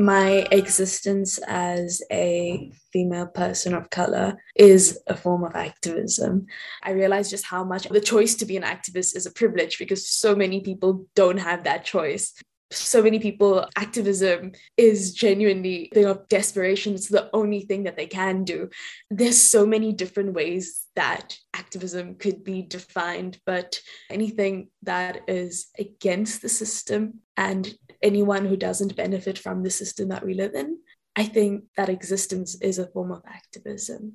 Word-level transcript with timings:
my 0.00 0.46
existence 0.50 1.38
as 1.46 2.02
a 2.10 2.72
female 2.92 3.26
person 3.26 3.74
of 3.74 3.90
color 3.90 4.42
is 4.56 4.98
a 5.06 5.14
form 5.14 5.44
of 5.44 5.54
activism. 5.54 6.46
I 6.82 6.92
realize 6.92 7.30
just 7.30 7.44
how 7.44 7.64
much 7.64 7.88
the 7.88 8.00
choice 8.00 8.34
to 8.36 8.46
be 8.46 8.56
an 8.56 8.62
activist 8.62 9.14
is 9.16 9.26
a 9.26 9.32
privilege 9.32 9.78
because 9.78 10.08
so 10.08 10.34
many 10.34 10.60
people 10.60 11.06
don't 11.14 11.38
have 11.38 11.64
that 11.64 11.84
choice. 11.84 12.34
So 12.72 13.02
many 13.02 13.18
people, 13.18 13.66
activism 13.76 14.52
is 14.76 15.12
genuinely 15.12 15.90
of 15.96 16.28
desperation. 16.28 16.94
It's 16.94 17.08
the 17.08 17.28
only 17.32 17.62
thing 17.62 17.84
that 17.84 17.96
they 17.96 18.06
can 18.06 18.44
do. 18.44 18.70
There's 19.10 19.40
so 19.40 19.66
many 19.66 19.92
different 19.92 20.34
ways 20.34 20.86
that 20.94 21.36
activism 21.52 22.14
could 22.14 22.44
be 22.44 22.62
defined, 22.62 23.40
but 23.44 23.80
anything 24.08 24.68
that 24.82 25.22
is 25.26 25.68
against 25.78 26.42
the 26.42 26.48
system 26.48 27.20
and 27.36 27.74
anyone 28.02 28.44
who 28.44 28.56
doesn't 28.56 28.96
benefit 28.96 29.38
from 29.38 29.62
the 29.62 29.70
system 29.70 30.08
that 30.08 30.24
we 30.24 30.34
live 30.34 30.54
in, 30.54 30.78
I 31.16 31.24
think 31.24 31.64
that 31.76 31.88
existence 31.88 32.56
is 32.60 32.78
a 32.78 32.86
form 32.86 33.10
of 33.10 33.22
activism. 33.26 34.14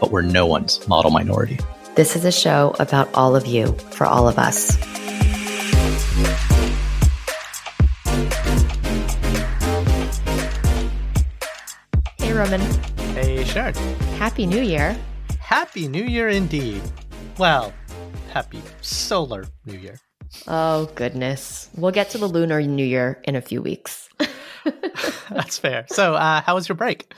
but 0.00 0.10
we're 0.10 0.22
no 0.22 0.46
one's 0.46 0.86
model 0.88 1.10
minority. 1.10 1.58
This 1.94 2.14
is 2.14 2.24
a 2.24 2.32
show 2.32 2.74
about 2.78 3.12
all 3.14 3.34
of 3.34 3.46
you, 3.46 3.72
for 3.90 4.06
all 4.06 4.28
of 4.28 4.38
us. 4.38 4.76
Hey, 12.18 12.32
Raman. 12.32 12.60
Hey, 13.14 13.44
Sharon. 13.44 13.74
Happy 14.18 14.46
New 14.46 14.62
Year. 14.62 14.96
Happy 15.40 15.88
New 15.88 16.04
Year 16.04 16.28
indeed. 16.28 16.82
Well, 17.38 17.72
happy 18.32 18.62
solar 18.80 19.44
New 19.66 19.78
Year. 19.78 19.98
Oh, 20.46 20.90
goodness. 20.94 21.68
We'll 21.76 21.90
get 21.90 22.10
to 22.10 22.18
the 22.18 22.28
lunar 22.28 22.60
New 22.62 22.84
Year 22.84 23.20
in 23.24 23.34
a 23.34 23.40
few 23.40 23.62
weeks. 23.62 24.08
That's 25.30 25.58
fair. 25.58 25.86
So, 25.88 26.14
uh, 26.14 26.42
how 26.42 26.54
was 26.54 26.68
your 26.68 26.76
break? 26.76 27.12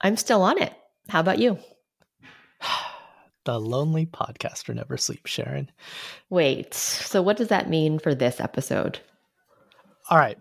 I'm 0.00 0.16
still 0.16 0.42
on 0.42 0.60
it. 0.60 0.72
How 1.08 1.20
about 1.20 1.38
you? 1.38 1.58
the 3.44 3.60
lonely 3.60 4.06
podcaster 4.06 4.74
never 4.74 4.96
sleeps, 4.96 5.30
Sharon. 5.30 5.70
Wait, 6.30 6.74
so 6.74 7.22
what 7.22 7.36
does 7.36 7.48
that 7.48 7.70
mean 7.70 7.98
for 7.98 8.14
this 8.14 8.40
episode? 8.40 8.98
All 10.10 10.18
right. 10.18 10.38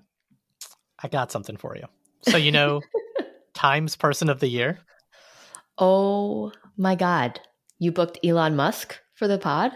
I 1.03 1.07
got 1.07 1.31
something 1.31 1.57
for 1.57 1.75
you. 1.75 1.85
So, 2.21 2.37
you 2.37 2.51
know, 2.51 2.81
Times 3.53 3.95
Person 3.95 4.29
of 4.29 4.39
the 4.39 4.47
Year? 4.47 4.79
Oh 5.77 6.51
my 6.77 6.95
God. 6.95 7.39
You 7.79 7.91
booked 7.91 8.19
Elon 8.23 8.55
Musk 8.55 8.99
for 9.15 9.27
the 9.27 9.39
pod? 9.39 9.71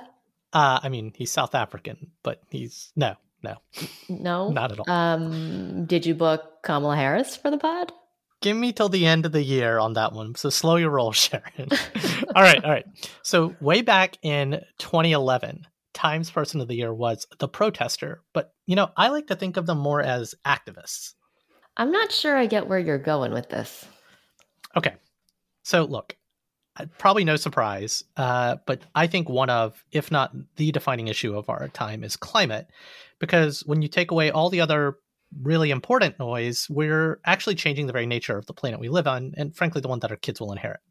Uh, 0.54 0.80
I 0.82 0.90
mean, 0.90 1.12
he's 1.16 1.32
South 1.32 1.56
African, 1.56 2.12
but 2.24 2.42
he's 2.50 2.92
no, 2.96 3.16
no, 3.44 3.58
no, 4.08 4.50
not 4.50 4.72
at 4.72 4.80
all. 4.80 4.90
Um, 4.90 5.86
did 5.86 6.06
you 6.06 6.16
book 6.16 6.64
Kamala 6.64 6.96
Harris 6.96 7.36
for 7.36 7.52
the 7.52 7.58
pod? 7.58 7.92
Give 8.42 8.56
me 8.56 8.72
till 8.72 8.90
the 8.90 9.06
end 9.06 9.26
of 9.26 9.32
the 9.32 9.44
year 9.44 9.80
on 9.80 9.94
that 9.94 10.14
one. 10.14 10.36
So 10.36 10.50
slow 10.50 10.76
your 10.76 10.92
roll, 10.92 11.12
Sharon. 11.14 11.70
all 12.36 12.44
right, 12.44 12.64
all 12.64 12.72
right. 12.72 12.86
So 13.24 13.56
way 13.62 13.82
back 13.82 14.18
in 14.22 14.62
2011, 14.80 15.66
Times 15.94 16.30
Person 16.30 16.60
of 16.60 16.68
the 16.68 16.76
Year 16.76 16.94
was 16.94 17.26
the 17.40 17.48
protester, 17.48 18.22
but 18.34 18.54
you 18.66 18.76
know, 18.76 18.90
I 18.98 19.08
like 19.08 19.28
to 19.28 19.36
think 19.36 19.56
of 19.58 19.66
them 19.66 19.78
more 19.78 20.02
as 20.02 20.36
activists. 20.46 21.14
I'm 21.78 21.92
not 21.92 22.12
sure 22.12 22.36
I 22.38 22.46
get 22.46 22.68
where 22.68 22.80
you're 22.80 22.98
going 22.98 23.32
with 23.32 23.50
this. 23.50 23.86
Okay. 24.76 24.96
So 25.64 25.86
look, 25.86 26.16
probably 26.98 27.24
no 27.24 27.38
surprise, 27.38 28.04
uh, 28.18 28.58
but 28.66 28.82
I 28.94 29.08
think 29.08 29.30
one 29.30 29.50
of, 29.50 29.84
if 29.92 30.12
not 30.12 30.34
the 30.58 30.72
defining 30.72 31.08
issue 31.08 31.38
of 31.38 31.50
our 31.50 31.70
time 31.70 32.04
is 32.04 32.18
climate, 32.18 32.68
because 33.20 33.62
when 33.66 33.82
you 33.82 33.88
take 33.88 34.12
away 34.12 34.30
all 34.30 34.50
the 34.50 34.62
other 34.62 34.98
really 35.42 35.72
important 35.72 36.20
noise, 36.20 36.68
we're 36.70 37.20
actually 37.26 37.56
changing 37.56 37.88
the 37.88 37.94
very 37.94 38.06
nature 38.06 38.38
of 38.38 38.46
the 38.46 38.54
planet 38.54 38.80
we 38.80 38.90
live 38.90 39.08
on, 39.08 39.34
and 39.38 39.56
frankly, 39.56 39.82
the 39.82 39.88
one 39.88 40.00
that 40.00 40.12
our 40.12 40.18
kids 40.18 40.42
will 40.42 40.52
inherit. 40.52 40.82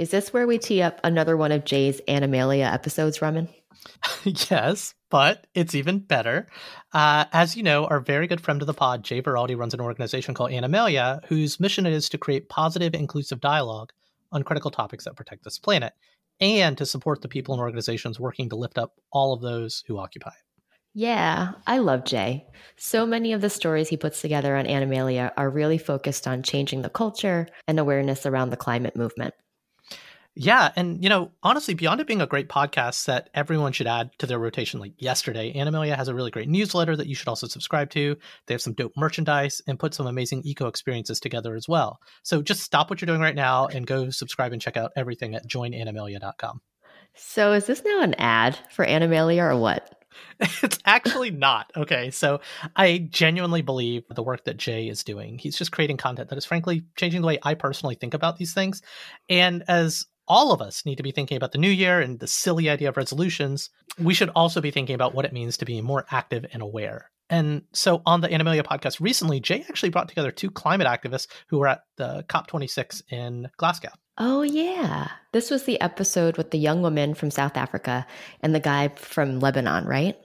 Is 0.00 0.08
this 0.08 0.32
where 0.32 0.46
we 0.46 0.56
tee 0.56 0.80
up 0.80 0.98
another 1.04 1.36
one 1.36 1.52
of 1.52 1.66
Jay's 1.66 2.00
Animalia 2.08 2.72
episodes, 2.72 3.20
Raman? 3.20 3.50
yes, 4.24 4.94
but 5.10 5.46
it's 5.52 5.74
even 5.74 5.98
better. 5.98 6.46
Uh, 6.94 7.26
as 7.34 7.54
you 7.54 7.62
know, 7.62 7.84
our 7.84 8.00
very 8.00 8.26
good 8.26 8.40
friend 8.40 8.62
of 8.62 8.66
the 8.66 8.72
pod, 8.72 9.04
Jay 9.04 9.20
Veraldi, 9.20 9.58
runs 9.58 9.74
an 9.74 9.80
organization 9.82 10.32
called 10.32 10.52
Animalia, 10.52 11.20
whose 11.26 11.60
mission 11.60 11.84
it 11.84 11.92
is 11.92 12.08
to 12.08 12.16
create 12.16 12.48
positive, 12.48 12.94
inclusive 12.94 13.42
dialogue 13.42 13.92
on 14.32 14.42
critical 14.42 14.70
topics 14.70 15.04
that 15.04 15.16
protect 15.16 15.44
this 15.44 15.58
planet 15.58 15.92
and 16.40 16.78
to 16.78 16.86
support 16.86 17.20
the 17.20 17.28
people 17.28 17.52
and 17.52 17.60
organizations 17.60 18.18
working 18.18 18.48
to 18.48 18.56
lift 18.56 18.78
up 18.78 18.94
all 19.12 19.34
of 19.34 19.42
those 19.42 19.84
who 19.86 19.98
occupy 19.98 20.30
it. 20.30 20.62
Yeah, 20.94 21.52
I 21.66 21.76
love 21.76 22.06
Jay. 22.06 22.46
So 22.78 23.04
many 23.04 23.34
of 23.34 23.42
the 23.42 23.50
stories 23.50 23.90
he 23.90 23.98
puts 23.98 24.22
together 24.22 24.56
on 24.56 24.64
Animalia 24.64 25.30
are 25.36 25.50
really 25.50 25.76
focused 25.76 26.26
on 26.26 26.42
changing 26.42 26.80
the 26.80 26.88
culture 26.88 27.48
and 27.68 27.78
awareness 27.78 28.24
around 28.24 28.48
the 28.48 28.56
climate 28.56 28.96
movement. 28.96 29.34
Yeah, 30.42 30.72
and 30.74 31.02
you 31.02 31.10
know, 31.10 31.32
honestly, 31.42 31.74
beyond 31.74 32.00
it 32.00 32.06
being 32.06 32.22
a 32.22 32.26
great 32.26 32.48
podcast 32.48 33.04
that 33.04 33.28
everyone 33.34 33.72
should 33.72 33.86
add 33.86 34.10
to 34.20 34.26
their 34.26 34.38
rotation, 34.38 34.80
like 34.80 34.94
yesterday, 34.96 35.52
Animalia 35.52 35.94
has 35.94 36.08
a 36.08 36.14
really 36.14 36.30
great 36.30 36.48
newsletter 36.48 36.96
that 36.96 37.06
you 37.06 37.14
should 37.14 37.28
also 37.28 37.46
subscribe 37.46 37.90
to. 37.90 38.16
They 38.46 38.54
have 38.54 38.62
some 38.62 38.72
dope 38.72 38.94
merchandise 38.96 39.60
and 39.66 39.78
put 39.78 39.92
some 39.92 40.06
amazing 40.06 40.40
eco 40.46 40.66
experiences 40.66 41.20
together 41.20 41.56
as 41.56 41.68
well. 41.68 42.00
So 42.22 42.40
just 42.40 42.62
stop 42.62 42.88
what 42.88 43.02
you're 43.02 43.06
doing 43.06 43.20
right 43.20 43.34
now 43.34 43.66
and 43.66 43.86
go 43.86 44.08
subscribe 44.08 44.54
and 44.54 44.62
check 44.62 44.78
out 44.78 44.92
everything 44.96 45.34
at 45.34 45.46
joinanimalia.com. 45.46 46.62
So 47.14 47.52
is 47.52 47.66
this 47.66 47.84
now 47.84 48.00
an 48.00 48.14
ad 48.14 48.58
for 48.70 48.86
Animalia 48.86 49.42
or 49.42 49.58
what? 49.58 49.94
it's 50.62 50.78
actually 50.86 51.30
not. 51.30 51.70
Okay. 51.76 52.10
So 52.10 52.40
I 52.74 53.08
genuinely 53.10 53.62
believe 53.62 54.04
the 54.08 54.22
work 54.22 54.44
that 54.44 54.56
Jay 54.56 54.88
is 54.88 55.04
doing. 55.04 55.38
He's 55.38 55.56
just 55.56 55.72
creating 55.72 55.98
content 55.98 56.30
that 56.30 56.38
is 56.38 56.44
frankly 56.44 56.84
changing 56.96 57.20
the 57.20 57.26
way 57.26 57.38
I 57.42 57.54
personally 57.54 57.94
think 57.94 58.14
about 58.14 58.36
these 58.36 58.54
things. 58.54 58.82
And 59.28 59.64
as 59.68 60.06
all 60.30 60.52
of 60.52 60.62
us 60.62 60.86
need 60.86 60.96
to 60.96 61.02
be 61.02 61.10
thinking 61.10 61.36
about 61.36 61.50
the 61.50 61.58
new 61.58 61.68
year 61.68 62.00
and 62.00 62.20
the 62.20 62.26
silly 62.28 62.70
idea 62.70 62.88
of 62.88 62.96
resolutions, 62.96 63.68
we 63.98 64.14
should 64.14 64.30
also 64.30 64.60
be 64.60 64.70
thinking 64.70 64.94
about 64.94 65.12
what 65.12 65.24
it 65.24 65.32
means 65.32 65.56
to 65.56 65.64
be 65.64 65.82
more 65.82 66.06
active 66.08 66.46
and 66.52 66.62
aware. 66.62 67.10
And 67.28 67.62
so 67.72 68.00
on 68.06 68.20
the 68.20 68.28
Animalia 68.28 68.62
podcast 68.62 69.00
recently, 69.00 69.40
Jay 69.40 69.64
actually 69.68 69.90
brought 69.90 70.08
together 70.08 70.30
two 70.30 70.50
climate 70.50 70.86
activists 70.86 71.26
who 71.48 71.58
were 71.58 71.66
at 71.66 71.82
the 71.96 72.24
COP26 72.28 73.02
in 73.10 73.50
Glasgow. 73.56 73.90
Oh, 74.18 74.42
yeah. 74.42 75.08
This 75.32 75.50
was 75.50 75.64
the 75.64 75.80
episode 75.80 76.36
with 76.36 76.52
the 76.52 76.58
young 76.58 76.80
woman 76.80 77.14
from 77.14 77.32
South 77.32 77.56
Africa 77.56 78.06
and 78.40 78.54
the 78.54 78.60
guy 78.60 78.88
from 78.96 79.40
Lebanon, 79.40 79.84
right? 79.84 80.16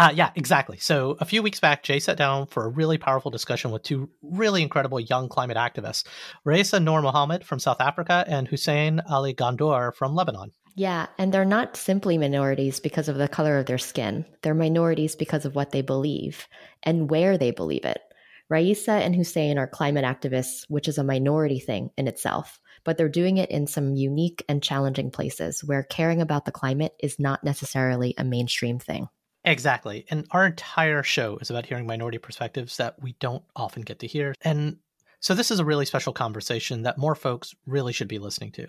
Uh, 0.00 0.10
yeah, 0.14 0.30
exactly. 0.34 0.78
So 0.78 1.18
a 1.20 1.26
few 1.26 1.42
weeks 1.42 1.60
back, 1.60 1.82
Jay 1.82 1.98
sat 1.98 2.16
down 2.16 2.46
for 2.46 2.64
a 2.64 2.70
really 2.70 2.96
powerful 2.96 3.30
discussion 3.30 3.70
with 3.70 3.82
two 3.82 4.08
really 4.22 4.62
incredible 4.62 4.98
young 4.98 5.28
climate 5.28 5.58
activists, 5.58 6.04
Raeesah 6.46 6.82
Nor 6.82 7.02
Mohamed 7.02 7.44
from 7.44 7.58
South 7.58 7.82
Africa 7.82 8.24
and 8.26 8.48
Hussein 8.48 9.02
Ali 9.10 9.34
Ghandour 9.34 9.92
from 9.92 10.14
Lebanon. 10.14 10.52
Yeah, 10.74 11.08
and 11.18 11.34
they're 11.34 11.44
not 11.44 11.76
simply 11.76 12.16
minorities 12.16 12.80
because 12.80 13.10
of 13.10 13.16
the 13.18 13.28
color 13.28 13.58
of 13.58 13.66
their 13.66 13.76
skin. 13.76 14.24
They're 14.40 14.54
minorities 14.54 15.16
because 15.16 15.44
of 15.44 15.54
what 15.54 15.70
they 15.70 15.82
believe 15.82 16.48
and 16.82 17.10
where 17.10 17.36
they 17.36 17.50
believe 17.50 17.84
it. 17.84 18.00
Raeesah 18.50 19.02
and 19.04 19.14
Hussein 19.14 19.58
are 19.58 19.66
climate 19.66 20.06
activists, 20.06 20.64
which 20.70 20.88
is 20.88 20.96
a 20.96 21.04
minority 21.04 21.60
thing 21.60 21.90
in 21.98 22.08
itself, 22.08 22.58
but 22.84 22.96
they're 22.96 23.10
doing 23.10 23.36
it 23.36 23.50
in 23.50 23.66
some 23.66 23.96
unique 23.96 24.42
and 24.48 24.62
challenging 24.62 25.10
places 25.10 25.62
where 25.62 25.82
caring 25.82 26.22
about 26.22 26.46
the 26.46 26.52
climate 26.52 26.94
is 27.00 27.18
not 27.18 27.44
necessarily 27.44 28.14
a 28.16 28.24
mainstream 28.24 28.78
thing. 28.78 29.06
Exactly. 29.44 30.04
And 30.10 30.26
our 30.32 30.46
entire 30.46 31.02
show 31.02 31.38
is 31.38 31.50
about 31.50 31.66
hearing 31.66 31.86
minority 31.86 32.18
perspectives 32.18 32.76
that 32.76 33.00
we 33.02 33.16
don't 33.20 33.44
often 33.56 33.82
get 33.82 34.00
to 34.00 34.06
hear. 34.06 34.34
And 34.42 34.76
so 35.20 35.34
this 35.34 35.50
is 35.50 35.58
a 35.58 35.64
really 35.64 35.84
special 35.84 36.12
conversation 36.12 36.82
that 36.82 36.98
more 36.98 37.14
folks 37.14 37.54
really 37.66 37.92
should 37.92 38.08
be 38.08 38.18
listening 38.18 38.52
to. 38.52 38.66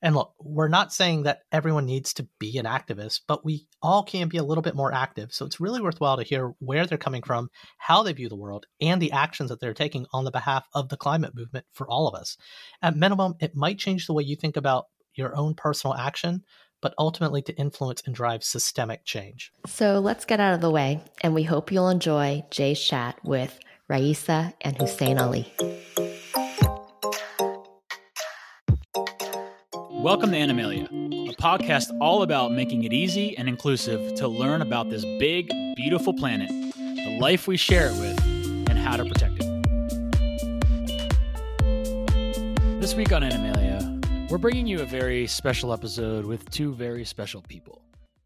And 0.00 0.16
look, 0.16 0.34
we're 0.40 0.68
not 0.68 0.92
saying 0.92 1.24
that 1.24 1.42
everyone 1.52 1.86
needs 1.86 2.12
to 2.14 2.26
be 2.40 2.58
an 2.58 2.66
activist, 2.66 3.20
but 3.28 3.44
we 3.44 3.68
all 3.80 4.02
can 4.02 4.28
be 4.28 4.36
a 4.38 4.42
little 4.42 4.62
bit 4.62 4.74
more 4.74 4.92
active. 4.92 5.32
So 5.32 5.46
it's 5.46 5.60
really 5.60 5.80
worthwhile 5.80 6.16
to 6.16 6.24
hear 6.24 6.54
where 6.58 6.86
they're 6.86 6.98
coming 6.98 7.22
from, 7.22 7.50
how 7.78 8.02
they 8.02 8.12
view 8.12 8.28
the 8.28 8.36
world, 8.36 8.66
and 8.80 9.00
the 9.00 9.12
actions 9.12 9.50
that 9.50 9.60
they're 9.60 9.74
taking 9.74 10.06
on 10.12 10.24
the 10.24 10.32
behalf 10.32 10.66
of 10.74 10.88
the 10.88 10.96
climate 10.96 11.36
movement 11.36 11.66
for 11.72 11.88
all 11.88 12.08
of 12.08 12.14
us. 12.20 12.36
At 12.82 12.96
minimum, 12.96 13.34
it 13.40 13.54
might 13.54 13.78
change 13.78 14.06
the 14.06 14.12
way 14.12 14.24
you 14.24 14.34
think 14.34 14.56
about 14.56 14.86
your 15.14 15.36
own 15.36 15.54
personal 15.54 15.94
action, 15.94 16.42
but 16.82 16.92
ultimately 16.98 17.40
to 17.40 17.54
influence 17.54 18.02
and 18.04 18.14
drive 18.14 18.44
systemic 18.44 19.04
change. 19.04 19.52
So 19.66 20.00
let's 20.00 20.24
get 20.26 20.40
out 20.40 20.52
of 20.52 20.60
the 20.60 20.70
way, 20.70 21.00
and 21.22 21.32
we 21.32 21.44
hope 21.44 21.72
you'll 21.72 21.88
enjoy 21.88 22.44
Jay's 22.50 22.80
chat 22.80 23.18
with 23.24 23.58
Raeesah 23.88 24.52
and 24.60 24.76
Hussein 24.76 25.16
Ali. 25.18 25.50
Welcome 29.90 30.32
to 30.32 30.36
Animalia, 30.36 30.86
a 31.30 31.34
podcast 31.36 31.96
all 32.00 32.24
about 32.24 32.50
making 32.50 32.82
it 32.82 32.92
easy 32.92 33.38
and 33.38 33.48
inclusive 33.48 34.16
to 34.16 34.26
learn 34.26 34.60
about 34.60 34.90
this 34.90 35.04
big, 35.20 35.48
beautiful 35.76 36.12
planet, 36.12 36.48
the 36.48 37.18
life 37.20 37.46
we 37.46 37.56
share 37.56 37.86
it 37.86 37.92
with, 38.00 38.20
and 38.68 38.76
how 38.76 38.96
to 38.96 39.04
protect 39.04 39.34
it. 39.38 39.46
This 42.80 42.96
week 42.96 43.12
on 43.12 43.22
Animalia, 43.22 43.71
we're 44.32 44.38
bringing 44.38 44.66
you 44.66 44.80
a 44.80 44.86
very 44.86 45.26
special 45.26 45.74
episode 45.74 46.24
with 46.24 46.48
two 46.48 46.74
very 46.74 47.04
special 47.04 47.42
people 47.42 47.82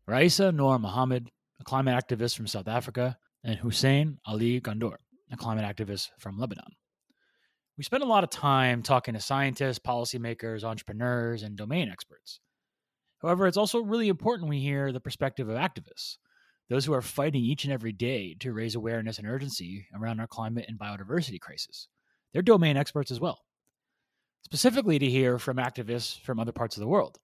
Raeesah 0.08 0.54
Nor 0.54 0.78
Mohamed, 0.78 1.32
a 1.58 1.64
climate 1.64 1.96
activist 1.96 2.36
from 2.36 2.46
South 2.46 2.68
Africa, 2.68 3.16
and 3.42 3.58
Hussein 3.58 4.18
Ali 4.24 4.60
Ghandour, 4.60 4.98
a 5.32 5.36
climate 5.36 5.64
activist 5.64 6.10
from 6.20 6.38
Lebanon. 6.38 6.76
We 7.76 7.82
spend 7.82 8.04
a 8.04 8.06
lot 8.06 8.22
of 8.22 8.30
time 8.30 8.84
talking 8.84 9.14
to 9.14 9.20
scientists, 9.20 9.80
policymakers, 9.80 10.62
entrepreneurs, 10.62 11.42
and 11.42 11.56
domain 11.56 11.88
experts. 11.88 12.38
However, 13.20 13.48
it's 13.48 13.56
also 13.56 13.80
really 13.80 14.06
important 14.06 14.48
we 14.48 14.60
hear 14.60 14.92
the 14.92 15.00
perspective 15.00 15.48
of 15.48 15.56
activists, 15.56 16.18
those 16.70 16.84
who 16.84 16.92
are 16.92 17.02
fighting 17.02 17.42
each 17.42 17.64
and 17.64 17.72
every 17.72 17.90
day 17.90 18.36
to 18.38 18.52
raise 18.52 18.76
awareness 18.76 19.18
and 19.18 19.26
urgency 19.26 19.88
around 19.92 20.20
our 20.20 20.28
climate 20.28 20.66
and 20.68 20.78
biodiversity 20.78 21.40
crisis. 21.40 21.88
They're 22.32 22.42
domain 22.42 22.76
experts 22.76 23.10
as 23.10 23.18
well. 23.18 23.40
Specifically, 24.46 24.96
to 25.00 25.10
hear 25.10 25.40
from 25.40 25.56
activists 25.56 26.20
from 26.20 26.38
other 26.38 26.52
parts 26.52 26.76
of 26.76 26.80
the 26.80 26.86
world. 26.86 27.18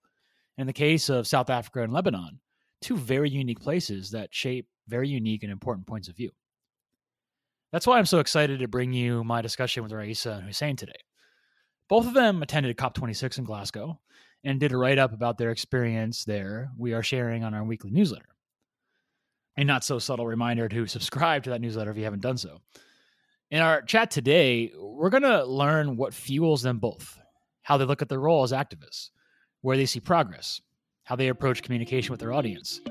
In 0.57 0.67
the 0.67 0.73
case 0.73 1.07
of 1.07 1.25
South 1.25 1.49
Africa 1.49 1.81
and 1.81 1.93
Lebanon, 1.93 2.41
two 2.81 2.97
very 2.97 3.29
unique 3.29 3.61
places 3.61 4.11
that 4.11 4.35
shape 4.35 4.67
very 4.89 5.07
unique 5.07 5.41
and 5.41 5.49
important 5.49 5.87
points 5.87 6.09
of 6.09 6.17
view. 6.17 6.31
That's 7.71 7.87
why 7.87 7.97
I'm 7.97 8.05
so 8.05 8.19
excited 8.19 8.59
to 8.59 8.67
bring 8.67 8.91
you 8.91 9.23
my 9.23 9.41
discussion 9.41 9.83
with 9.83 9.93
Raeesah 9.93 10.39
and 10.39 10.47
Hussein 10.47 10.75
today. 10.75 10.99
Both 11.87 12.07
of 12.07 12.13
them 12.13 12.43
attended 12.43 12.75
COP26 12.75 13.37
in 13.37 13.45
Glasgow 13.45 14.01
and 14.43 14.59
did 14.59 14.73
a 14.73 14.77
write 14.77 14.99
up 14.99 15.13
about 15.13 15.37
their 15.37 15.51
experience 15.51 16.25
there 16.25 16.71
we 16.77 16.91
are 16.91 17.03
sharing 17.03 17.45
on 17.45 17.53
our 17.53 17.63
weekly 17.63 17.91
newsletter. 17.91 18.35
A 19.55 19.63
not 19.63 19.85
so 19.85 19.97
subtle 19.97 20.27
reminder 20.27 20.67
to 20.67 20.87
subscribe 20.87 21.43
to 21.43 21.51
that 21.51 21.61
newsletter 21.61 21.91
if 21.91 21.95
you 21.95 22.03
haven't 22.03 22.21
done 22.21 22.37
so. 22.37 22.59
In 23.53 23.61
our 23.61 23.83
chat 23.83 24.09
today, 24.09 24.71
we're 24.75 25.11
going 25.11 25.21
to 25.21 25.45
learn 25.45 25.95
what 25.95 26.11
fuels 26.11 26.63
them 26.63 26.79
both, 26.79 27.19
how 27.61 27.77
they 27.77 27.85
look 27.85 28.01
at 28.01 28.09
their 28.09 28.19
role 28.19 28.41
as 28.41 28.51
activists, 28.51 29.11
where 29.61 29.77
they 29.77 29.85
see 29.85 29.99
progress, 29.99 30.59
how 31.03 31.15
they 31.15 31.27
approach 31.27 31.61
communication 31.61 32.09
with 32.09 32.19
their 32.19 32.33
audience, 32.33 32.81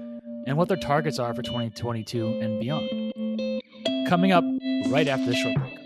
and 0.46 0.56
what 0.56 0.68
their 0.68 0.76
targets 0.76 1.18
are 1.18 1.34
for 1.34 1.42
2022 1.42 2.38
and 2.40 2.60
beyond 2.60 3.12
coming 4.08 4.30
up 4.30 4.44
right 4.86 5.08
after 5.08 5.26
this 5.26 5.36
short 5.36 5.56
break. 5.56 5.78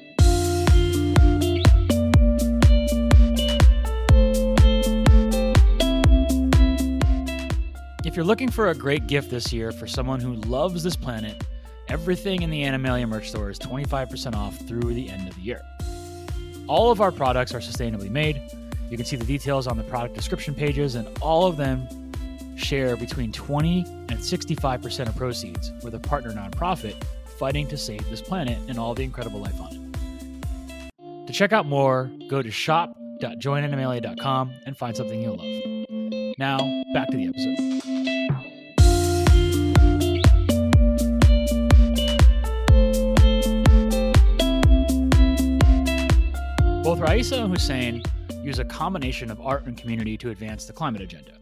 If 8.05 8.14
you're 8.14 8.26
looking 8.26 8.50
for 8.50 8.69
a 8.69 8.75
great 8.75 9.06
gift 9.06 9.31
this 9.31 9.55
year 9.55 9.72
for 9.72 9.87
someone 9.87 10.20
who 10.20 10.34
loves 10.34 10.82
this 10.82 10.96
planet, 10.96 11.43
everything 11.88 12.42
in 12.42 12.50
the 12.50 12.62
Animalia 12.62 13.06
merch 13.06 13.30
store 13.30 13.50
is 13.50 13.58
25% 13.58 14.34
off 14.34 14.56
through 14.56 14.92
the 14.94 15.10
end 15.10 15.28
of 15.28 15.34
the 15.34 15.40
year. 15.40 15.62
All 16.68 16.90
of 16.90 17.00
our 17.00 17.12
products 17.12 17.54
are 17.54 17.60
sustainably 17.60 18.10
made. 18.10 18.42
You 18.90 18.96
can 18.96 19.06
see 19.06 19.16
the 19.16 19.24
details 19.24 19.66
on 19.66 19.76
the 19.76 19.82
product 19.84 20.14
description 20.14 20.54
pages, 20.54 20.94
and 20.94 21.08
all 21.20 21.46
of 21.46 21.56
them 21.56 21.88
share 22.56 22.96
between 22.96 23.32
20 23.32 23.84
and 24.08 24.18
65% 24.18 25.08
of 25.08 25.16
proceeds 25.16 25.72
with 25.82 25.94
a 25.94 26.00
partner 26.00 26.32
nonprofit 26.32 27.02
fighting 27.38 27.66
to 27.68 27.76
save 27.76 28.08
this 28.08 28.22
planet 28.22 28.58
and 28.68 28.78
all 28.78 28.94
the 28.94 29.04
incredible 29.04 29.40
life 29.40 29.60
on 29.60 29.74
it. 29.74 29.80
To 31.26 31.32
check 31.32 31.52
out 31.52 31.66
more, 31.66 32.10
go 32.28 32.42
to 32.42 32.50
shop.joinanimalia.com 32.50 34.52
and 34.64 34.76
find 34.76 34.96
something 34.96 35.20
you'll 35.20 35.36
love. 35.36 35.84
Now, 36.38 36.58
back 36.92 37.08
to 37.08 37.16
the 37.16 37.28
episode. 37.28 37.85
Raeesah 47.16 47.44
and 47.44 47.50
Hussein 47.50 48.02
use 48.42 48.58
a 48.58 48.64
combination 48.66 49.30
of 49.30 49.40
art 49.40 49.64
and 49.64 49.74
community 49.74 50.18
to 50.18 50.28
advance 50.28 50.66
the 50.66 50.74
climate 50.74 51.00
agenda. 51.00 51.38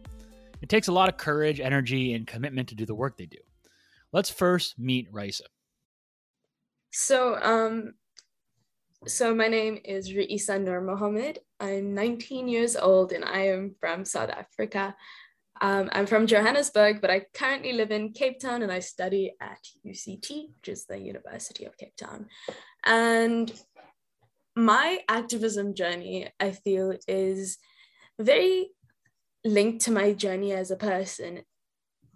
It 0.61 0.69
takes 0.69 0.87
a 0.87 0.93
lot 0.93 1.09
of 1.09 1.17
courage, 1.17 1.59
energy, 1.59 2.13
and 2.13 2.25
commitment 2.25 2.69
to 2.69 2.75
do 2.75 2.85
the 2.85 2.95
work 2.95 3.17
they 3.17 3.25
do. 3.25 3.39
Let's 4.13 4.29
first 4.29 4.79
meet 4.79 5.11
Raeesah. 5.11 5.41
So, 6.93 7.35
um, 7.41 7.95
so 9.05 9.35
my 9.35 9.49
name 9.49 9.81
is 9.83 10.13
Raeesah 10.13 10.63
Nor 10.63 10.79
Mohamed. 10.79 11.39
I'm 11.59 11.93
19 11.93 12.47
years 12.47 12.77
old 12.77 13.11
and 13.11 13.25
I 13.25 13.47
am 13.47 13.75
from 13.81 14.05
South 14.05 14.29
Africa. 14.29 14.95
Um, 15.59 15.89
I'm 15.91 16.05
from 16.05 16.25
Johannesburg, 16.25 17.01
but 17.01 17.11
I 17.11 17.25
currently 17.33 17.73
live 17.73 17.91
in 17.91 18.13
Cape 18.13 18.39
Town 18.39 18.63
and 18.63 18.71
I 18.71 18.79
study 18.79 19.33
at 19.41 19.59
UCT, 19.85 20.51
which 20.55 20.69
is 20.69 20.85
the 20.85 20.97
University 20.97 21.65
of 21.65 21.77
Cape 21.77 21.97
Town. 21.97 22.27
And 22.85 23.51
my 24.55 24.99
activism 25.09 25.73
journey, 25.73 26.29
I 26.39 26.51
feel, 26.51 26.95
is 27.07 27.57
very 28.19 28.71
linked 29.43 29.85
to 29.85 29.91
my 29.91 30.13
journey 30.13 30.53
as 30.53 30.71
a 30.71 30.77
person. 30.77 31.41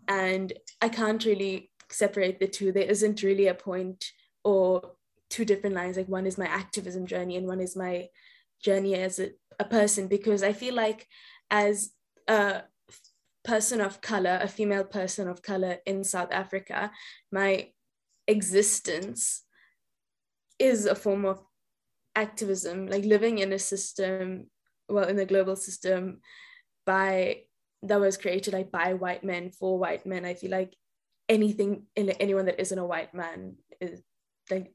And 0.08 0.54
I 0.82 0.90
can't 0.90 1.24
really 1.26 1.72
separate 1.90 2.40
the 2.40 2.48
two. 2.48 2.72
There 2.72 2.84
isn't 2.84 3.24
really 3.24 3.48
a 3.48 3.54
point 3.54 4.06
or 4.44 4.94
two 5.30 5.46
different 5.46 5.76
lines 5.76 5.98
like 5.98 6.08
one 6.08 6.26
is 6.26 6.38
my 6.38 6.48
activism 6.48 7.06
journey 7.06 7.38
and 7.38 7.48
one 7.48 7.62
is 7.62 7.76
my 7.76 8.08
journey 8.64 8.96
as 8.96 9.20
a, 9.20 9.30
a 9.60 9.66
person 9.66 10.08
because 10.08 10.44
i 10.44 10.52
feel 10.52 10.74
like 10.74 11.08
as 11.52 11.92
a 12.28 12.64
person 13.44 13.80
of 13.80 14.02
color 14.02 14.40
a 14.42 14.48
female 14.48 14.84
person 14.84 15.28
of 15.28 15.42
color 15.42 15.78
in 15.86 16.04
south 16.04 16.32
africa 16.32 16.92
my 17.32 17.70
existence 18.28 19.44
is 20.58 20.86
a 20.86 20.96
form 20.96 21.26
of 21.26 21.42
activism 22.24 22.88
like 22.88 23.06
living 23.06 23.40
in 23.40 23.54
a 23.54 23.60
system 23.60 24.48
well 24.88 25.08
in 25.08 25.16
the 25.16 25.32
global 25.34 25.56
system 25.56 26.20
by 26.86 27.42
that 27.82 28.00
was 28.00 28.18
created 28.18 28.54
like 28.54 28.72
by 28.72 28.94
white 28.94 29.24
men 29.24 29.52
for 29.52 29.80
white 29.80 30.06
men 30.06 30.26
i 30.26 30.34
feel 30.34 30.52
like 30.52 30.74
anything 31.30 31.84
in 31.96 32.10
anyone 32.26 32.46
that 32.46 32.60
isn't 32.60 32.80
a 32.86 32.92
white 32.94 33.14
man 33.14 33.56
is 33.80 34.02
like 34.52 34.74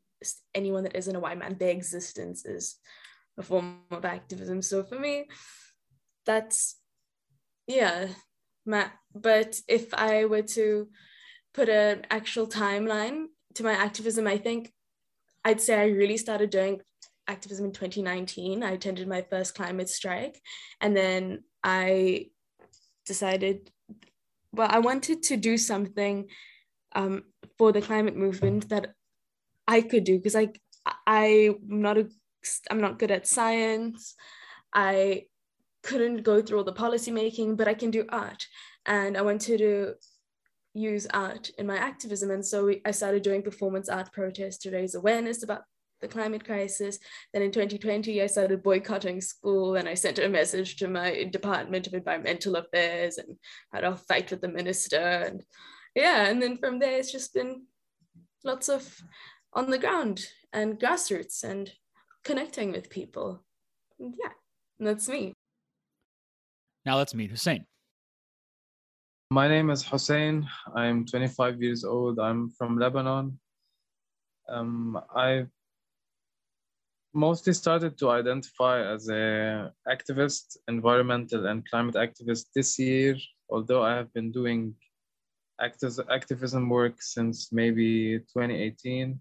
anyone 0.54 0.84
that 0.84 0.96
isn't 0.96 1.16
a 1.16 1.20
white 1.20 1.38
man, 1.38 1.56
their 1.58 1.70
existence 1.70 2.44
is 2.44 2.76
a 3.38 3.42
form 3.42 3.80
of 3.90 4.04
activism. 4.04 4.62
So 4.62 4.82
for 4.82 4.98
me, 4.98 5.26
that's 6.24 6.76
yeah, 7.66 8.08
my, 8.66 8.90
but 9.14 9.56
if 9.68 9.92
I 9.94 10.26
were 10.26 10.42
to 10.42 10.88
put 11.52 11.68
an 11.68 12.06
actual 12.10 12.46
timeline 12.46 13.26
to 13.54 13.62
my 13.62 13.72
activism, 13.72 14.26
I 14.26 14.38
think 14.38 14.72
I'd 15.44 15.60
say 15.60 15.80
I 15.80 15.86
really 15.86 16.16
started 16.16 16.50
doing 16.50 16.80
activism 17.28 17.66
in 17.66 17.72
2019. 17.72 18.62
I 18.62 18.72
attended 18.72 19.08
my 19.08 19.22
first 19.22 19.54
climate 19.54 19.88
strike, 19.88 20.40
and 20.80 20.96
then 20.96 21.44
I 21.62 22.26
decided, 23.06 23.70
well, 24.52 24.68
I 24.70 24.78
wanted 24.78 25.22
to 25.24 25.36
do 25.36 25.56
something 25.56 26.28
um, 26.94 27.24
for 27.58 27.72
the 27.72 27.82
climate 27.82 28.16
movement 28.16 28.68
that 28.68 28.94
I 29.66 29.80
could 29.80 30.04
do 30.04 30.18
because 30.18 30.36
I 30.36 30.52
I'm 31.06 31.56
not 31.60 31.98
a 31.98 32.08
I'm 32.70 32.80
not 32.80 32.98
good 32.98 33.10
at 33.10 33.26
science. 33.26 34.14
I 34.74 35.26
couldn't 35.82 36.22
go 36.22 36.42
through 36.42 36.58
all 36.58 36.64
the 36.64 36.72
policy 36.72 37.10
making, 37.10 37.56
but 37.56 37.68
I 37.68 37.74
can 37.74 37.90
do 37.90 38.04
art. 38.08 38.46
And 38.86 39.16
I 39.16 39.22
wanted 39.22 39.58
to 39.58 39.94
use 40.74 41.06
art 41.12 41.50
in 41.58 41.66
my 41.66 41.76
activism. 41.76 42.30
And 42.30 42.44
so 42.44 42.66
we, 42.66 42.82
I 42.84 42.90
started 42.90 43.22
doing 43.22 43.42
performance 43.42 43.88
art 43.88 44.12
protests 44.12 44.58
to 44.58 44.70
raise 44.70 44.94
awareness 44.94 45.42
about 45.42 45.62
the 46.04 46.12
climate 46.12 46.44
crisis. 46.44 46.98
Then 47.32 47.42
in 47.42 47.50
2020, 47.50 48.22
I 48.22 48.26
started 48.26 48.62
boycotting 48.62 49.20
school 49.20 49.76
and 49.76 49.88
I 49.88 49.94
sent 49.94 50.18
a 50.18 50.28
message 50.28 50.76
to 50.76 50.88
my 50.88 51.24
Department 51.24 51.86
of 51.86 51.94
Environmental 51.94 52.56
Affairs 52.56 53.18
and 53.18 53.36
had 53.72 53.84
a 53.84 53.96
fight 53.96 54.30
with 54.30 54.42
the 54.42 54.48
minister. 54.48 54.98
And 54.98 55.42
yeah, 55.94 56.26
and 56.26 56.40
then 56.40 56.58
from 56.58 56.78
there, 56.78 56.98
it's 56.98 57.10
just 57.10 57.32
been 57.34 57.64
lots 58.44 58.68
of 58.68 59.02
on 59.54 59.70
the 59.70 59.78
ground 59.78 60.26
and 60.52 60.78
grassroots 60.78 61.42
and 61.42 61.72
connecting 62.22 62.72
with 62.72 62.90
people. 62.90 63.42
And 63.98 64.14
yeah, 64.22 64.32
that's 64.78 65.08
me. 65.08 65.32
Now 66.84 66.98
let's 66.98 67.14
meet 67.14 67.30
Hussein. 67.30 67.64
My 69.30 69.48
name 69.48 69.70
is 69.70 69.82
Hussein. 69.82 70.46
I'm 70.76 71.06
25 71.06 71.62
years 71.62 71.82
old. 71.82 72.18
I'm 72.18 72.50
from 72.50 72.78
Lebanon. 72.78 73.38
Um, 74.50 75.00
I 75.16 75.46
mostly 77.14 77.52
started 77.52 77.96
to 77.98 78.10
identify 78.10 78.82
as 78.92 79.08
a 79.08 79.72
activist, 79.88 80.56
environmental 80.68 81.46
and 81.46 81.68
climate 81.68 81.94
activist 81.94 82.46
this 82.54 82.78
year, 82.78 83.16
although 83.48 83.82
I 83.82 83.94
have 83.94 84.12
been 84.12 84.32
doing 84.32 84.74
activism 85.60 86.68
work 86.68 87.00
since 87.00 87.52
maybe 87.52 88.18
2018. 88.18 89.20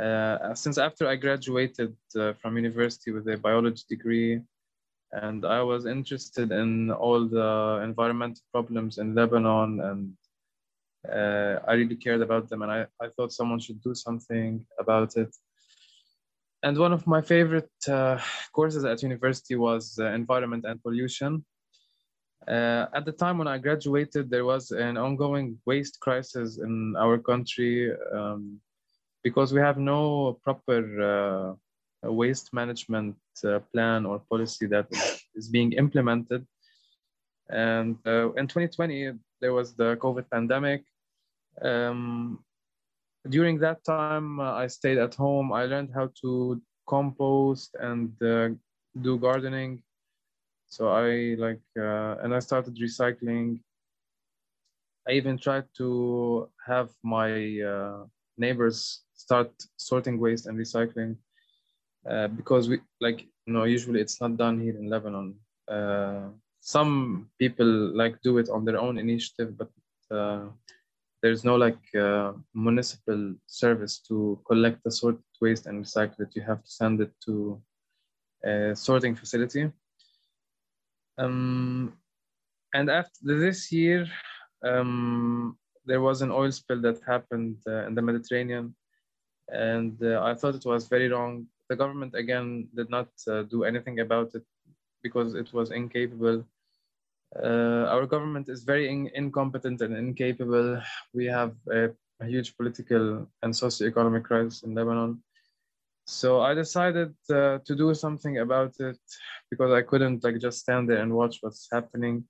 Uh, 0.00 0.54
since 0.54 0.78
after 0.78 1.06
I 1.06 1.16
graduated 1.16 1.94
uh, 2.16 2.32
from 2.40 2.56
university 2.56 3.10
with 3.10 3.28
a 3.28 3.36
biology 3.36 3.84
degree, 3.88 4.40
and 5.12 5.44
I 5.44 5.62
was 5.62 5.84
interested 5.84 6.50
in 6.50 6.90
all 6.90 7.28
the 7.28 7.80
environmental 7.84 8.42
problems 8.50 8.96
in 8.96 9.14
Lebanon, 9.14 9.80
and 9.80 10.16
uh, 11.12 11.60
I 11.68 11.74
really 11.74 11.96
cared 11.96 12.22
about 12.22 12.48
them, 12.48 12.62
and 12.62 12.72
I, 12.72 12.86
I 13.00 13.08
thought 13.08 13.32
someone 13.32 13.60
should 13.60 13.82
do 13.82 13.94
something 13.94 14.64
about 14.78 15.16
it. 15.16 15.34
And 16.62 16.78
one 16.78 16.92
of 16.92 17.06
my 17.06 17.20
favorite 17.20 17.70
uh, 17.88 18.18
courses 18.52 18.84
at 18.84 19.02
university 19.02 19.56
was 19.56 19.98
uh, 19.98 20.06
environment 20.12 20.64
and 20.64 20.80
pollution. 20.80 21.44
Uh, 22.46 22.86
at 22.94 23.04
the 23.04 23.12
time 23.12 23.38
when 23.38 23.48
I 23.48 23.58
graduated, 23.58 24.30
there 24.30 24.44
was 24.44 24.70
an 24.70 24.96
ongoing 24.96 25.58
waste 25.66 25.98
crisis 26.00 26.58
in 26.58 26.94
our 26.96 27.18
country 27.18 27.92
um, 28.12 28.60
because 29.24 29.52
we 29.52 29.60
have 29.60 29.78
no 29.78 30.38
proper 30.44 31.58
uh, 32.02 32.12
waste 32.12 32.52
management 32.52 33.16
uh, 33.44 33.60
plan 33.72 34.06
or 34.06 34.20
policy 34.30 34.66
that 34.66 34.86
is 35.34 35.48
being 35.48 35.72
implemented. 35.72 36.46
And 37.48 37.96
uh, 38.06 38.32
in 38.34 38.46
2020, 38.46 39.12
there 39.40 39.52
was 39.52 39.74
the 39.74 39.96
COVID 39.96 40.30
pandemic. 40.30 40.84
Um, 41.60 42.38
during 43.28 43.58
that 43.60 43.84
time, 43.84 44.40
I 44.40 44.66
stayed 44.66 44.98
at 44.98 45.14
home. 45.14 45.52
I 45.52 45.64
learned 45.66 45.90
how 45.94 46.10
to 46.22 46.60
compost 46.88 47.74
and 47.80 48.12
do 49.00 49.18
gardening. 49.18 49.82
So 50.66 50.88
i 50.88 51.34
like 51.38 51.62
uh, 51.78 52.16
and 52.22 52.34
i 52.34 52.40
started 52.40 52.76
recycling. 52.76 53.60
I 55.08 55.12
even 55.12 55.36
tried 55.38 55.66
to 55.78 56.48
have 56.66 56.90
my 57.02 57.60
uh, 57.60 58.04
neighbors 58.38 59.02
start 59.14 59.50
sorting 59.76 60.18
waste 60.18 60.46
and 60.46 60.58
recycling 60.58 61.16
uh, 62.08 62.28
because 62.28 62.68
we 62.68 62.80
like 63.00 63.22
you 63.46 63.52
know 63.52 63.64
usually 63.64 64.00
it's 64.00 64.20
not 64.20 64.36
done 64.36 64.60
here 64.60 64.76
in 64.76 64.88
lebanon. 64.88 65.34
Uh, 65.68 66.28
some 66.60 67.28
people 67.38 67.66
like 67.96 68.20
do 68.22 68.38
it 68.38 68.48
on 68.48 68.64
their 68.64 68.78
own 68.78 68.98
initiative 68.98 69.56
but 69.58 69.70
uh, 70.16 70.46
there's 71.22 71.44
no 71.44 71.56
like 71.56 71.82
uh, 71.94 72.32
municipal 72.54 73.34
service 73.46 73.98
to 74.08 74.40
collect 74.46 74.82
the 74.84 74.90
sorted 74.90 75.22
waste 75.40 75.66
and 75.66 75.84
recycle 75.84 76.20
it 76.20 76.34
you 76.34 76.42
have 76.42 76.62
to 76.62 76.70
send 76.70 77.00
it 77.00 77.12
to 77.24 77.60
a 78.44 78.74
sorting 78.74 79.14
facility 79.14 79.70
um, 81.18 81.92
and 82.74 82.90
after 82.90 83.20
this 83.22 83.70
year, 83.70 84.06
um, 84.64 85.56
there 85.84 86.00
was 86.00 86.22
an 86.22 86.30
oil 86.30 86.50
spill 86.50 86.80
that 86.82 87.00
happened 87.06 87.56
uh, 87.66 87.86
in 87.86 87.94
the 87.94 88.02
Mediterranean, 88.02 88.74
and 89.48 89.96
uh, 90.02 90.22
I 90.22 90.34
thought 90.34 90.54
it 90.54 90.64
was 90.64 90.86
very 90.86 91.08
wrong. 91.08 91.46
The 91.68 91.76
government 91.76 92.14
again 92.14 92.68
did 92.74 92.88
not 92.88 93.08
uh, 93.28 93.42
do 93.42 93.64
anything 93.64 94.00
about 94.00 94.34
it 94.34 94.44
because 95.02 95.34
it 95.34 95.52
was 95.52 95.70
incapable. 95.70 96.44
Uh, 97.36 97.86
our 97.88 98.06
government 98.06 98.48
is 98.48 98.62
very 98.64 98.88
in- 98.90 99.10
incompetent 99.14 99.80
and 99.80 99.96
incapable. 99.96 100.80
We 101.14 101.26
have 101.26 101.54
a, 101.70 101.90
a 102.20 102.26
huge 102.26 102.56
political 102.56 103.26
and 103.42 103.56
socio-economic 103.56 104.24
crisis 104.24 104.62
in 104.62 104.74
Lebanon. 104.74 105.22
So 106.06 106.40
i 106.40 106.52
decided 106.52 107.14
uh, 107.30 107.58
to 107.64 107.76
do 107.76 107.94
something 107.94 108.38
about 108.38 108.74
it 108.80 108.98
because 109.50 109.70
i 109.72 109.82
couldn't 109.82 110.24
like 110.24 110.38
just 110.40 110.58
stand 110.58 110.90
there 110.90 110.98
and 110.98 111.12
watch 111.12 111.38
what's 111.40 111.68
happening. 111.72 112.24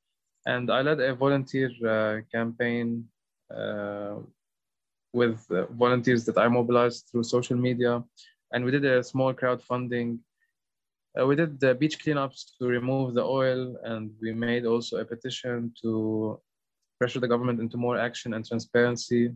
And 0.47 0.71
i 0.71 0.82
led 0.82 1.00
a 1.00 1.14
volunteer 1.14 1.71
uh, 1.87 2.21
campaign 2.30 3.09
uh, 3.50 4.16
with 5.12 5.50
uh, 5.50 5.66
volunteers 5.66 6.25
that 6.26 6.38
i 6.38 6.49
mobilized 6.49 7.09
through 7.11 7.25
social 7.25 7.56
media. 7.56 8.04
And 8.52 8.64
we 8.64 8.71
did 8.71 8.85
a 8.85 9.02
small 9.02 9.32
crowdfunding 9.32 10.18
uh, 11.19 11.26
we 11.26 11.37
did 11.37 11.61
the 11.61 11.75
beach 11.75 12.04
cleanups 12.04 12.57
to 12.59 12.66
remove 12.66 13.14
the 13.14 13.23
oil 13.23 13.76
and 13.85 14.11
we 14.21 14.33
made 14.33 14.64
also 14.66 14.99
a 14.99 15.04
petition 15.04 15.73
to 15.81 16.40
pressure 16.99 17.21
the 17.21 17.28
government 17.28 17.61
into 17.61 17.76
more 17.76 17.99
action 17.99 18.35
and 18.35 18.47
transparency 18.47 19.33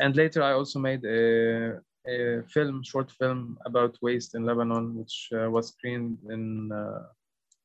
and 0.00 0.16
later 0.16 0.42
i 0.42 0.52
also 0.52 0.78
made 0.78 1.04
a 1.04 1.80
a 2.06 2.42
film, 2.52 2.82
short 2.82 3.10
film 3.10 3.58
about 3.64 3.96
waste 4.02 4.34
in 4.34 4.44
Lebanon, 4.44 4.96
which 4.96 5.30
uh, 5.34 5.50
was 5.50 5.68
screened 5.68 6.18
in, 6.28 6.70
uh, 6.70 7.02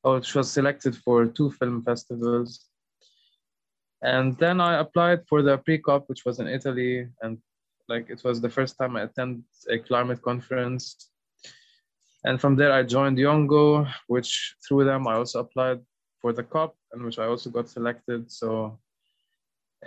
oh, 0.03 0.15
which 0.15 0.33
was 0.33 0.51
selected 0.51 0.95
for 0.95 1.25
two 1.25 1.51
film 1.51 1.83
festivals. 1.83 2.65
And 4.01 4.37
then 4.37 4.61
I 4.61 4.79
applied 4.79 5.27
for 5.27 5.41
the 5.41 5.57
pre-COP, 5.57 6.07
which 6.07 6.23
was 6.23 6.39
in 6.39 6.47
Italy, 6.47 7.07
and 7.21 7.37
like 7.89 8.09
it 8.09 8.23
was 8.23 8.39
the 8.39 8.49
first 8.49 8.77
time 8.77 8.95
I 8.95 9.01
attended 9.01 9.43
a 9.69 9.77
climate 9.77 10.21
conference. 10.21 11.09
And 12.25 12.39
from 12.39 12.55
there, 12.55 12.73
I 12.73 12.83
joined 12.83 13.17
YOUNGO, 13.17 13.87
which 14.07 14.55
through 14.67 14.85
them 14.85 15.07
I 15.07 15.15
also 15.15 15.39
applied 15.39 15.79
for 16.21 16.33
the 16.33 16.43
COP, 16.43 16.75
and 16.91 17.03
which 17.03 17.17
I 17.17 17.25
also 17.25 17.49
got 17.49 17.69
selected. 17.69 18.29
So 18.31 18.77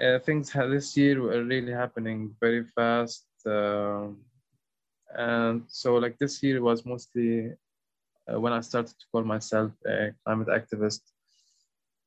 uh, 0.03 0.19
things 0.21 0.53
this 0.53 0.97
year 0.97 1.21
were 1.21 1.45
really 1.45 1.73
happening 1.73 2.35
very 2.41 2.65
fast. 2.65 3.27
Uh, 3.45 4.09
and 5.15 5.65
so 5.69 5.97
like 5.97 6.19
this 6.19 6.43
year 6.43 6.62
was 6.62 6.87
mostly 6.87 7.53
uh, 8.31 8.41
when 8.41 8.53
i 8.53 8.61
started 8.61 8.99
to 8.99 9.07
call 9.12 9.23
myself 9.23 9.73
a 9.87 10.11
climate 10.25 10.49
activist 10.49 11.01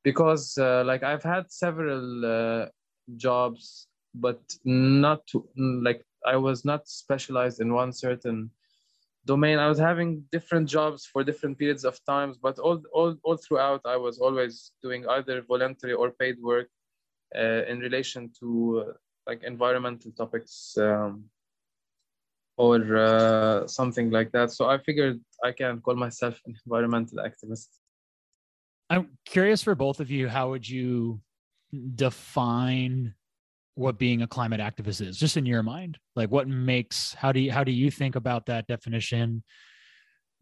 because 0.02 0.58
uh, 0.58 0.82
like 0.84 1.02
i've 1.02 1.22
had 1.22 1.50
several 1.50 2.24
uh, 2.24 2.66
jobs 3.16 3.88
but 4.14 4.40
not 4.64 5.26
to, 5.26 5.46
like 5.56 6.04
i 6.26 6.36
was 6.36 6.64
not 6.64 6.88
specialized 6.88 7.60
in 7.60 7.72
one 7.72 7.92
certain 7.92 8.50
domain 9.26 9.58
i 9.58 9.68
was 9.68 9.78
having 9.78 10.22
different 10.32 10.68
jobs 10.68 11.04
for 11.12 11.22
different 11.22 11.58
periods 11.58 11.84
of 11.84 11.98
times 12.04 12.38
but 12.46 12.58
all 12.58 12.78
all, 12.92 13.14
all 13.24 13.36
throughout 13.36 13.80
i 13.84 13.96
was 13.96 14.18
always 14.18 14.72
doing 14.82 15.06
either 15.16 15.42
voluntary 15.42 15.92
or 15.92 16.10
paid 16.12 16.36
work 16.40 16.68
uh, 17.36 17.62
in 17.70 17.80
relation 17.80 18.30
to 18.40 18.84
uh, 18.86 18.92
like 19.26 19.42
environmental 19.42 20.12
topics 20.12 20.76
um, 20.78 21.24
or 22.56 22.96
uh, 22.96 23.66
something 23.66 24.10
like 24.10 24.32
that. 24.32 24.50
So 24.52 24.68
I 24.68 24.78
figured 24.78 25.20
I 25.44 25.52
can 25.52 25.80
call 25.80 25.96
myself 25.96 26.40
an 26.46 26.56
environmental 26.66 27.18
activist. 27.18 27.68
I'm 28.88 29.18
curious 29.24 29.62
for 29.62 29.74
both 29.74 30.00
of 30.00 30.10
you, 30.10 30.28
how 30.28 30.50
would 30.50 30.68
you 30.68 31.20
define 31.94 33.14
what 33.76 33.98
being 33.98 34.22
a 34.22 34.26
climate 34.26 34.60
activist 34.60 35.00
is, 35.00 35.16
just 35.16 35.36
in 35.36 35.46
your 35.46 35.62
mind? 35.62 35.98
Like 36.16 36.30
what 36.30 36.48
makes 36.48 37.14
how 37.14 37.30
do 37.30 37.40
you 37.40 37.52
how 37.52 37.62
do 37.62 37.72
you 37.72 37.90
think 37.90 38.16
about 38.16 38.46
that 38.46 38.66
definition? 38.66 39.44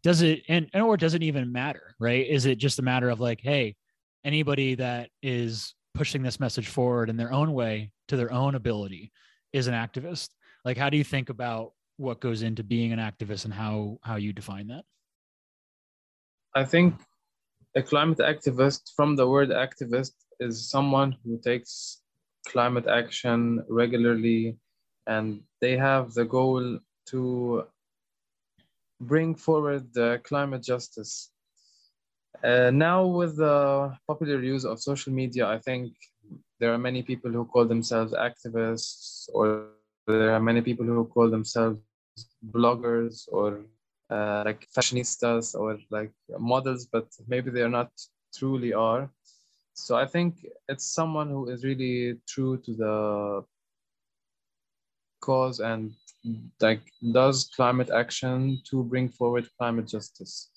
Does 0.02 0.22
it 0.22 0.42
and 0.48 0.68
or 0.74 0.96
does 0.96 1.14
it 1.14 1.22
even 1.22 1.52
matter, 1.52 1.94
right? 2.00 2.26
Is 2.26 2.46
it 2.46 2.56
just 2.56 2.78
a 2.78 2.82
matter 2.82 3.10
of 3.10 3.20
like, 3.20 3.40
hey, 3.42 3.76
anybody 4.24 4.74
that 4.76 5.10
is 5.22 5.74
pushing 5.94 6.22
this 6.22 6.40
message 6.40 6.68
forward 6.68 7.10
in 7.10 7.16
their 7.16 7.32
own 7.32 7.52
way 7.52 7.90
to 8.08 8.16
their 8.16 8.32
own 8.32 8.54
ability 8.54 9.12
is 9.52 9.66
an 9.66 9.74
activist? 9.74 10.30
Like 10.64 10.78
how 10.78 10.88
do 10.88 10.96
you 10.96 11.04
think 11.04 11.28
about 11.28 11.72
what 11.96 12.20
goes 12.20 12.42
into 12.42 12.62
being 12.62 12.92
an 12.92 12.98
activist 12.98 13.44
and 13.44 13.54
how 13.54 13.98
how 14.02 14.16
you 14.16 14.32
define 14.32 14.66
that 14.68 14.84
i 16.54 16.64
think 16.64 16.94
a 17.76 17.82
climate 17.82 18.18
activist 18.18 18.92
from 18.96 19.16
the 19.16 19.26
word 19.26 19.50
activist 19.50 20.12
is 20.40 20.68
someone 20.68 21.16
who 21.24 21.38
takes 21.38 22.02
climate 22.46 22.86
action 22.86 23.64
regularly 23.68 24.56
and 25.06 25.40
they 25.60 25.76
have 25.76 26.12
the 26.14 26.24
goal 26.24 26.78
to 27.06 27.64
bring 29.00 29.34
forward 29.34 29.82
the 29.92 30.20
climate 30.24 30.62
justice 30.62 31.30
uh, 32.42 32.70
now 32.70 33.04
with 33.04 33.36
the 33.36 33.96
popular 34.06 34.40
use 34.42 34.64
of 34.64 34.80
social 34.80 35.12
media 35.12 35.46
i 35.46 35.58
think 35.58 35.92
there 36.60 36.72
are 36.72 36.78
many 36.78 37.02
people 37.02 37.30
who 37.30 37.44
call 37.44 37.64
themselves 37.64 38.12
activists 38.12 39.28
or 39.34 39.68
there 40.06 40.32
are 40.34 40.40
many 40.40 40.60
people 40.60 40.86
who 40.86 41.04
call 41.06 41.30
themselves 41.30 41.78
bloggers 42.52 43.28
or 43.32 43.64
uh, 44.10 44.42
like 44.44 44.66
fashionistas 44.76 45.54
or 45.54 45.78
like 45.90 46.12
models, 46.38 46.86
but 46.86 47.06
maybe 47.26 47.50
they 47.50 47.62
are 47.62 47.68
not 47.68 47.90
truly 48.36 48.72
are. 48.72 49.10
So 49.74 49.96
I 49.96 50.06
think 50.06 50.46
it's 50.68 50.86
someone 50.86 51.28
who 51.28 51.48
is 51.48 51.64
really 51.64 52.18
true 52.26 52.56
to 52.58 52.74
the 52.74 53.44
cause 55.20 55.60
and 55.60 55.92
like 56.60 56.82
does 57.12 57.50
climate 57.56 57.90
action 57.90 58.60
to 58.70 58.84
bring 58.84 59.08
forward 59.08 59.48
climate 59.58 59.88
justice. 59.88 60.50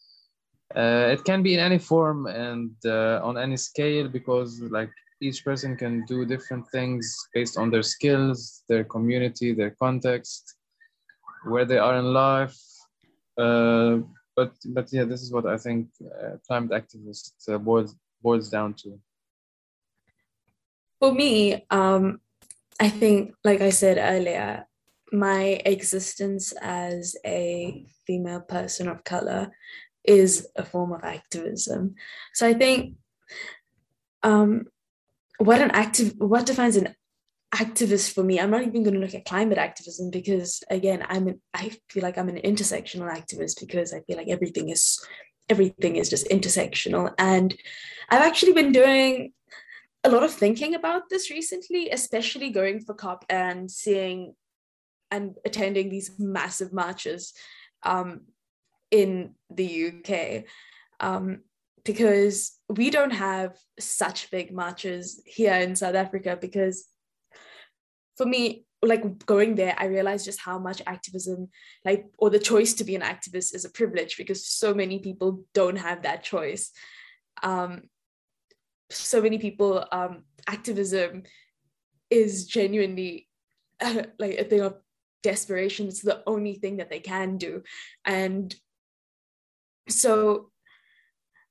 Uh, 0.75 1.07
it 1.15 1.24
can 1.24 1.41
be 1.41 1.53
in 1.53 1.59
any 1.59 1.79
form 1.79 2.27
and 2.27 2.71
uh, 2.86 3.19
on 3.24 3.38
any 3.38 3.57
scale 3.57 4.07
because 4.07 4.59
like 4.62 4.91
each 5.21 5.43
person 5.43 5.75
can 5.75 6.05
do 6.05 6.25
different 6.25 6.65
things 6.71 7.15
based 7.33 7.57
on 7.57 7.71
their 7.71 7.83
skills, 7.83 8.63
their 8.69 8.83
community, 8.83 9.53
their 9.53 9.71
context, 9.71 10.55
where 11.45 11.65
they 11.65 11.77
are 11.77 11.97
in 11.97 12.13
life. 12.13 12.57
Uh, 13.38 14.00
but 14.36 14.51
but 14.67 14.91
yeah, 14.91 15.05
this 15.05 15.21
is 15.24 15.31
what 15.31 15.45
I 15.47 15.57
think 15.57 15.88
uh, 16.03 16.38
climate 16.45 16.71
activist 16.71 17.31
uh, 17.50 17.57
boils 17.57 17.95
boils 18.21 18.50
down 18.50 18.74
to. 18.81 19.00
For 20.99 21.13
me, 21.13 21.65
um, 21.69 22.19
I 22.79 22.89
think, 22.89 23.33
like 23.43 23.61
I 23.61 23.69
said 23.69 23.97
earlier, 23.97 24.65
my 25.11 25.61
existence 25.65 26.53
as 26.61 27.15
a 27.25 27.85
female 28.05 28.41
person 28.41 28.87
of 28.87 29.03
color 29.03 29.51
is 30.03 30.47
a 30.55 30.63
form 30.63 30.91
of 30.91 31.03
activism. 31.03 31.95
So 32.33 32.47
I 32.47 32.53
think 32.53 32.95
um, 34.23 34.65
what 35.37 35.61
an 35.61 35.71
active 35.71 36.13
what 36.17 36.45
defines 36.45 36.75
an 36.75 36.95
activist 37.55 38.13
for 38.13 38.23
me 38.23 38.39
i'm 38.39 38.51
not 38.51 38.63
even 38.63 38.83
going 38.83 38.93
to 38.93 38.99
look 38.99 39.13
at 39.13 39.23
climate 39.23 39.57
activism 39.57 40.11
because 40.11 40.61
again 40.69 41.01
i'm 41.07 41.27
an, 41.27 41.41
i 41.53 41.71
feel 41.89 42.03
like 42.03 42.17
i'm 42.17 42.27
an 42.27 42.41
intersectional 42.43 43.09
activist 43.09 43.59
because 43.59 43.93
i 43.93 44.01
feel 44.01 44.17
like 44.17 44.27
everything 44.27 44.67
is 44.69 44.99
everything 45.47 45.95
is 45.95 46.09
just 46.09 46.27
intersectional 46.27 47.13
and 47.17 47.55
i've 48.09 48.21
actually 48.21 48.51
been 48.51 48.73
doing 48.73 49.31
a 50.07 50.09
lot 50.09 50.23
of 50.23 50.31
thinking 50.31 50.73
about 50.73 51.09
this 51.09 51.29
recently 51.29 51.89
especially 51.89 52.49
going 52.49 52.79
for 52.79 52.93
cop 52.93 53.25
and 53.29 53.69
seeing 53.69 54.33
and 55.11 55.35
attending 55.45 55.89
these 55.89 56.11
massive 56.17 56.71
marches 56.71 57.33
um, 57.83 58.21
in 58.89 59.35
the 59.49 59.91
uk 59.91 60.45
um, 61.01 61.41
because 61.83 62.57
we 62.69 62.89
don't 62.89 63.11
have 63.11 63.57
such 63.79 64.31
big 64.31 64.51
marches 64.51 65.21
here 65.25 65.53
in 65.53 65.75
South 65.75 65.95
Africa 65.95 66.37
because 66.39 66.85
for 68.17 68.25
me 68.25 68.65
like 68.83 69.25
going 69.25 69.55
there 69.55 69.75
i 69.79 69.85
realized 69.85 70.25
just 70.25 70.39
how 70.39 70.59
much 70.59 70.83
activism 70.85 71.49
like 71.83 72.05
or 72.19 72.29
the 72.29 72.37
choice 72.37 72.75
to 72.75 72.83
be 72.83 72.95
an 72.95 73.01
activist 73.01 73.55
is 73.55 73.65
a 73.65 73.71
privilege 73.71 74.17
because 74.17 74.45
so 74.45 74.71
many 74.71 74.99
people 74.99 75.43
don't 75.53 75.77
have 75.77 76.03
that 76.03 76.23
choice. 76.23 76.71
Um 77.41 77.89
so 78.89 79.22
many 79.22 79.38
people 79.38 79.86
um 79.91 80.24
activism 80.48 81.24
is 82.10 82.46
genuinely 82.46 83.27
uh, 83.82 84.03
like 84.17 84.38
a 84.38 84.44
thing 84.44 84.62
of 84.62 84.77
desperation. 85.24 85.88
It's 85.88 86.01
the 86.01 86.24
only 86.25 86.56
thing 86.56 86.77
that 86.77 86.89
they 86.89 87.00
can 87.00 87.38
do. 87.38 87.63
And 88.06 88.56
so 89.89 90.51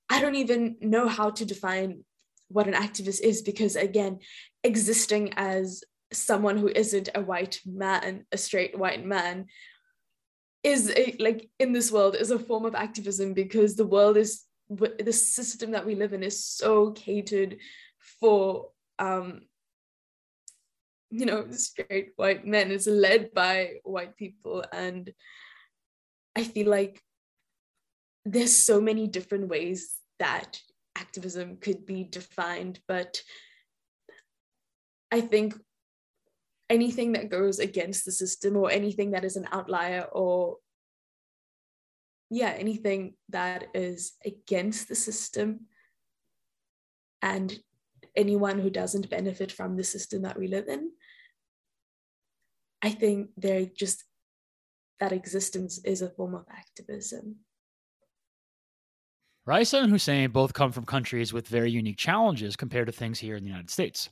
I 0.09 0.21
don't 0.21 0.37
even 0.37 0.77
know 0.81 1.09
how 1.09 1.31
to 1.31 1.45
define 1.45 2.05
what 2.49 2.69
an 2.69 2.75
activist 2.75 3.21
is 3.21 3.43
because, 3.43 3.77
again, 3.77 4.21
existing 4.63 5.35
as 5.37 5.83
someone 6.13 6.57
who 6.57 6.69
isn't 6.69 7.09
a 7.15 7.21
white 7.21 7.61
man, 7.67 8.25
a 8.31 8.39
straight 8.39 8.79
white 8.79 9.05
man, 9.05 9.47
is 10.63 10.91
a, 10.97 11.17
like 11.19 11.51
in 11.59 11.73
this 11.73 11.93
world 11.93 12.17
is 12.17 12.31
a 12.31 12.39
form 12.39 12.65
of 12.65 12.75
activism 12.75 13.35
because 13.35 13.75
the 13.75 13.87
world 13.87 14.17
is 14.17 14.46
the 14.69 15.13
system 15.13 15.71
that 15.73 15.87
we 15.87 15.95
live 15.95 16.13
in 16.13 16.23
is 16.23 16.45
so 16.45 16.91
catered 16.93 17.59
for 18.21 18.71
um 18.99 19.43
you 21.11 21.27
know 21.27 21.47
straight 21.51 22.13
white 22.17 22.47
men. 22.47 22.71
It's 22.71 22.87
led 22.87 23.33
by 23.33 23.75
white 23.85 24.17
people. 24.17 24.65
And 24.73 25.13
i 26.37 26.45
feel 26.45 26.69
like 26.69 27.01
there's 28.27 28.55
so 28.55 28.81
many 28.81 29.07
different 29.07 29.49
ways 29.49 29.95
that 30.19 30.61
activism 30.97 31.59
could 31.59 31.87
be 31.87 32.05
defined, 32.05 32.81
but 32.89 33.23
I 35.13 35.21
think 35.21 35.55
anything 36.69 37.13
that 37.13 37.31
goes 37.31 37.61
against 37.61 38.05
the 38.05 38.13
system 38.13 38.57
or 38.57 38.71
anything 38.71 39.13
that 39.13 39.25
is 39.25 39.37
an 39.37 39.47
outlier 39.53 40.03
or 40.13 40.57
yeah 42.31 42.51
anything 42.51 43.15
that 43.29 43.67
is 43.75 44.13
against 44.25 44.89
the 44.89 44.95
system 44.95 45.61
and 47.23 47.59
anyone 48.15 48.59
who 48.59 48.71
doesn't 48.71 49.11
benefit 49.11 49.53
from 49.53 49.77
the 49.77 49.85
system 49.85 50.23
that 50.23 50.39
we 50.39 50.49
live 50.49 50.69
in 50.69 50.91
i 52.83 52.91
think 52.91 53.29
they're 53.37 53.67
just 53.67 54.05
that 55.01 55.13
existence 55.13 55.79
is 55.85 56.03
a 56.03 56.11
form 56.11 56.35
of 56.35 56.45
activism 56.51 57.37
Raeesah 59.49 59.85
and 59.85 59.93
Hussein 59.93 60.31
both 60.31 60.55
come 60.55 60.73
from 60.73 60.85
countries 60.85 61.33
with 61.33 61.47
very 61.47 61.71
unique 61.71 61.99
challenges 61.99 62.57
compared 62.57 62.87
to 62.87 62.93
things 62.93 63.21
here 63.21 63.37
in 63.37 63.45
the 63.45 63.49
United 63.49 63.71
States. 63.71 64.11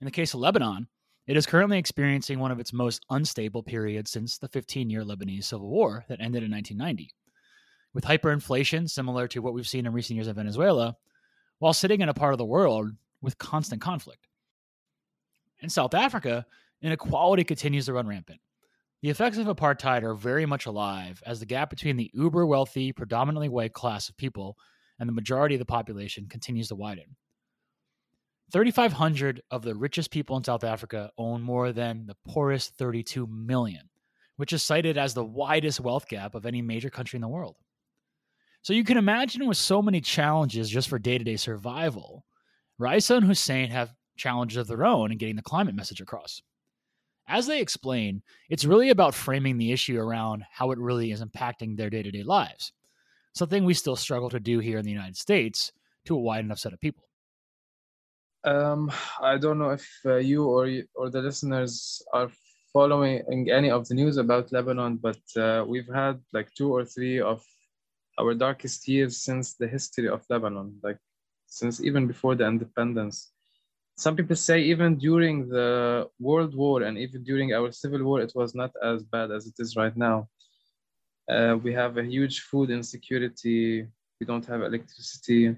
In 0.00 0.06
the 0.06 0.10
case 0.10 0.34
of 0.34 0.40
Lebanon, 0.40 0.88
it 1.28 1.36
is 1.36 1.46
currently 1.46 1.78
experiencing 1.78 2.40
one 2.40 2.50
of 2.50 2.58
its 2.58 2.72
most 2.72 3.06
unstable 3.10 3.62
periods 3.62 4.10
since 4.10 4.38
the 4.38 4.48
15 4.48 4.90
year 4.90 5.02
Lebanese 5.02 5.44
civil 5.44 5.68
war 5.68 6.04
that 6.08 6.20
ended 6.20 6.42
in 6.42 6.50
1990. 6.50 7.12
With 7.96 8.04
hyperinflation 8.04 8.90
similar 8.90 9.26
to 9.28 9.40
what 9.40 9.54
we've 9.54 9.66
seen 9.66 9.86
in 9.86 9.92
recent 9.94 10.16
years 10.16 10.28
in 10.28 10.34
Venezuela, 10.34 10.98
while 11.60 11.72
sitting 11.72 12.02
in 12.02 12.10
a 12.10 12.14
part 12.14 12.34
of 12.34 12.38
the 12.38 12.44
world 12.44 12.90
with 13.22 13.38
constant 13.38 13.80
conflict. 13.80 14.28
In 15.62 15.70
South 15.70 15.94
Africa, 15.94 16.44
inequality 16.82 17.42
continues 17.42 17.86
to 17.86 17.94
run 17.94 18.06
rampant. 18.06 18.40
The 19.00 19.08
effects 19.08 19.38
of 19.38 19.46
apartheid 19.46 20.02
are 20.02 20.12
very 20.12 20.44
much 20.44 20.66
alive 20.66 21.22
as 21.24 21.40
the 21.40 21.46
gap 21.46 21.70
between 21.70 21.96
the 21.96 22.10
uber 22.12 22.44
wealthy, 22.44 22.92
predominantly 22.92 23.48
white 23.48 23.72
class 23.72 24.10
of 24.10 24.16
people 24.18 24.58
and 24.98 25.08
the 25.08 25.14
majority 25.14 25.54
of 25.54 25.60
the 25.60 25.64
population 25.64 26.28
continues 26.28 26.68
to 26.68 26.74
widen. 26.74 27.16
3,500 28.52 29.40
of 29.50 29.62
the 29.62 29.74
richest 29.74 30.10
people 30.10 30.36
in 30.36 30.44
South 30.44 30.64
Africa 30.64 31.10
own 31.16 31.40
more 31.40 31.72
than 31.72 32.04
the 32.04 32.16
poorest 32.28 32.76
32 32.76 33.26
million, 33.26 33.88
which 34.36 34.52
is 34.52 34.62
cited 34.62 34.98
as 34.98 35.14
the 35.14 35.24
widest 35.24 35.80
wealth 35.80 36.06
gap 36.08 36.34
of 36.34 36.44
any 36.44 36.60
major 36.60 36.90
country 36.90 37.16
in 37.16 37.22
the 37.22 37.28
world. 37.28 37.56
So 38.66 38.72
you 38.72 38.82
can 38.82 38.96
imagine 38.96 39.46
with 39.46 39.58
so 39.58 39.80
many 39.80 40.00
challenges 40.00 40.68
just 40.68 40.88
for 40.88 40.98
day 40.98 41.18
to 41.18 41.24
day 41.24 41.36
survival, 41.36 42.24
Raeesah 42.80 43.18
and 43.18 43.26
Hussein 43.26 43.70
have 43.70 43.94
challenges 44.16 44.56
of 44.56 44.66
their 44.66 44.84
own 44.84 45.12
in 45.12 45.18
getting 45.18 45.36
the 45.36 45.42
climate 45.42 45.76
message 45.76 46.00
across 46.00 46.42
as 47.28 47.46
they 47.46 47.60
explain, 47.60 48.22
it's 48.48 48.64
really 48.64 48.90
about 48.90 49.14
framing 49.14 49.58
the 49.58 49.72
issue 49.72 49.98
around 49.98 50.44
how 50.50 50.70
it 50.70 50.78
really 50.78 51.10
is 51.10 51.22
impacting 51.22 51.76
their 51.76 51.90
day 51.90 52.02
to 52.02 52.10
day 52.10 52.22
lives, 52.22 52.72
something 53.34 53.64
we 53.64 53.74
still 53.74 53.96
struggle 53.96 54.30
to 54.30 54.40
do 54.40 54.58
here 54.58 54.78
in 54.78 54.84
the 54.84 54.90
United 54.90 55.16
States 55.16 55.72
to 56.04 56.14
a 56.14 56.20
wide 56.20 56.44
enough 56.44 56.58
set 56.58 56.72
of 56.72 56.80
people. 56.80 57.04
Um, 58.44 58.92
I 59.20 59.38
don't 59.38 59.58
know 59.58 59.70
if 59.70 59.88
uh, 60.04 60.16
you 60.16 60.44
or 60.44 60.70
or 60.94 61.10
the 61.10 61.20
listeners 61.20 62.00
are 62.12 62.30
following 62.72 63.50
any 63.50 63.70
of 63.70 63.88
the 63.88 63.94
news 63.94 64.18
about 64.18 64.52
Lebanon, 64.52 64.96
but 64.96 65.18
uh, 65.36 65.64
we've 65.66 65.92
had 65.92 66.20
like 66.32 66.54
two 66.54 66.72
or 66.72 66.84
three 66.84 67.20
of 67.20 67.42
our 68.18 68.34
darkest 68.34 68.88
years 68.88 69.22
since 69.22 69.54
the 69.54 69.68
history 69.68 70.08
of 70.08 70.24
Lebanon, 70.30 70.78
like 70.82 70.98
since 71.46 71.80
even 71.80 72.06
before 72.06 72.34
the 72.34 72.46
independence. 72.46 73.32
Some 73.96 74.16
people 74.16 74.36
say 74.36 74.60
even 74.60 74.96
during 74.96 75.48
the 75.48 76.08
world 76.18 76.54
war 76.54 76.82
and 76.82 76.98
even 76.98 77.22
during 77.24 77.54
our 77.54 77.72
civil 77.72 78.02
war 78.04 78.20
it 78.20 78.32
was 78.34 78.54
not 78.54 78.72
as 78.82 79.02
bad 79.02 79.30
as 79.30 79.46
it 79.46 79.54
is 79.58 79.76
right 79.76 79.96
now. 79.96 80.28
Uh, 81.28 81.56
we 81.62 81.72
have 81.72 81.96
a 81.96 82.04
huge 82.04 82.40
food 82.40 82.70
insecurity. 82.70 83.86
We 84.20 84.26
don't 84.26 84.46
have 84.46 84.62
electricity. 84.62 85.56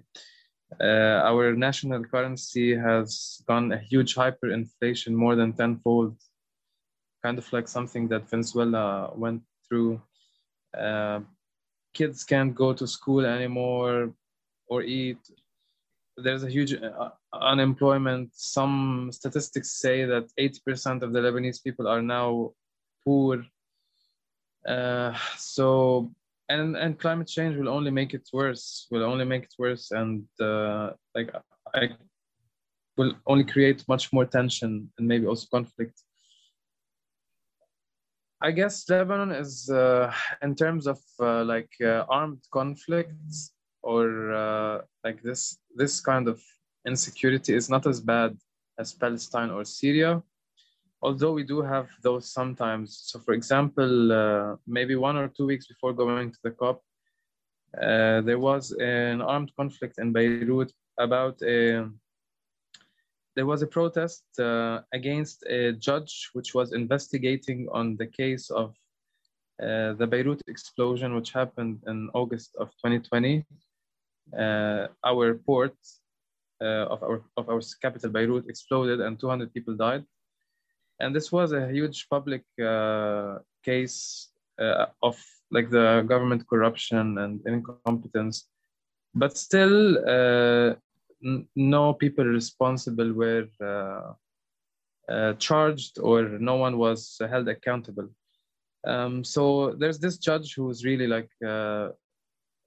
Uh, 0.81 1.19
our 1.31 1.55
national 1.55 2.05
currency 2.05 2.77
has 2.77 3.43
gone 3.49 3.73
a 3.73 3.79
huge 3.79 4.15
hyperinflation 4.15 5.13
more 5.13 5.35
than 5.35 5.53
tenfold 5.53 6.17
kind 7.23 7.39
of 7.39 7.53
like 7.53 7.69
something 7.69 8.09
that 8.09 8.29
venezuela 8.31 9.13
went 9.15 9.43
through. 9.67 10.01
Uh, 10.77 11.21
kids 11.95 12.25
can't 12.25 12.55
go 12.55 12.73
to 12.73 12.87
school 12.87 13.25
anymore 13.25 14.13
or 14.69 14.83
eat 14.83 15.19
there's 16.19 16.43
a 16.43 16.51
huge 16.51 16.75
uh, 16.75 17.11
unemployment. 17.33 18.31
Some 18.35 19.11
statistics 19.13 19.73
say 19.73 20.05
that 20.05 20.29
80% 20.39 21.03
of 21.03 21.13
the 21.13 21.21
Lebanese 21.21 21.63
people 21.63 21.87
are 21.87 22.03
now 22.03 22.53
poor. 23.05 23.45
Uh, 24.67 25.17
so, 25.37 26.11
and 26.49 26.77
and 26.77 26.99
climate 26.99 27.29
change 27.29 27.57
will 27.57 27.69
only 27.69 27.91
make 27.91 28.15
it 28.15 28.29
worse. 28.33 28.87
Will 28.91 29.05
only 29.05 29.25
make 29.25 29.45
it 29.45 29.55
worse, 29.59 29.91
and 29.93 30.25
uh, 30.41 30.91
like 31.15 31.31
I 31.75 31.91
will 32.97 33.15
only 33.27 33.45
create 33.45 33.85
much 33.89 34.13
more 34.13 34.25
tension 34.25 34.91
and 34.99 35.07
maybe 35.07 35.27
also 35.27 35.47
conflict. 35.51 36.03
I 38.41 38.53
guess 38.53 38.89
Lebanon 38.89 39.33
is, 39.33 39.69
uh, 39.69 40.13
in 40.43 40.55
terms 40.55 40.87
of 40.87 41.01
uh, 41.19 41.45
like 41.45 41.73
uh, 41.83 42.05
armed 42.09 42.43
conflicts, 42.53 43.53
or 43.83 44.33
uh, 44.33 44.83
like 45.05 45.23
this 45.23 45.59
this 45.75 46.01
kind 46.01 46.29
of 46.29 46.41
insecurity 46.87 47.55
is 47.55 47.69
not 47.69 47.87
as 47.87 48.01
bad 48.01 48.37
as 48.79 48.93
Palestine 48.93 49.51
or 49.51 49.65
Syria, 49.65 50.23
although 51.03 51.33
we 51.33 51.43
do 51.43 51.63
have 51.63 51.89
those 52.03 52.33
sometimes. 52.33 53.01
So, 53.07 53.19
for 53.19 53.35
example, 53.35 54.13
uh, 54.13 54.57
maybe 54.67 54.95
one 54.95 55.17
or 55.17 55.29
two 55.29 55.47
weeks 55.47 55.67
before 55.67 55.93
going 55.93 56.31
to 56.31 56.39
the 56.45 56.53
COP, 56.53 56.83
uh, 57.77 58.21
there 58.21 58.39
was 58.39 58.73
an 58.81 59.21
armed 59.21 59.53
conflict 59.57 59.99
in 59.99 60.13
Beirut 60.13 60.73
about 60.99 61.43
a 61.43 61.89
there 63.39 63.47
was 63.47 63.63
a 63.63 63.69
protest 63.69 64.25
uh, 64.41 64.81
against 64.93 65.45
a 65.47 65.71
judge 65.75 66.29
which 66.33 66.55
was 66.55 66.73
investigating 66.73 67.69
on 67.71 67.95
the 67.95 68.09
case 68.21 68.51
of 68.51 68.71
uh, 69.63 69.93
the 70.01 70.09
Beirut 70.11 70.43
explosion, 70.49 71.15
which 71.15 71.31
happened 71.33 71.79
in 71.87 72.11
August 72.15 72.57
of 72.59 72.67
2020. 72.83 73.47
Uh, 74.37 74.89
our 75.05 75.35
port 75.35 75.77
uh, 76.61 76.87
of 76.95 77.01
our 77.05 77.23
of 77.37 77.49
our 77.49 77.61
capital 77.81 78.11
Beirut 78.11 78.49
exploded 78.49 79.01
and 79.01 79.21
200 79.21 79.55
people 79.55 79.77
died, 79.77 80.05
and 80.99 81.15
this 81.15 81.31
was 81.31 81.53
a 81.53 81.69
huge 81.69 82.09
public 82.11 82.43
uh, 82.61 83.39
case 83.65 84.31
uh, 84.59 84.87
of 85.01 85.17
like 85.53 85.71
the 85.71 86.05
government 86.09 86.43
corruption 86.51 87.19
and 87.19 87.41
incompetence, 87.47 88.49
but 89.15 89.39
still 89.39 89.97
no 91.21 91.93
people 91.95 92.25
responsible 92.25 93.13
were 93.13 93.47
uh, 93.61 94.13
uh, 95.13 95.33
charged 95.35 95.99
or 95.99 96.23
no 96.23 96.57
one 96.57 96.79
was 96.79 97.21
held 97.31 97.49
accountable. 97.49 98.09
Um, 98.87 99.25
so 99.25 99.73
there's 99.73 99.99
this 99.99 100.19
judge 100.19 100.55
who 100.55 100.65
was 100.65 100.85
really 100.85 101.07
like 101.07 101.31
uh, 101.47 101.89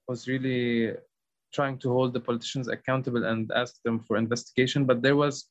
was 0.08 0.28
really 0.28 0.94
trying 1.54 1.78
to 1.80 1.90
hold 1.90 2.14
the 2.14 2.20
politicians 2.20 2.68
accountable 2.68 3.26
and 3.26 3.52
ask 3.54 3.82
them 3.84 4.00
for 4.00 4.18
investigation. 4.18 4.86
But 4.86 5.02
there 5.02 5.16
was 5.16 5.46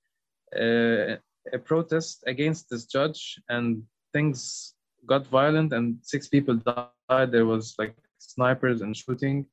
a, 0.57 1.19
a 1.53 1.59
protest 1.59 2.25
against 2.27 2.69
this 2.71 2.87
judge, 2.87 3.41
and 3.49 3.83
things 4.13 4.75
got 5.07 5.27
violent, 5.27 5.73
and 5.73 5.97
six 6.03 6.29
people 6.29 6.57
died. 6.57 7.33
There 7.33 7.47
was 7.47 7.75
like 7.79 7.95
snipers 8.19 8.83
and 8.83 8.97
shooting. 8.97 9.47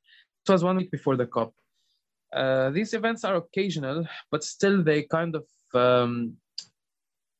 It 0.46 0.52
was 0.52 0.64
one 0.64 0.76
week 0.76 0.90
before 0.90 1.16
the 1.16 1.26
COP. 1.26 1.54
Uh, 2.32 2.70
these 2.70 2.92
events 2.94 3.24
are 3.24 3.36
occasional, 3.36 4.06
but 4.30 4.44
still 4.44 4.82
they 4.82 5.02
kind 5.02 5.34
of, 5.34 5.46
um, 5.74 6.36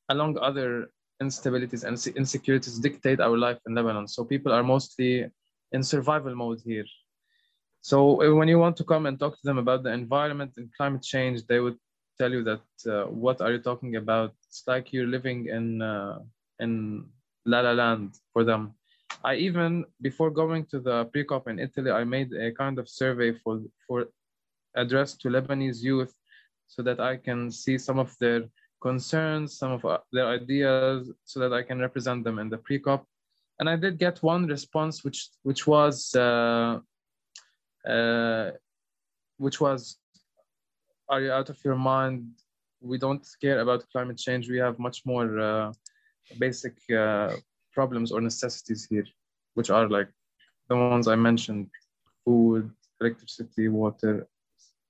along 0.09 0.37
other 0.39 0.89
instabilities 1.21 1.83
and 1.83 1.95
insecurities, 2.17 2.79
dictate 2.79 3.19
our 3.19 3.37
life 3.37 3.59
in 3.67 3.75
Lebanon. 3.75 4.07
So 4.07 4.23
people 4.23 4.51
are 4.51 4.63
mostly 4.63 5.29
in 5.71 5.83
survival 5.83 6.35
mode 6.35 6.61
here. 6.65 6.85
So 7.81 8.21
uh, 8.23 8.35
when 8.35 8.47
you 8.47 8.59
want 8.59 8.77
to 8.77 8.83
come 8.83 9.05
and 9.05 9.19
talk 9.19 9.33
to 9.33 9.43
them 9.43 9.57
about 9.57 9.83
the 9.83 9.91
environment 9.91 10.53
and 10.57 10.69
climate 10.75 11.03
change, 11.03 11.45
they 11.45 11.59
would 11.59 11.77
tell 12.17 12.31
you 12.31 12.43
that 12.43 12.61
uh, 12.87 13.05
what 13.05 13.41
are 13.41 13.51
you 13.51 13.59
talking 13.59 13.95
about? 13.95 14.33
It's 14.47 14.63
like 14.67 14.91
you're 14.91 15.07
living 15.07 15.47
in 15.47 15.81
uh, 15.81 16.19
in 16.59 17.05
La 17.45 17.61
La 17.61 17.71
Land 17.71 18.15
for 18.33 18.43
them. 18.43 18.73
I 19.23 19.35
even 19.35 19.85
before 20.01 20.29
going 20.29 20.65
to 20.71 20.79
the 20.79 21.05
pre-COP 21.05 21.47
in 21.47 21.59
Italy, 21.59 21.91
I 21.91 22.03
made 22.03 22.33
a 22.33 22.51
kind 22.51 22.79
of 22.79 22.89
survey 22.89 23.33
for 23.33 23.61
for 23.87 24.07
addressed 24.75 25.21
to 25.21 25.29
Lebanese 25.29 25.81
youth 25.81 26.13
so 26.67 26.81
that 26.83 26.99
I 26.99 27.17
can 27.17 27.51
see 27.51 27.77
some 27.77 27.99
of 27.99 28.15
their 28.19 28.43
concerns, 28.81 29.57
some 29.57 29.71
of 29.71 29.85
uh, 29.85 29.99
their 30.11 30.27
ideas, 30.27 31.11
so 31.25 31.39
that 31.39 31.53
I 31.53 31.63
can 31.63 31.79
represent 31.79 32.23
them 32.23 32.39
in 32.39 32.49
the 32.49 32.57
pre-COP. 32.57 33.05
And 33.59 33.69
I 33.69 33.75
did 33.75 33.97
get 33.97 34.23
one 34.23 34.47
response, 34.47 35.03
which 35.03 35.29
which 35.43 35.67
was 35.67 36.15
uh, 36.15 36.79
uh, 37.87 38.51
which 39.37 39.59
was, 39.59 39.97
"Are 41.09 41.21
you 41.21 41.31
out 41.31 41.49
of 41.49 41.57
your 41.65 41.75
mind? 41.75 42.31
We 42.81 42.97
don't 42.97 43.27
care 43.41 43.59
about 43.59 43.89
climate 43.91 44.17
change. 44.17 44.49
We 44.49 44.59
have 44.59 44.79
much 44.79 45.05
more 45.05 45.39
uh, 45.39 45.73
basic 46.37 46.77
uh, 46.89 47.35
problems 47.73 48.13
or 48.13 48.21
necessities 48.21 48.87
here, 48.89 49.07
which 49.55 49.69
are 49.69 49.89
like 49.89 50.09
the 50.69 50.77
ones 50.77 51.09
I 51.09 51.15
mentioned: 51.15 51.67
food, 52.23 52.71
electricity, 53.01 53.67
water, 53.67 54.25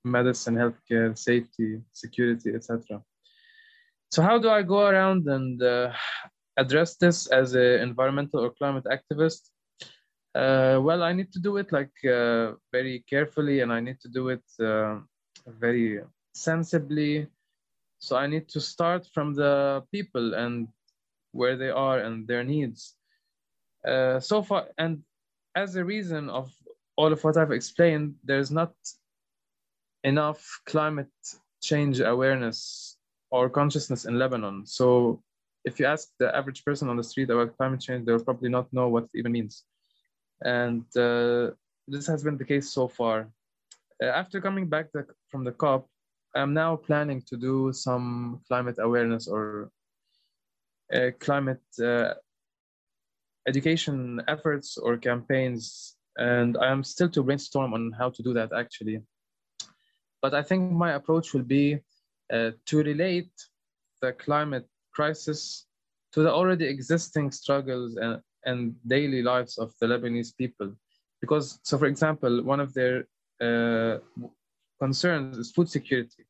medicine, 0.03 0.55
healthcare, 0.55 1.17
safety, 1.17 1.81
security, 1.93 2.53
etc. 2.53 3.01
So 4.11 4.21
how 4.21 4.39
do 4.39 4.49
I 4.49 4.63
go 4.63 4.87
around 4.87 5.27
and 5.27 5.61
uh, 5.61 5.91
address 6.57 6.95
this 6.95 7.27
as 7.27 7.53
an 7.53 7.81
environmental 7.81 8.41
or 8.41 8.51
climate 8.51 8.85
activist? 8.85 9.49
Uh, 10.35 10.79
well, 10.81 11.03
I 11.03 11.13
need 11.13 11.31
to 11.33 11.39
do 11.39 11.57
it 11.57 11.71
like 11.71 11.91
uh, 12.05 12.53
very 12.71 13.03
carefully, 13.09 13.61
and 13.61 13.73
I 13.73 13.79
need 13.79 13.99
to 14.01 14.09
do 14.09 14.29
it 14.29 14.43
uh, 14.59 14.99
very 15.47 16.01
sensibly. 16.33 17.27
So 17.99 18.15
I 18.15 18.27
need 18.27 18.47
to 18.49 18.61
start 18.61 19.07
from 19.13 19.33
the 19.33 19.83
people 19.91 20.33
and 20.35 20.67
where 21.31 21.57
they 21.57 21.69
are 21.69 21.99
and 21.99 22.27
their 22.27 22.43
needs. 22.43 22.95
Uh, 23.85 24.19
so 24.19 24.41
far, 24.41 24.67
and 24.77 25.01
as 25.55 25.75
a 25.75 25.83
reason 25.83 26.29
of 26.29 26.51
all 26.95 27.11
of 27.11 27.23
what 27.23 27.37
I've 27.37 27.51
explained, 27.51 28.15
there's 28.23 28.51
not 28.51 28.73
enough 30.03 30.61
climate 30.65 31.11
change 31.61 31.99
awareness 31.99 32.97
or 33.31 33.49
consciousness 33.49 34.05
in 34.05 34.17
Lebanon. 34.17 34.65
So 34.65 35.21
if 35.65 35.79
you 35.79 35.85
ask 35.85 36.09
the 36.19 36.35
average 36.35 36.63
person 36.63 36.89
on 36.89 36.97
the 36.97 37.03
street 37.03 37.29
about 37.29 37.57
climate 37.57 37.81
change, 37.81 38.05
they'll 38.05 38.23
probably 38.23 38.49
not 38.49 38.71
know 38.71 38.87
what 38.87 39.03
it 39.03 39.09
even 39.15 39.31
means. 39.31 39.63
And 40.41 40.85
uh, 40.95 41.51
this 41.87 42.07
has 42.07 42.23
been 42.23 42.37
the 42.37 42.45
case 42.45 42.71
so 42.71 42.87
far. 42.87 43.29
Uh, 44.01 44.07
after 44.07 44.39
coming 44.39 44.67
back 44.67 44.91
the, 44.93 45.05
from 45.29 45.43
the 45.43 45.51
COP, 45.51 45.87
I'm 46.35 46.53
now 46.53 46.75
planning 46.75 47.21
to 47.27 47.35
do 47.35 47.73
some 47.73 48.41
climate 48.47 48.77
awareness 48.79 49.27
or 49.27 49.71
uh, 50.93 51.11
climate 51.19 51.61
uh, 51.83 52.13
education 53.47 54.21
efforts 54.27 54.77
or 54.77 54.97
campaigns. 54.97 55.95
And 56.17 56.57
I 56.57 56.71
am 56.71 56.83
still 56.83 57.09
to 57.09 57.23
brainstorm 57.23 57.73
on 57.73 57.91
how 57.97 58.09
to 58.11 58.23
do 58.23 58.33
that 58.33 58.51
actually. 58.53 59.01
But 60.21 60.33
I 60.33 60.43
think 60.43 60.71
my 60.71 60.93
approach 60.93 61.33
will 61.33 61.43
be 61.43 61.79
uh, 62.31 62.51
to 62.65 62.77
relate 62.83 63.31
the 64.01 64.11
climate 64.13 64.67
crisis 64.93 65.65
to 66.13 66.21
the 66.21 66.31
already 66.31 66.65
existing 66.65 67.31
struggles 67.31 67.95
and, 67.95 68.21
and 68.45 68.75
daily 68.87 69.21
lives 69.21 69.57
of 69.57 69.73
the 69.79 69.87
Lebanese 69.87 70.35
people. 70.35 70.73
Because, 71.21 71.59
so 71.63 71.77
for 71.77 71.85
example, 71.85 72.43
one 72.43 72.59
of 72.59 72.73
their 72.73 73.07
uh, 73.41 73.97
concerns 74.79 75.37
is 75.37 75.51
food 75.51 75.69
security. 75.69 76.25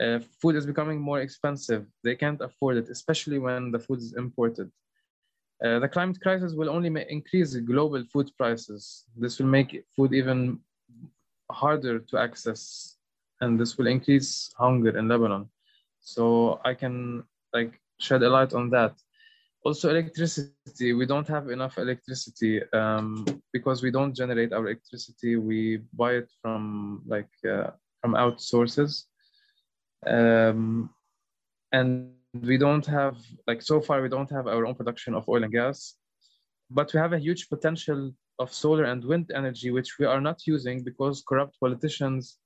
Uh, 0.00 0.18
food 0.40 0.56
is 0.56 0.66
becoming 0.66 1.00
more 1.00 1.20
expensive. 1.20 1.86
They 2.02 2.16
can't 2.16 2.40
afford 2.40 2.76
it, 2.78 2.88
especially 2.88 3.38
when 3.38 3.70
the 3.70 3.78
food 3.78 3.98
is 3.98 4.14
imported. 4.14 4.70
Uh, 5.64 5.78
the 5.78 5.88
climate 5.88 6.20
crisis 6.20 6.52
will 6.52 6.68
only 6.68 6.90
increase 7.08 7.54
global 7.56 8.04
food 8.12 8.30
prices. 8.36 9.04
This 9.16 9.38
will 9.38 9.46
make 9.46 9.84
food 9.96 10.12
even 10.12 10.58
harder 11.50 12.00
to 12.00 12.18
access 12.18 12.93
and 13.40 13.58
this 13.58 13.76
will 13.76 13.86
increase 13.86 14.52
hunger 14.56 14.96
in 14.96 15.08
Lebanon. 15.08 15.48
So 16.00 16.60
I 16.64 16.74
can 16.74 17.24
like 17.52 17.80
shed 17.98 18.22
a 18.22 18.28
light 18.28 18.52
on 18.52 18.70
that. 18.70 18.94
Also, 19.64 19.88
electricity. 19.88 20.92
We 20.92 21.06
don't 21.06 21.26
have 21.28 21.48
enough 21.48 21.78
electricity 21.78 22.62
um, 22.72 23.24
because 23.52 23.82
we 23.82 23.90
don't 23.90 24.14
generate 24.14 24.52
our 24.52 24.66
electricity. 24.66 25.36
We 25.36 25.80
buy 25.94 26.12
it 26.20 26.28
from 26.42 27.02
like 27.06 27.30
uh, 27.48 27.70
from 28.02 28.14
out 28.14 28.42
sources, 28.42 29.06
um, 30.06 30.90
and 31.72 32.12
we 32.42 32.58
don't 32.58 32.84
have 32.84 33.16
like 33.46 33.62
so 33.62 33.80
far 33.80 34.02
we 34.02 34.10
don't 34.10 34.30
have 34.30 34.46
our 34.46 34.66
own 34.66 34.74
production 34.74 35.14
of 35.14 35.26
oil 35.30 35.44
and 35.44 35.52
gas, 35.52 35.94
but 36.70 36.92
we 36.92 36.98
have 36.98 37.14
a 37.14 37.18
huge 37.18 37.48
potential 37.48 38.12
of 38.38 38.52
solar 38.52 38.84
and 38.84 39.04
wind 39.04 39.30
energy 39.34 39.70
which 39.70 39.98
we 39.98 40.04
are 40.04 40.20
not 40.20 40.46
using 40.46 40.82
because 40.82 41.22
corrupt 41.26 41.58
politicians 41.60 42.38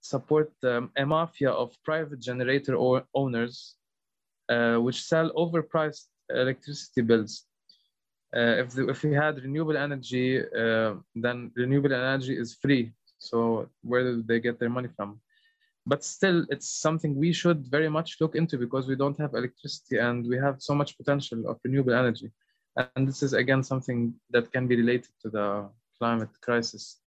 support 0.00 0.52
um, 0.64 0.90
a 0.96 1.04
mafia 1.04 1.50
of 1.50 1.76
private 1.84 2.20
generator 2.20 2.76
owners 3.14 3.76
uh, 4.48 4.76
which 4.76 5.02
sell 5.02 5.30
overpriced 5.32 6.06
electricity 6.30 7.02
bills. 7.02 7.44
Uh, 8.36 8.62
if, 8.62 8.70
the, 8.70 8.88
if 8.88 9.02
we 9.02 9.12
had 9.12 9.42
renewable 9.42 9.76
energy, 9.76 10.40
uh, 10.40 10.94
then 11.14 11.50
renewable 11.56 11.92
energy 11.92 12.36
is 12.36 12.54
free. 12.54 12.92
So 13.18 13.68
where 13.82 14.02
do 14.02 14.22
they 14.22 14.40
get 14.40 14.58
their 14.58 14.68
money 14.68 14.88
from? 14.94 15.20
But 15.86 16.04
still, 16.04 16.44
it's 16.50 16.68
something 16.68 17.14
we 17.14 17.32
should 17.32 17.66
very 17.68 17.88
much 17.88 18.16
look 18.20 18.34
into 18.34 18.58
because 18.58 18.88
we 18.88 18.96
don't 18.96 19.18
have 19.18 19.34
electricity 19.34 19.98
and 19.98 20.26
we 20.26 20.36
have 20.36 20.60
so 20.60 20.74
much 20.74 20.96
potential 20.96 21.48
of 21.48 21.58
renewable 21.64 21.94
energy. 21.94 22.30
And 22.94 23.08
this 23.08 23.22
is 23.22 23.32
again 23.32 23.62
something 23.62 24.12
that 24.30 24.52
can 24.52 24.66
be 24.66 24.76
related 24.76 25.10
to 25.22 25.30
the 25.30 25.68
climate 25.98 26.28
crisis. 26.42 26.98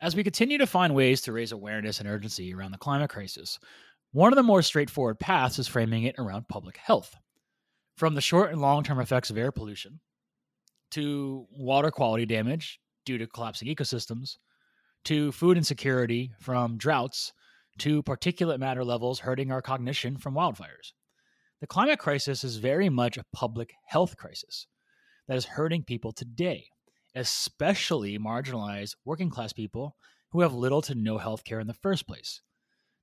As 0.00 0.14
we 0.14 0.22
continue 0.22 0.58
to 0.58 0.66
find 0.66 0.94
ways 0.94 1.22
to 1.22 1.32
raise 1.32 1.50
awareness 1.50 1.98
and 1.98 2.08
urgency 2.08 2.54
around 2.54 2.70
the 2.70 2.78
climate 2.78 3.10
crisis, 3.10 3.58
one 4.12 4.32
of 4.32 4.36
the 4.36 4.44
more 4.44 4.62
straightforward 4.62 5.18
paths 5.18 5.58
is 5.58 5.66
framing 5.66 6.04
it 6.04 6.14
around 6.18 6.46
public 6.46 6.76
health. 6.76 7.16
From 7.96 8.14
the 8.14 8.20
short 8.20 8.52
and 8.52 8.60
long 8.60 8.84
term 8.84 9.00
effects 9.00 9.28
of 9.28 9.36
air 9.36 9.50
pollution, 9.50 9.98
to 10.92 11.46
water 11.50 11.90
quality 11.90 12.26
damage 12.26 12.78
due 13.04 13.18
to 13.18 13.26
collapsing 13.26 13.66
ecosystems, 13.66 14.36
to 15.04 15.32
food 15.32 15.56
insecurity 15.56 16.30
from 16.38 16.78
droughts 16.78 17.32
to 17.78 18.00
particulate 18.04 18.60
matter 18.60 18.84
levels 18.84 19.18
hurting 19.18 19.50
our 19.50 19.62
cognition 19.62 20.16
from 20.16 20.34
wildfires. 20.34 20.92
The 21.60 21.66
climate 21.66 21.98
crisis 21.98 22.44
is 22.44 22.56
very 22.56 22.88
much 22.88 23.16
a 23.16 23.24
public 23.32 23.74
health 23.84 24.16
crisis 24.16 24.68
that 25.26 25.36
is 25.36 25.44
hurting 25.44 25.82
people 25.82 26.12
today, 26.12 26.68
especially 27.14 28.18
marginalized 28.18 28.94
working 29.04 29.30
class 29.30 29.52
people 29.52 29.96
who 30.30 30.40
have 30.40 30.54
little 30.54 30.82
to 30.82 30.94
no 30.94 31.18
health 31.18 31.44
care 31.44 31.60
in 31.60 31.66
the 31.66 31.74
first 31.74 32.06
place. 32.06 32.40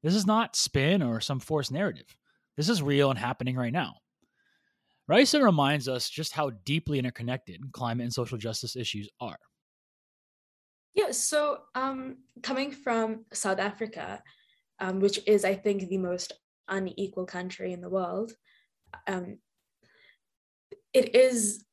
This 0.04 0.15
is 0.15 0.28
not 0.28 0.56
spin 0.56 1.02
or 1.02 1.20
some 1.20 1.39
forced 1.39 1.72
narrative. 1.72 2.15
This 2.58 2.70
is 2.70 2.82
real 2.82 3.10
and 3.10 3.20
happening 3.20 3.56
right 3.56 3.74
now. 3.74 3.96
Raeesah 5.10 5.44
reminds 5.44 5.88
us 5.88 6.10
just 6.10 6.34
how 6.34 6.52
deeply 6.65 7.00
interconnected 7.00 7.62
climate 7.72 8.06
and 8.06 8.13
social 8.13 8.38
justice 8.38 8.76
issues 8.76 9.10
are. 9.20 9.38
Yeah, 10.96 11.12
so 11.12 11.60
um, 11.76 12.18
coming 12.41 12.72
from 12.72 13.26
South 13.34 13.60
Africa, 13.60 14.24
um, 14.80 15.00
which 15.00 15.20
is, 15.28 15.44
I 15.44 15.54
think, 15.56 15.89
the 15.89 15.98
most 15.98 16.34
unequal 16.68 17.26
country 17.26 17.74
in 17.74 17.82
the 17.82 17.89
world, 17.89 18.32
um, 19.08 19.39
it 20.94 21.13
is, 21.13 21.65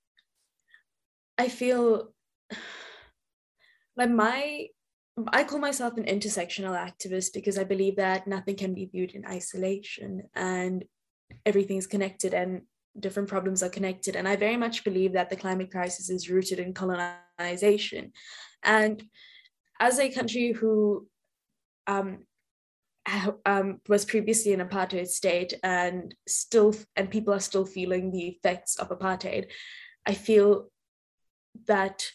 I 1.38 1.48
feel 1.48 2.12
like 3.96 4.10
my, 4.10 4.66
I 5.28 5.44
call 5.44 5.58
myself 5.58 5.96
an 5.96 6.04
intersectional 6.04 6.76
activist 6.76 7.32
because 7.34 7.58
I 7.58 7.64
believe 7.64 7.96
that 7.96 8.26
nothing 8.26 8.56
can 8.56 8.74
be 8.74 8.86
viewed 8.86 9.12
in 9.12 9.26
isolation 9.26 10.22
and 10.34 10.84
everything 11.44 11.76
is 11.76 11.86
connected 11.86 12.34
and 12.34 12.62
different 12.98 13.28
problems 13.28 13.62
are 13.62 13.68
connected. 13.68 14.16
And 14.16 14.28
I 14.28 14.36
very 14.36 14.56
much 14.56 14.84
believe 14.84 15.12
that 15.12 15.30
the 15.30 15.36
climate 15.36 15.70
crisis 15.70 16.10
is 16.10 16.30
rooted 16.30 16.58
in 16.58 16.74
colonization. 16.74 18.12
And 18.62 19.02
as 19.80 19.98
a 19.98 20.10
country 20.10 20.52
who 20.52 21.06
um, 21.86 22.26
um, 23.46 23.80
was 23.88 24.04
previously 24.04 24.52
an 24.52 24.60
apartheid 24.60 25.08
state 25.08 25.54
and 25.62 26.14
still 26.28 26.74
and 26.96 27.10
people 27.10 27.34
are 27.34 27.40
still 27.40 27.66
feeling 27.66 28.10
the 28.10 28.28
effects 28.28 28.76
of 28.76 28.90
apartheid, 28.90 29.46
I 30.06 30.14
feel 30.14 30.68
that 31.66 32.10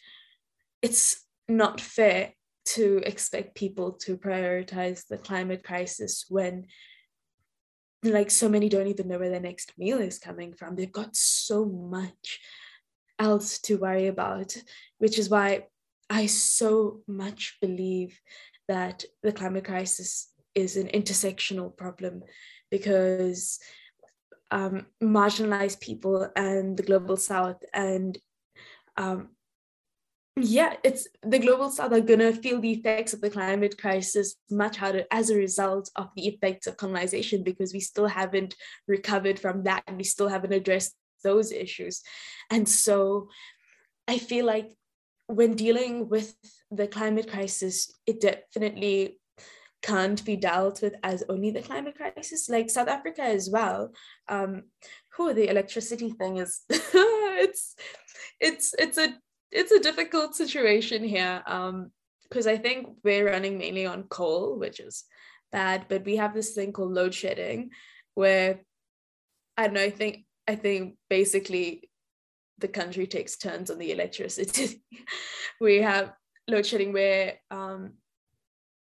it's 0.88 1.26
not 1.48 1.82
fair 1.82 2.34
to 2.66 3.02
expect 3.06 3.56
people 3.56 3.94
to 3.94 4.18
prioritize 4.18 5.06
the 5.08 5.18
climate 5.18 5.64
crisis 5.64 6.26
when 6.30 6.66
like 8.04 8.32
so 8.32 8.48
many 8.48 8.70
don't 8.70 8.88
even 8.88 9.08
know 9.08 9.20
where 9.20 9.30
their 9.30 9.40
next 9.40 9.74
meal 9.78 10.00
is 10.00 10.20
coming 10.20 10.54
from. 10.54 10.76
They've 10.76 10.92
got 10.92 11.16
so 11.16 11.66
much 11.66 12.40
else 13.20 13.60
to 13.60 13.78
worry 13.78 14.08
about 14.08 14.56
which 15.00 15.18
is 15.18 15.30
why 15.30 15.64
i 16.10 16.26
so 16.26 17.02
much 17.08 17.58
believe 17.62 18.20
that 18.68 19.04
the 19.24 19.32
climate 19.32 19.66
crisis 19.66 20.32
is 20.56 20.78
an 20.78 20.88
intersectional 20.88 21.76
problem 21.76 22.22
because 22.70 23.60
um, 24.52 24.86
marginalized 25.04 25.82
people 25.82 26.30
and 26.36 26.78
the 26.78 26.84
global 26.84 27.18
south 27.18 27.62
and 27.74 28.18
um, 28.98 29.30
yeah, 30.40 30.76
it's 30.84 31.08
the 31.24 31.40
global 31.40 31.70
south 31.70 31.92
are 31.94 32.00
going 32.02 32.20
to 32.20 32.32
feel 32.32 32.62
the 32.62 32.72
effects 32.72 33.14
of 33.14 33.22
the 33.22 33.30
climate 33.30 33.78
crisis 33.80 34.36
much 34.52 34.78
harder 34.78 35.04
as 35.12 35.30
a 35.30 35.36
result 35.36 35.90
of 35.96 36.10
the 36.16 36.28
effects 36.28 36.68
of 36.68 36.78
colonization 36.78 37.44
because 37.44 37.74
we 37.74 37.80
still 37.80 38.06
haven't 38.06 38.56
recovered 38.88 39.40
from 39.40 39.64
that 39.64 39.84
and 39.88 39.98
we 39.98 40.04
still 40.04 40.28
haven't 40.28 40.54
addressed 40.54 40.96
those 41.24 41.52
issues. 41.52 42.04
And 42.52 42.70
so 42.70 43.30
I 44.08 44.20
feel 44.20 44.46
like 44.46 44.78
when 45.26 45.56
dealing 45.56 46.08
with 46.08 46.36
the 46.70 46.88
climate 46.88 47.30
crisis, 47.30 47.92
it 48.06 48.22
definitely 48.22 49.20
can't 49.82 50.24
be 50.24 50.36
dealt 50.36 50.82
with 50.82 50.94
as 51.04 51.24
only 51.30 51.52
the 51.52 51.62
climate 51.62 51.96
crisis 51.96 52.50
like 52.50 52.68
south 52.68 52.88
africa 52.88 53.22
as 53.22 53.48
well 53.48 53.92
um 54.28 54.64
who 55.16 55.36
the 55.36 55.48
electricity 55.48 56.10
thing 56.10 56.38
is 56.38 56.62
it's 56.70 57.76
it's 58.40 58.74
it's 58.80 58.98
a 58.98 59.14
it's 59.52 59.72
a 59.72 59.80
difficult 59.80 60.36
situation 60.36 61.04
here 61.04 61.44
um 61.48 61.92
because 62.30 62.48
I 62.48 62.58
think 62.58 62.90
we're 63.04 63.26
running 63.28 63.58
mainly 63.58 63.86
on 63.86 64.04
coal, 64.04 64.60
which 64.60 64.82
is 64.82 65.06
bad, 65.52 65.86
but 65.88 66.04
we 66.04 66.18
have 66.18 66.34
this 66.34 66.54
thing 66.54 66.74
called 66.74 66.92
load 66.92 67.14
shedding 67.14 67.70
where 68.16 68.60
I 69.56 69.66
don't 69.66 69.74
know, 69.76 69.82
I 69.82 69.90
think 69.90 70.26
I 70.48 70.56
think 70.56 70.98
basically 71.10 71.90
the 72.60 72.68
country 72.68 73.08
takes 73.08 73.38
turns 73.38 73.70
on 73.70 73.78
the 73.78 73.92
electricity. 73.92 74.84
we 75.62 75.82
have 75.82 76.14
load 76.48 76.66
shedding 76.66 76.94
where 76.94 77.36
um 77.52 77.94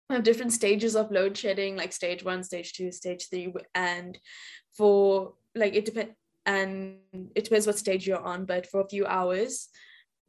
we 0.09 0.15
have 0.15 0.23
different 0.23 0.53
stages 0.53 0.95
of 0.95 1.11
load 1.11 1.37
shedding, 1.37 1.75
like 1.75 1.93
stage 1.93 2.23
one, 2.23 2.43
stage 2.43 2.73
two, 2.73 2.91
stage 2.91 3.29
three, 3.29 3.53
and 3.73 4.17
for 4.77 5.33
like 5.55 5.75
it 5.75 5.85
depends 5.85 6.13
and 6.45 6.97
it 7.35 7.45
depends 7.45 7.65
what 7.65 7.77
stage 7.77 8.05
you're 8.05 8.23
on, 8.23 8.45
but 8.45 8.67
for 8.67 8.81
a 8.81 8.89
few 8.89 9.05
hours, 9.05 9.69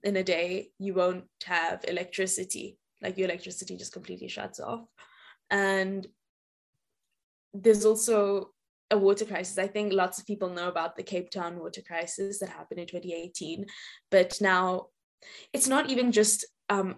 in 0.04 0.16
a 0.16 0.22
day 0.22 0.70
you 0.78 0.94
won't 0.94 1.24
have 1.44 1.84
electricity. 1.88 2.78
Like 3.02 3.18
your 3.18 3.28
electricity 3.28 3.76
just 3.76 3.92
completely 3.92 4.28
shuts 4.28 4.60
off. 4.60 4.86
And 5.50 6.06
there's 7.52 7.84
also 7.84 8.50
a 8.90 8.98
water 8.98 9.24
crisis. 9.24 9.58
I 9.58 9.66
think 9.66 9.92
lots 9.92 10.18
of 10.18 10.26
people 10.26 10.50
know 10.50 10.68
about 10.68 10.96
the 10.96 11.02
cape 11.02 11.30
town 11.30 11.58
water 11.58 11.82
crisis 11.82 12.38
that 12.38 12.50
happened 12.50 12.80
in 12.80 12.86
2018 12.86 13.66
but 14.10 14.38
now 14.40 14.86
it's 15.52 15.66
not 15.66 15.90
even 15.90 16.12
just 16.12 16.44
um 16.68 16.96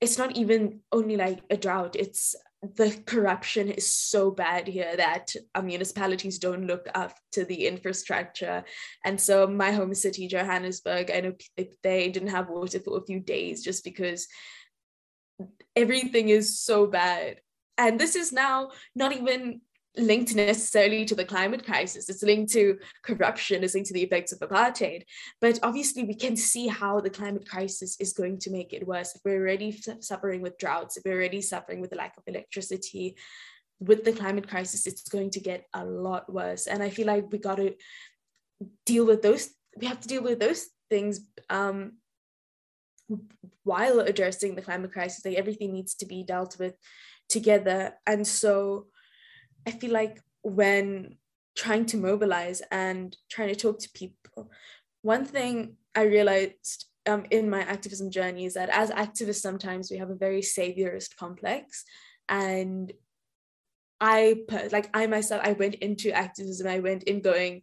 it's 0.00 0.18
not 0.18 0.36
even 0.36 0.80
only 0.92 1.16
like 1.16 1.40
a 1.50 1.56
drought. 1.56 1.96
It's 1.96 2.34
the 2.74 3.00
corruption 3.06 3.70
is 3.70 3.92
so 3.92 4.30
bad 4.30 4.66
here 4.66 4.96
that 4.96 5.34
uh, 5.54 5.62
municipalities 5.62 6.38
don't 6.38 6.66
look 6.66 6.88
up 6.94 7.14
to 7.32 7.44
the 7.44 7.66
infrastructure. 7.66 8.64
And 9.04 9.20
so 9.20 9.46
my 9.46 9.72
home 9.72 9.94
city, 9.94 10.28
Johannesburg, 10.28 11.10
I 11.10 11.20
know 11.20 11.34
they 11.82 12.10
didn't 12.10 12.28
have 12.28 12.48
water 12.48 12.80
for 12.80 12.98
a 12.98 13.04
few 13.04 13.20
days 13.20 13.62
just 13.62 13.84
because 13.84 14.26
everything 15.74 16.28
is 16.28 16.58
so 16.58 16.86
bad. 16.86 17.40
And 17.78 18.00
this 18.00 18.16
is 18.16 18.32
now 18.32 18.70
not 18.94 19.12
even 19.12 19.60
linked 19.96 20.34
necessarily 20.34 21.04
to 21.04 21.14
the 21.14 21.24
climate 21.24 21.64
crisis. 21.64 22.08
It's 22.08 22.22
linked 22.22 22.52
to 22.52 22.78
corruption, 23.02 23.64
it's 23.64 23.74
linked 23.74 23.88
to 23.88 23.94
the 23.94 24.02
effects 24.02 24.32
of 24.32 24.40
apartheid. 24.40 25.02
But 25.40 25.58
obviously, 25.62 26.04
we 26.04 26.14
can 26.14 26.36
see 26.36 26.68
how 26.68 27.00
the 27.00 27.10
climate 27.10 27.48
crisis 27.48 27.96
is 28.00 28.12
going 28.12 28.38
to 28.40 28.50
make 28.50 28.72
it 28.72 28.86
worse. 28.86 29.14
If 29.14 29.22
we're 29.24 29.40
already 29.40 29.78
suffering 30.00 30.42
with 30.42 30.58
droughts, 30.58 30.96
if 30.96 31.04
we're 31.04 31.14
already 31.14 31.42
suffering 31.42 31.80
with 31.80 31.90
the 31.90 31.96
lack 31.96 32.16
of 32.16 32.24
electricity, 32.26 33.16
with 33.80 34.04
the 34.04 34.12
climate 34.12 34.48
crisis, 34.48 34.86
it's 34.86 35.08
going 35.08 35.30
to 35.30 35.40
get 35.40 35.66
a 35.74 35.84
lot 35.84 36.32
worse. 36.32 36.66
And 36.66 36.82
I 36.82 36.90
feel 36.90 37.06
like 37.06 37.30
we 37.30 37.38
got 37.38 37.56
to 37.56 37.74
deal 38.84 39.06
with 39.06 39.22
those, 39.22 39.50
we 39.76 39.86
have 39.86 40.00
to 40.00 40.08
deal 40.08 40.22
with 40.22 40.40
those 40.40 40.66
things 40.88 41.20
um, 41.50 41.98
while 43.64 44.00
addressing 44.00 44.54
the 44.54 44.62
climate 44.62 44.92
crisis. 44.92 45.24
Like 45.24 45.36
everything 45.36 45.72
needs 45.72 45.94
to 45.96 46.06
be 46.06 46.22
dealt 46.22 46.58
with 46.58 46.74
together. 47.28 47.94
And 48.06 48.26
so, 48.26 48.86
I 49.66 49.72
feel 49.72 49.92
like 49.92 50.20
when 50.42 51.16
trying 51.56 51.86
to 51.86 51.96
mobilize 51.96 52.62
and 52.70 53.16
trying 53.30 53.48
to 53.48 53.56
talk 53.56 53.78
to 53.80 53.90
people, 53.90 54.50
one 55.02 55.24
thing 55.24 55.76
I 55.94 56.02
realized 56.02 56.86
um, 57.06 57.24
in 57.30 57.50
my 57.50 57.60
activism 57.62 58.10
journey 58.10 58.44
is 58.44 58.54
that 58.54 58.68
as 58.68 58.90
activists, 58.90 59.40
sometimes 59.40 59.90
we 59.90 59.98
have 59.98 60.10
a 60.10 60.14
very 60.14 60.40
saviorist 60.40 61.16
complex. 61.16 61.84
And 62.28 62.92
I, 64.00 64.42
like, 64.72 64.90
I 64.94 65.06
myself, 65.06 65.42
I 65.44 65.52
went 65.52 65.76
into 65.76 66.12
activism, 66.12 66.66
I 66.66 66.80
went 66.80 67.04
in 67.04 67.20
going, 67.20 67.62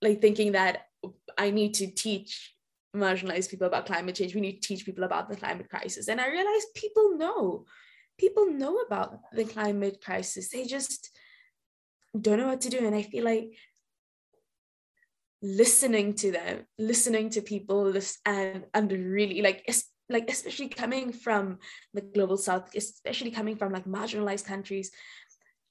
like, 0.00 0.20
thinking 0.20 0.52
that 0.52 0.86
I 1.36 1.50
need 1.50 1.74
to 1.74 1.86
teach 1.88 2.54
marginalized 2.96 3.50
people 3.50 3.66
about 3.66 3.86
climate 3.86 4.14
change. 4.14 4.34
We 4.34 4.40
need 4.40 4.62
to 4.62 4.68
teach 4.68 4.86
people 4.86 5.04
about 5.04 5.28
the 5.28 5.36
climate 5.36 5.68
crisis. 5.68 6.08
And 6.08 6.20
I 6.20 6.28
realized 6.28 6.74
people 6.74 7.16
know 7.16 7.66
people 8.18 8.50
know 8.50 8.78
about 8.78 9.20
the 9.32 9.44
climate 9.44 10.00
crisis. 10.04 10.50
They 10.50 10.64
just 10.64 11.10
don't 12.18 12.38
know 12.38 12.48
what 12.48 12.60
to 12.62 12.70
do. 12.70 12.86
And 12.86 12.94
I 12.94 13.02
feel 13.02 13.24
like 13.24 13.52
listening 15.42 16.14
to 16.14 16.32
them, 16.32 16.66
listening 16.78 17.30
to 17.30 17.42
people, 17.42 17.92
and 18.26 18.64
and 18.72 18.92
really 18.92 19.42
like 19.42 19.68
like 20.08 20.30
especially 20.30 20.68
coming 20.68 21.12
from 21.12 21.58
the 21.92 22.02
global 22.02 22.36
south, 22.36 22.74
especially 22.74 23.30
coming 23.30 23.56
from 23.56 23.72
like 23.72 23.84
marginalized 23.84 24.44
countries, 24.44 24.90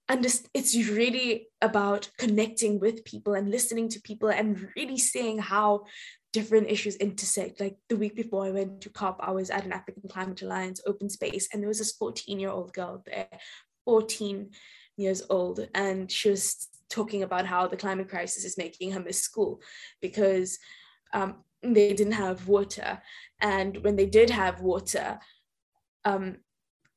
and 0.10 0.25
it's 0.53 0.75
really 0.89 1.47
about 1.62 2.10
connecting 2.17 2.79
with 2.79 3.06
people 3.06 3.34
and 3.34 3.49
listening 3.49 3.89
to 3.89 4.01
people 4.01 4.29
and 4.29 4.67
really 4.75 4.97
seeing 4.97 5.39
how 5.39 5.86
different 6.34 6.69
issues 6.69 6.96
intersect. 6.98 7.62
Like 7.62 7.78
the 7.88 7.96
week 7.96 8.15
before 8.15 8.43
I 8.43 8.50
went 8.52 8.82
to 8.82 8.89
COP, 8.89 9.19
I 9.22 9.32
was 9.32 9.50
at 9.50 9.65
an 9.65 9.72
African 9.72 10.10
Climate 10.10 10.41
Alliance 10.41 10.82
open 10.86 11.10
space, 11.10 11.48
and 11.54 11.62
there 11.62 11.69
was 11.69 11.78
this 11.78 11.93
14 11.93 12.39
year 12.39 12.50
old 12.50 12.74
girl 12.74 13.02
there, 13.06 13.30
14 13.86 14.50
years 14.98 15.22
old, 15.30 15.67
and 15.74 16.12
she 16.12 16.30
was 16.30 16.67
talking 16.89 17.24
about 17.24 17.46
how 17.46 17.67
the 17.67 17.78
climate 17.78 18.10
crisis 18.10 18.43
is 18.43 18.58
making 18.58 18.91
her 18.91 19.00
miss 19.00 19.22
school 19.22 19.62
because 20.02 20.60
um, 21.13 21.38
they 21.62 21.93
didn't 21.93 22.13
have 22.13 22.48
water. 22.48 23.02
And 23.39 23.78
when 23.78 23.96
they 23.96 24.06
did 24.06 24.30
have 24.30 24.62
water, 24.62 25.19
um, 26.06 26.38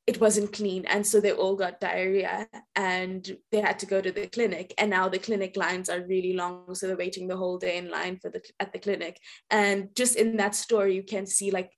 it 0.07 0.21
wasn't 0.21 0.53
clean. 0.53 0.85
And 0.85 1.05
so 1.05 1.19
they 1.19 1.33
all 1.33 1.55
got 1.55 1.81
diarrhea 1.81 2.47
and 2.75 3.37
they 3.51 3.59
had 3.59 3.77
to 3.79 3.85
go 3.85 4.01
to 4.01 4.11
the 4.11 4.27
clinic. 4.27 4.73
And 4.77 4.89
now 4.89 5.09
the 5.09 5.19
clinic 5.19 5.57
lines 5.57 5.89
are 5.89 6.01
really 6.07 6.33
long. 6.33 6.73
So 6.73 6.87
they're 6.87 6.95
waiting 6.95 7.27
the 7.27 7.37
whole 7.37 7.57
day 7.57 7.77
in 7.77 7.91
line 7.91 8.17
for 8.17 8.29
the 8.29 8.41
at 8.59 8.71
the 8.71 8.79
clinic. 8.79 9.19
And 9.51 9.89
just 9.95 10.15
in 10.15 10.37
that 10.37 10.55
story 10.55 10.95
you 10.95 11.03
can 11.03 11.25
see 11.25 11.51
like 11.51 11.71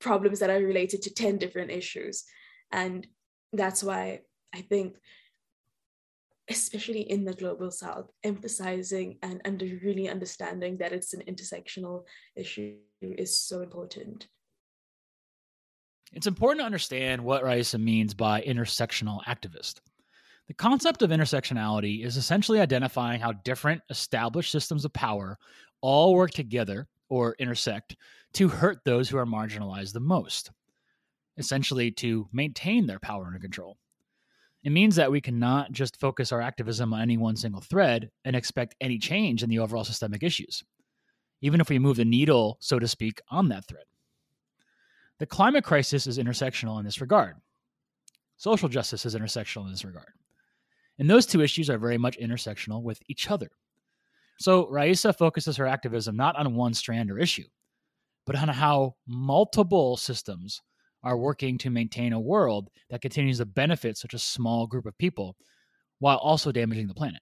problems 0.00 0.40
that 0.40 0.50
are 0.50 0.58
related 0.60 1.02
to 1.02 1.14
10 1.14 1.38
different 1.38 1.70
issues. 1.70 2.24
And 2.72 3.06
that's 3.52 3.82
why 3.82 4.20
i 4.54 4.60
think 4.60 4.96
especially 6.48 7.02
in 7.02 7.24
the 7.24 7.34
global 7.34 7.70
south 7.70 8.10
emphasizing 8.24 9.18
and 9.22 9.40
under 9.44 9.66
really 9.82 10.08
understanding 10.08 10.76
that 10.78 10.92
it's 10.92 11.14
an 11.14 11.22
intersectional 11.28 12.04
issue 12.36 12.76
is 13.02 13.40
so 13.40 13.60
important 13.60 14.26
it's 16.12 16.26
important 16.26 16.60
to 16.60 16.66
understand 16.66 17.22
what 17.22 17.44
Raeesah 17.44 17.80
means 17.80 18.14
by 18.14 18.42
intersectional 18.42 19.22
activist. 19.24 19.80
The 20.48 20.54
concept 20.54 21.02
of 21.02 21.10
intersectionality 21.10 22.04
is 22.04 22.16
essentially 22.16 22.60
identifying 22.60 23.20
how 23.20 23.32
different 23.32 23.82
established 23.88 24.50
systems 24.50 24.84
of 24.84 24.92
power 24.92 25.38
all 25.80 26.14
work 26.14 26.32
together 26.32 26.88
or 27.08 27.36
intersect 27.38 27.96
to 28.32 28.48
hurt 28.48 28.78
those 28.84 29.08
who 29.08 29.16
are 29.16 29.26
marginalized 29.26 29.92
the 29.92 30.00
most, 30.00 30.50
essentially, 31.36 31.90
to 31.92 32.28
maintain 32.32 32.86
their 32.86 32.98
power 32.98 33.26
under 33.26 33.38
control. 33.38 33.76
It 34.62 34.70
means 34.70 34.96
that 34.96 35.10
we 35.10 35.20
cannot 35.20 35.72
just 35.72 35.98
focus 35.98 36.32
our 36.32 36.40
activism 36.40 36.92
on 36.92 37.00
any 37.00 37.16
one 37.16 37.36
single 37.36 37.62
thread 37.62 38.10
and 38.24 38.36
expect 38.36 38.74
any 38.80 38.98
change 38.98 39.42
in 39.42 39.48
the 39.48 39.60
overall 39.60 39.84
systemic 39.84 40.22
issues, 40.22 40.62
even 41.40 41.60
if 41.60 41.68
we 41.68 41.78
move 41.78 41.96
the 41.96 42.04
needle, 42.04 42.58
so 42.60 42.78
to 42.78 42.88
speak, 42.88 43.20
on 43.30 43.48
that 43.48 43.66
thread. 43.66 43.84
The 45.20 45.26
climate 45.26 45.64
crisis 45.64 46.06
is 46.06 46.18
intersectional 46.18 46.78
in 46.78 46.84
this 46.84 47.00
regard. 47.00 47.36
Social 48.38 48.68
justice 48.68 49.06
is 49.06 49.14
intersectional 49.14 49.66
in 49.66 49.70
this 49.70 49.84
regard. 49.84 50.12
And 50.98 51.08
those 51.08 51.26
two 51.26 51.42
issues 51.42 51.70
are 51.70 51.78
very 51.78 51.98
much 51.98 52.18
intersectional 52.18 52.82
with 52.82 53.00
each 53.06 53.30
other. 53.30 53.50
So 54.38 54.66
Raeesah 54.66 55.16
focuses 55.16 55.58
her 55.58 55.66
activism 55.66 56.16
not 56.16 56.36
on 56.36 56.54
one 56.54 56.72
strand 56.72 57.10
or 57.10 57.18
issue, 57.18 57.44
but 58.26 58.34
on 58.36 58.48
how 58.48 58.96
multiple 59.06 59.98
systems 59.98 60.62
are 61.02 61.18
working 61.18 61.58
to 61.58 61.70
maintain 61.70 62.14
a 62.14 62.20
world 62.20 62.70
that 62.88 63.02
continues 63.02 63.38
to 63.38 63.46
benefit 63.46 63.98
such 63.98 64.14
a 64.14 64.18
small 64.18 64.66
group 64.66 64.86
of 64.86 64.96
people 64.96 65.36
while 65.98 66.16
also 66.16 66.50
damaging 66.50 66.88
the 66.88 66.94
planet. 66.94 67.20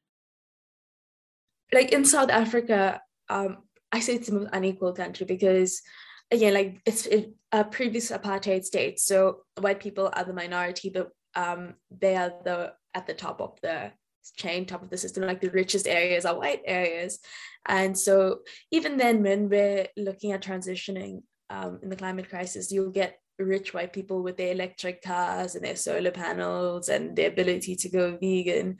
Like 1.72 1.92
in 1.92 2.04
South 2.04 2.30
Africa, 2.30 3.00
um, 3.28 3.58
I 3.90 4.00
say 4.00 4.14
it's 4.14 4.28
the 4.28 4.34
most 4.34 4.50
unequal 4.52 4.92
country 4.92 5.26
because, 5.26 5.82
again, 6.30 6.54
like 6.54 6.80
it's 6.84 7.08
a 7.52 7.64
previous 7.64 8.10
apartheid 8.10 8.64
state. 8.64 9.00
So 9.00 9.40
white 9.60 9.80
people 9.80 10.10
are 10.12 10.24
the 10.24 10.32
minority, 10.32 10.90
but 10.90 11.10
um, 11.34 11.74
they 11.90 12.16
are 12.16 12.32
the 12.44 12.72
at 12.94 13.06
the 13.06 13.14
top 13.14 13.40
of 13.40 13.58
the 13.62 13.92
chain, 14.36 14.66
top 14.66 14.82
of 14.82 14.90
the 14.90 14.98
system. 14.98 15.24
Like 15.24 15.40
the 15.40 15.50
richest 15.50 15.86
areas 15.86 16.24
are 16.24 16.38
white 16.38 16.62
areas, 16.66 17.18
and 17.66 17.96
so 17.96 18.40
even 18.70 18.96
then, 18.96 19.22
when 19.22 19.48
we're 19.48 19.86
looking 19.96 20.32
at 20.32 20.42
transitioning 20.42 21.22
um, 21.50 21.80
in 21.82 21.88
the 21.88 21.96
climate 21.96 22.28
crisis, 22.28 22.72
you'll 22.72 22.90
get 22.90 23.18
rich 23.38 23.72
white 23.72 23.92
people 23.92 24.22
with 24.22 24.36
their 24.36 24.52
electric 24.52 25.00
cars 25.00 25.54
and 25.54 25.64
their 25.64 25.76
solar 25.76 26.10
panels 26.10 26.88
and 26.88 27.14
their 27.14 27.28
ability 27.28 27.76
to 27.76 27.88
go 27.88 28.18
vegan 28.20 28.76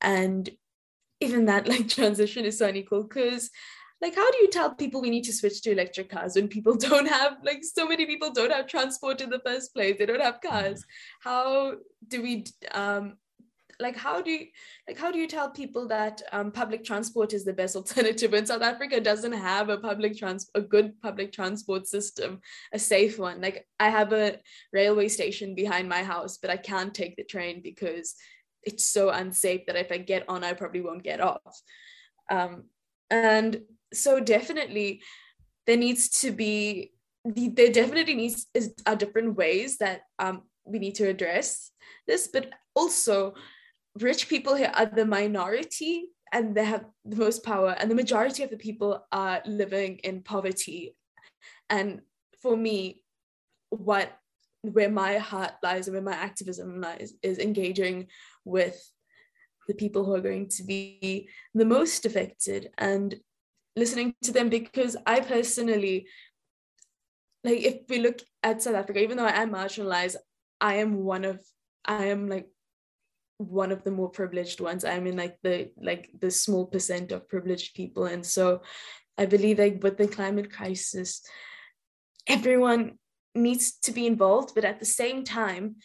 and 0.00 0.50
even 1.20 1.44
that 1.44 1.68
like 1.68 1.88
transition 1.88 2.44
is 2.44 2.58
so 2.58 2.66
unequal 2.66 3.04
because 3.04 3.50
like 4.02 4.14
how 4.14 4.30
do 4.30 4.38
you 4.38 4.48
tell 4.48 4.74
people 4.74 5.00
we 5.00 5.10
need 5.10 5.24
to 5.24 5.32
switch 5.32 5.60
to 5.62 5.72
electric 5.72 6.10
cars 6.10 6.34
when 6.34 6.48
people 6.48 6.74
don't 6.88 7.08
have 7.08 7.38
like 7.44 7.62
so 7.62 7.86
many 7.86 8.06
people 8.06 8.32
don't 8.32 8.52
have 8.52 8.66
transport 8.66 9.20
in 9.20 9.30
the 9.30 9.40
first 9.40 9.74
place? 9.74 9.96
They 9.98 10.06
don't 10.06 10.22
have 10.22 10.40
cars. 10.40 10.84
How 11.20 11.74
do 12.08 12.22
we 12.22 12.44
um 12.72 13.14
like 13.78 13.96
how 13.96 14.20
do 14.20 14.30
you 14.30 14.46
like 14.86 14.98
how 14.98 15.10
do 15.10 15.18
you 15.18 15.26
tell 15.26 15.50
people 15.50 15.88
that 15.88 16.20
um, 16.32 16.52
public 16.52 16.84
transport 16.84 17.32
is 17.32 17.44
the 17.44 17.52
best 17.52 17.74
alternative 17.80 18.32
when 18.32 18.44
south 18.44 18.60
africa 18.60 19.00
doesn't 19.00 19.32
have 19.32 19.70
a 19.70 19.78
public 19.78 20.16
trans 20.18 20.50
a 20.54 20.60
good 20.60 21.00
public 21.00 21.32
transport 21.32 21.86
system 21.86 22.40
a 22.74 22.78
safe 22.78 23.18
one? 23.18 23.40
Like 23.40 23.66
i 23.78 23.88
have 23.88 24.12
a 24.12 24.38
railway 24.72 25.08
station 25.08 25.54
behind 25.54 25.88
my 25.88 26.02
house 26.02 26.36
but 26.36 26.50
i 26.50 26.58
can't 26.58 26.94
take 26.94 27.16
the 27.16 27.24
train 27.24 27.62
because 27.62 28.16
it's 28.64 28.84
so 28.84 29.08
unsafe 29.08 29.64
that 29.66 29.76
if 29.76 29.90
i 29.90 29.96
get 29.96 30.28
on 30.28 30.44
i 30.44 30.52
probably 30.52 30.82
won't 30.82 31.02
get 31.02 31.20
off. 31.20 31.62
Um, 32.30 32.64
and 33.10 33.60
so 33.92 34.20
definitely 34.20 35.02
there 35.66 35.76
needs 35.76 36.08
to 36.20 36.30
be 36.30 36.92
there 37.24 37.70
definitely 37.70 38.14
needs 38.14 38.46
is 38.54 38.74
are 38.86 38.96
different 38.96 39.36
ways 39.36 39.76
that 39.78 40.02
um, 40.18 40.42
we 40.64 40.78
need 40.78 40.94
to 40.94 41.06
address 41.06 41.70
this 42.06 42.28
but 42.32 42.50
also 42.74 43.34
rich 44.00 44.28
people 44.28 44.54
here 44.54 44.72
are 44.74 44.86
the 44.86 45.04
minority 45.04 46.06
and 46.32 46.54
they 46.54 46.64
have 46.64 46.84
the 47.04 47.16
most 47.16 47.44
power 47.44 47.74
and 47.78 47.90
the 47.90 47.94
majority 47.94 48.42
of 48.42 48.50
the 48.50 48.56
people 48.56 49.04
are 49.10 49.42
living 49.46 49.98
in 49.98 50.22
poverty. 50.22 50.94
And 51.68 52.00
for 52.40 52.56
me 52.56 53.02
what 53.70 54.16
where 54.62 54.90
my 54.90 55.16
heart 55.16 55.52
lies 55.62 55.86
and 55.86 55.94
where 55.94 56.02
my 56.02 56.12
activism 56.12 56.80
lies 56.80 57.14
is 57.22 57.38
engaging 57.38 58.08
with 58.44 58.78
the 59.68 59.74
people 59.74 60.04
who 60.04 60.14
are 60.14 60.20
going 60.20 60.48
to 60.48 60.64
be 60.64 61.28
the 61.54 61.64
most 61.64 62.04
affected 62.04 62.70
and 62.76 63.14
listening 63.76 64.14
to 64.22 64.32
them 64.32 64.48
because 64.48 64.96
i 65.06 65.20
personally 65.20 66.06
like 67.44 67.60
if 67.60 67.76
we 67.88 67.98
look 67.98 68.20
at 68.42 68.62
south 68.62 68.74
africa 68.74 69.00
even 69.00 69.16
though 69.16 69.26
i 69.26 69.42
am 69.42 69.50
marginalized 69.50 70.16
i 70.60 70.74
am 70.74 71.04
one 71.04 71.24
of 71.24 71.40
i 71.84 72.06
am 72.06 72.28
like 72.28 72.48
one 73.40 73.72
of 73.72 73.82
the 73.84 73.90
more 73.90 74.10
privileged 74.10 74.60
ones. 74.60 74.84
I'm 74.84 75.06
in 75.06 75.16
like 75.16 75.38
the 75.42 75.70
like 75.80 76.10
the 76.18 76.30
small 76.30 76.66
percent 76.66 77.10
of 77.10 77.28
privileged 77.28 77.74
people. 77.74 78.04
And 78.04 78.24
so 78.24 78.62
i 79.18 79.26
believe 79.26 79.58
like 79.58 79.82
with 79.82 79.98
the 79.98 80.08
climate 80.08 80.52
crisis 80.52 81.22
everyone 82.26 82.98
needs 83.34 83.72
to 83.80 83.92
be 83.92 84.06
involved. 84.06 84.54
But 84.54 84.64
at 84.64 84.78
the 84.78 84.84
same 84.84 85.24
time 85.24 85.76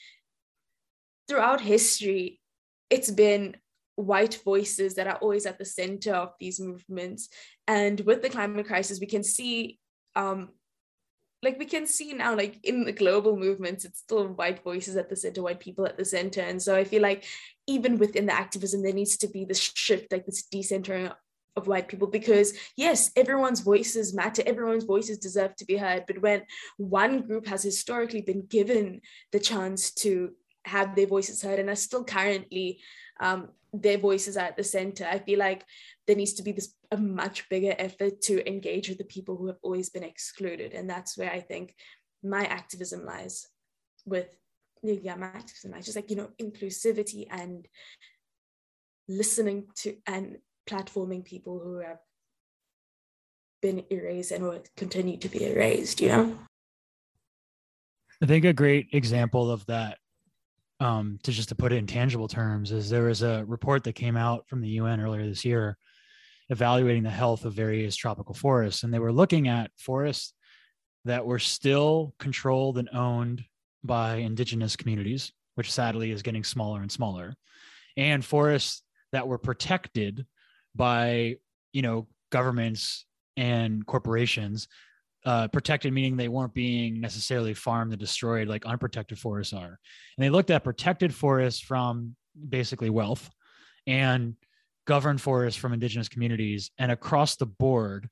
throughout 1.27 1.61
history 1.61 2.41
it's 2.89 3.09
been 3.09 3.55
white 3.95 4.39
voices 4.43 4.95
that 4.95 5.07
are 5.07 5.17
always 5.17 5.45
at 5.45 5.57
the 5.57 5.65
center 5.65 6.13
of 6.13 6.33
these 6.39 6.59
movements. 6.59 7.29
And 7.67 7.99
with 8.01 8.21
the 8.21 8.29
climate 8.29 8.67
crisis 8.67 8.99
we 8.99 9.07
can 9.07 9.23
see 9.23 9.79
um, 10.15 10.49
like 11.43 11.59
we 11.59 11.65
can 11.65 11.85
see 11.85 12.13
now 12.13 12.35
like 12.35 12.59
in 12.63 12.85
the 12.85 12.91
global 12.91 13.37
movements 13.37 13.85
it's 13.85 13.99
still 13.99 14.27
white 14.27 14.63
voices 14.63 14.95
at 14.95 15.09
the 15.09 15.15
center 15.15 15.43
white 15.43 15.59
people 15.59 15.85
at 15.85 15.97
the 15.97 16.05
center. 16.05 16.41
And 16.41 16.61
so 16.61 16.75
i 16.75 16.83
feel 16.83 17.01
like 17.01 17.25
even 17.67 17.97
within 17.97 18.25
the 18.25 18.33
activism 18.33 18.83
there 18.83 18.93
needs 18.93 19.17
to 19.17 19.27
be 19.27 19.45
this 19.45 19.59
shift 19.59 20.11
like 20.11 20.25
this 20.25 20.47
decentering 20.53 21.13
of 21.55 21.67
white 21.67 21.87
people 21.87 22.07
because 22.07 22.53
yes 22.75 23.11
everyone's 23.15 23.61
voices 23.61 24.13
matter. 24.13 24.43
Everyone's 24.45 24.83
voices 24.83 25.17
deserve 25.17 25.55
to 25.55 25.65
be 25.65 25.77
heard. 25.77 26.03
But 26.05 26.21
when 26.21 26.43
one 26.77 27.21
group 27.21 27.47
has 27.47 27.63
historically 27.63 28.21
been 28.21 28.45
given 28.45 29.01
the 29.31 29.39
chance 29.39 29.91
to 29.95 30.31
have 30.65 30.95
their 30.95 31.07
voices 31.07 31.41
heard 31.41 31.59
and 31.59 31.69
are 31.69 31.75
still 31.75 32.03
currently 32.03 32.81
um, 33.19 33.49
their 33.81 33.97
voices 33.97 34.37
are 34.37 34.45
at 34.45 34.57
the 34.57 34.63
center. 34.63 35.05
I 35.05 35.19
feel 35.19 35.39
like 35.39 35.63
there 36.07 36.15
needs 36.15 36.33
to 36.33 36.43
be 36.43 36.51
this 36.51 36.73
a 36.91 36.97
much 36.97 37.49
bigger 37.49 37.75
effort 37.77 38.21
to 38.21 38.47
engage 38.47 38.89
with 38.89 38.97
the 38.97 39.05
people 39.05 39.35
who 39.37 39.47
have 39.47 39.57
always 39.63 39.89
been 39.89 40.03
excluded. 40.03 40.73
And 40.73 40.89
that's 40.89 41.17
where 41.17 41.31
i 41.31 41.39
think 41.39 41.75
my 42.23 42.45
activism 42.45 43.05
lies 43.05 43.47
with 44.05 44.35
yeah 44.81 45.15
my 45.15 45.27
activism 45.27 45.71
lies. 45.71 45.85
Just 45.85 45.95
like 45.95 46.09
you 46.09 46.15
know 46.15 46.29
inclusivity 46.41 47.27
and 47.29 47.67
listening 49.07 49.67
to 49.75 49.95
and 50.07 50.37
platforming 50.67 51.23
people 51.23 51.59
who 51.59 51.77
have 51.77 51.99
been 53.61 53.83
erased 53.91 54.31
and 54.31 54.43
will 54.43 54.63
continue 54.75 55.17
to 55.17 55.29
be 55.29 55.45
erased 55.45 56.01
you 56.01 56.09
know? 56.09 56.37
I 58.21 58.25
think 58.25 58.45
a 58.45 58.53
great 58.53 58.87
example 58.93 59.51
of 59.51 59.65
that 59.67 59.97
um, 60.79 61.19
to 61.23 61.31
just 61.31 61.49
to 61.49 61.55
put 61.55 61.71
it 61.71 61.77
in 61.77 61.87
tangible 61.87 62.27
terms 62.27 62.71
is 62.71 62.89
there 62.89 63.03
was 63.03 63.21
a 63.21 63.45
report 63.47 63.83
that 63.83 63.93
came 63.93 64.17
out 64.17 64.47
from 64.47 64.61
the 64.61 64.69
UN 64.69 64.99
earlier 64.99 65.25
this 65.25 65.45
year 65.45 65.77
evaluating 66.49 67.03
the 67.03 67.09
health 67.09 67.45
of 67.45 67.53
various 67.53 67.95
tropical 67.95 68.35
forests 68.35 68.83
and 68.83 68.93
they 68.93 68.99
were 68.99 69.11
looking 69.11 69.47
at 69.47 69.71
forests 69.77 70.33
that 71.05 71.25
were 71.25 71.39
still 71.39 72.13
controlled 72.19 72.77
and 72.77 72.89
owned 72.93 73.43
by 73.83 74.17
indigenous 74.17 74.75
communities 74.75 75.31
which 75.55 75.71
sadly 75.71 76.11
is 76.11 76.21
getting 76.21 76.43
smaller 76.43 76.81
and 76.81 76.91
smaller 76.91 77.33
and 77.97 78.23
forests 78.23 78.83
that 79.11 79.27
were 79.27 79.37
protected 79.37 80.25
by 80.75 81.35
you 81.71 81.81
know 81.81 82.07
governments 82.31 83.05
and 83.37 83.85
corporations 83.85 84.67
uh, 85.25 85.47
protected 85.47 85.91
meaning 85.91 86.15
they 86.15 86.27
weren't 86.27 86.53
being 86.53 87.01
necessarily 87.01 87.53
farmed 87.53 87.91
and 87.91 87.99
destroyed 87.99 88.47
like 88.47 88.65
unprotected 88.65 89.17
forests 89.17 89.53
are. 89.53 89.79
And 90.17 90.23
they 90.23 90.29
looked 90.29 90.51
at 90.51 90.63
protected 90.63 91.13
forests 91.13 91.59
from 91.59 92.15
basically 92.47 92.91
wealth 92.91 93.29
and 93.87 94.35
governed 94.85 95.19
forests 95.19 95.59
from 95.59 95.73
indigenous 95.73 96.09
communities. 96.09 96.69
And 96.77 96.91
across 96.91 97.37
the 97.37 97.47
board, 97.47 98.07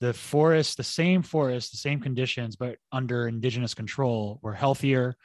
the 0.00 0.12
forests, 0.12 0.76
the 0.76 0.84
same 0.84 1.22
forests, 1.22 1.70
the 1.72 1.78
same 1.78 2.00
conditions, 2.00 2.54
but 2.54 2.76
under 2.92 3.26
indigenous 3.26 3.74
control 3.74 4.38
were 4.42 4.52
healthier, 4.52 5.16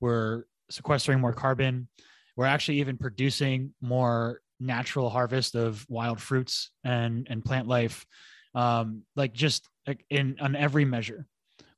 we're 0.00 0.44
sequestering 0.70 1.20
more 1.20 1.32
carbon. 1.34 1.88
We're 2.36 2.46
actually 2.46 2.80
even 2.80 2.96
producing 2.96 3.74
more 3.82 4.40
natural 4.60 5.10
harvest 5.10 5.56
of 5.56 5.84
wild 5.88 6.20
fruits 6.20 6.70
and 6.84 7.26
and 7.28 7.44
plant 7.44 7.66
life. 7.66 8.06
Um, 8.54 9.02
like 9.14 9.32
just 9.32 9.68
like 9.86 10.04
in 10.10 10.36
on 10.40 10.56
every 10.56 10.84
measure, 10.84 11.26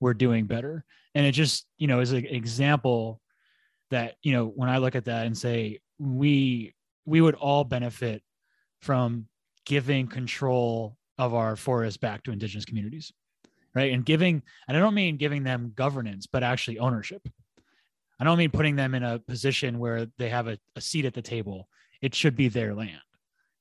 we're 0.00 0.14
doing 0.14 0.46
better. 0.46 0.84
And 1.14 1.26
it 1.26 1.32
just 1.32 1.66
you 1.78 1.86
know 1.86 2.00
is 2.00 2.12
an 2.12 2.26
example 2.26 3.20
that 3.90 4.16
you 4.22 4.32
know 4.32 4.46
when 4.46 4.68
I 4.68 4.78
look 4.78 4.94
at 4.94 5.06
that 5.06 5.26
and 5.26 5.36
say 5.36 5.80
we 5.98 6.74
we 7.04 7.20
would 7.20 7.34
all 7.34 7.64
benefit 7.64 8.22
from 8.80 9.26
giving 9.64 10.06
control 10.08 10.96
of 11.18 11.34
our 11.34 11.56
forests 11.56 11.98
back 11.98 12.22
to 12.24 12.32
indigenous 12.32 12.64
communities 12.64 13.12
right? 13.74 13.92
And 13.92 14.04
giving 14.04 14.42
and 14.68 14.76
i 14.76 14.80
don't 14.80 14.94
mean 14.94 15.16
giving 15.16 15.44
them 15.44 15.72
governance 15.74 16.26
but 16.26 16.42
actually 16.42 16.78
ownership. 16.78 17.26
I 18.20 18.24
don't 18.24 18.38
mean 18.38 18.50
putting 18.50 18.76
them 18.76 18.94
in 18.94 19.02
a 19.02 19.18
position 19.18 19.78
where 19.78 20.06
they 20.18 20.28
have 20.28 20.46
a, 20.46 20.56
a 20.76 20.80
seat 20.80 21.06
at 21.06 21.14
the 21.14 21.22
table. 21.22 21.68
It 22.00 22.14
should 22.14 22.36
be 22.36 22.48
their 22.48 22.72
land. 22.74 23.00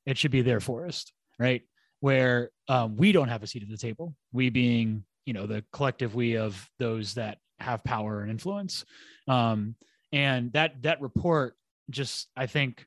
It 0.05 0.17
should 0.17 0.31
be 0.31 0.41
their 0.41 0.59
forest 0.59 1.13
right 1.39 1.63
where 2.01 2.51
um, 2.67 2.97
we 2.97 3.11
don't 3.11 3.29
have 3.29 3.41
a 3.41 3.47
seat 3.47 3.63
at 3.63 3.69
the 3.69 3.77
table. 3.77 4.13
We 4.33 4.49
being 4.49 5.03
you 5.25 5.33
know 5.33 5.47
the 5.47 5.63
collective 5.71 6.13
we 6.13 6.37
of 6.37 6.69
those 6.77 7.13
that 7.15 7.37
have 7.59 7.83
power 7.83 8.21
and 8.21 8.29
influence. 8.29 8.85
Um, 9.27 9.75
and 10.11 10.51
that 10.53 10.81
that 10.83 11.01
report 11.01 11.55
just 11.89 12.29
i 12.35 12.45
think 12.45 12.85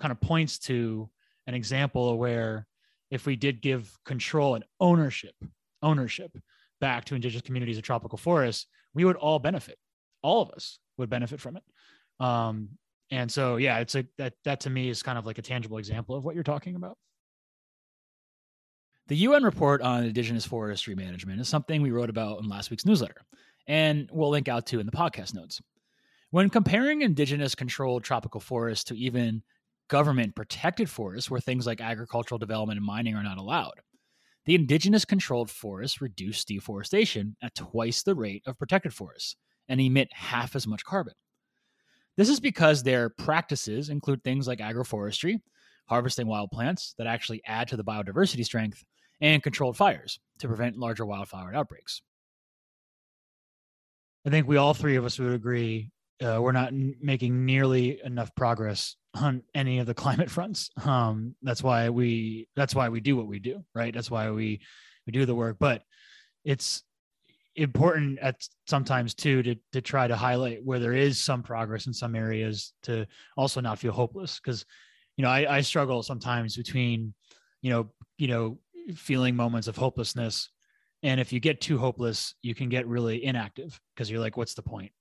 kind 0.00 0.12
of 0.12 0.20
points 0.20 0.58
to 0.58 1.08
an 1.46 1.54
example 1.54 2.18
where 2.18 2.66
if 3.10 3.26
we 3.26 3.36
did 3.36 3.60
give 3.60 3.90
control 4.04 4.54
and 4.54 4.64
ownership 4.80 5.34
ownership 5.82 6.30
back 6.80 7.04
to 7.04 7.14
indigenous 7.14 7.42
communities 7.42 7.78
of 7.78 7.84
tropical 7.84 8.18
forests 8.18 8.66
we 8.94 9.04
would 9.04 9.16
all 9.16 9.38
benefit. 9.38 9.76
All 10.22 10.40
of 10.40 10.50
us 10.52 10.78
would 10.96 11.10
benefit 11.10 11.38
from 11.38 11.58
it. 11.58 11.62
Um, 12.18 12.70
and 13.10 13.30
so 13.30 13.56
yeah 13.56 13.78
it's 13.78 13.94
a 13.94 14.04
that 14.18 14.32
that 14.44 14.60
to 14.60 14.70
me 14.70 14.88
is 14.88 15.02
kind 15.02 15.18
of 15.18 15.26
like 15.26 15.38
a 15.38 15.42
tangible 15.42 15.78
example 15.78 16.16
of 16.16 16.24
what 16.24 16.34
you're 16.34 16.42
talking 16.42 16.74
about 16.74 16.96
the 19.08 19.16
UN 19.16 19.44
report 19.44 19.82
on 19.82 20.04
indigenous 20.04 20.44
forestry 20.44 20.94
management 20.94 21.40
is 21.40 21.48
something 21.48 21.80
we 21.80 21.90
wrote 21.90 22.10
about 22.10 22.40
in 22.40 22.48
last 22.48 22.70
week's 22.70 22.86
newsletter, 22.86 23.22
and 23.66 24.08
we'll 24.12 24.30
link 24.30 24.48
out 24.48 24.66
to 24.66 24.80
in 24.80 24.86
the 24.86 24.92
podcast 24.92 25.34
notes. 25.34 25.60
When 26.30 26.50
comparing 26.50 27.02
indigenous 27.02 27.54
controlled 27.54 28.02
tropical 28.02 28.40
forests 28.40 28.84
to 28.84 28.98
even 28.98 29.42
government 29.88 30.34
protected 30.34 30.90
forests 30.90 31.30
where 31.30 31.40
things 31.40 31.66
like 31.66 31.80
agricultural 31.80 32.38
development 32.38 32.78
and 32.78 32.86
mining 32.86 33.14
are 33.14 33.22
not 33.22 33.38
allowed, 33.38 33.80
the 34.44 34.56
indigenous 34.56 35.04
controlled 35.04 35.50
forests 35.50 36.00
reduce 36.00 36.44
deforestation 36.44 37.36
at 37.42 37.54
twice 37.54 38.02
the 38.02 38.14
rate 38.14 38.42
of 38.46 38.58
protected 38.58 38.92
forests 38.92 39.36
and 39.68 39.80
emit 39.80 40.08
half 40.12 40.56
as 40.56 40.66
much 40.66 40.84
carbon. 40.84 41.14
This 42.16 42.28
is 42.28 42.40
because 42.40 42.82
their 42.82 43.08
practices 43.08 43.88
include 43.88 44.24
things 44.24 44.48
like 44.48 44.58
agroforestry, 44.58 45.40
harvesting 45.86 46.26
wild 46.26 46.50
plants 46.50 46.94
that 46.98 47.06
actually 47.06 47.42
add 47.44 47.68
to 47.68 47.76
the 47.76 47.84
biodiversity 47.84 48.44
strength, 48.44 48.84
and 49.20 49.42
controlled 49.42 49.76
fires 49.76 50.18
to 50.38 50.48
prevent 50.48 50.76
larger 50.78 51.06
wildfire 51.06 51.54
outbreaks. 51.54 52.02
I 54.26 54.30
think 54.30 54.48
we 54.48 54.56
all 54.56 54.74
three 54.74 54.96
of 54.96 55.04
us 55.04 55.18
would 55.18 55.32
agree 55.32 55.90
uh, 56.22 56.38
we're 56.40 56.52
not 56.52 56.68
n- 56.68 56.94
making 57.00 57.44
nearly 57.44 58.00
enough 58.04 58.34
progress 58.34 58.96
on 59.14 59.42
any 59.54 59.78
of 59.78 59.86
the 59.86 59.94
climate 60.02 60.30
fronts. 60.30 60.70
Um, 60.84 61.34
that's 61.42 61.62
why 61.62 61.90
we 61.90 62.48
that's 62.56 62.74
why 62.74 62.88
we 62.88 63.00
do 63.00 63.16
what 63.16 63.26
we 63.26 63.38
do, 63.38 63.64
right? 63.74 63.92
That's 63.92 64.10
why 64.10 64.30
we 64.30 64.60
we 65.06 65.12
do 65.12 65.26
the 65.26 65.34
work. 65.34 65.56
But 65.58 65.82
it's 66.44 66.82
important 67.54 68.18
at 68.20 68.46
sometimes 68.66 69.14
too 69.14 69.42
to 69.42 69.56
to 69.72 69.80
try 69.80 70.06
to 70.06 70.16
highlight 70.16 70.64
where 70.64 70.78
there 70.78 70.92
is 70.92 71.22
some 71.22 71.42
progress 71.42 71.86
in 71.86 71.92
some 71.92 72.14
areas 72.14 72.74
to 72.82 73.06
also 73.36 73.60
not 73.60 73.78
feel 73.78 73.92
hopeless 73.92 74.38
because 74.38 74.64
you 75.16 75.22
know 75.22 75.30
I, 75.30 75.56
I 75.56 75.60
struggle 75.62 76.02
sometimes 76.02 76.56
between 76.56 77.14
you 77.62 77.70
know 77.70 77.90
you 78.18 78.28
know 78.28 78.58
feeling 78.94 79.36
moments 79.36 79.68
of 79.68 79.76
hopelessness. 79.76 80.50
And 81.02 81.20
if 81.20 81.32
you 81.32 81.40
get 81.40 81.60
too 81.60 81.78
hopeless 81.78 82.34
you 82.42 82.54
can 82.54 82.68
get 82.68 82.86
really 82.86 83.24
inactive 83.24 83.78
because 83.94 84.10
you're 84.10 84.20
like 84.20 84.36
what's 84.36 84.54
the 84.54 84.62
point? 84.62 84.92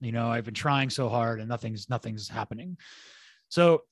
You 0.00 0.12
know 0.12 0.30
i've 0.30 0.44
been 0.44 0.54
trying 0.54 0.90
so 0.90 1.08
hard 1.08 1.40
and 1.40 1.48
nothing's 1.48 1.88
nothing's 1.88 2.28
happening. 2.28 2.76
So 3.48 3.82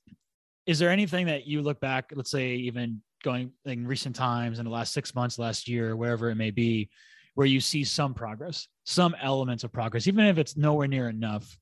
is 0.65 0.79
there 0.79 0.89
anything 0.89 1.27
that 1.27 1.47
you 1.47 1.61
look 1.61 1.79
back 1.79 2.11
let's 2.15 2.31
say 2.31 2.55
even 2.55 3.01
going 3.23 3.51
in 3.65 3.85
recent 3.85 4.15
times 4.15 4.59
in 4.59 4.65
the 4.65 4.71
last 4.71 4.93
six 4.93 5.13
months 5.13 5.37
last 5.37 5.67
year 5.67 5.95
wherever 5.95 6.29
it 6.29 6.35
may 6.35 6.51
be 6.51 6.89
where 7.35 7.47
you 7.47 7.59
see 7.59 7.83
some 7.83 8.13
progress 8.13 8.67
some 8.85 9.15
elements 9.21 9.63
of 9.63 9.71
progress 9.73 10.07
even 10.07 10.25
if 10.25 10.37
it's 10.37 10.55
nowhere 10.55 10.87
near 10.87 11.09
enough 11.09 11.57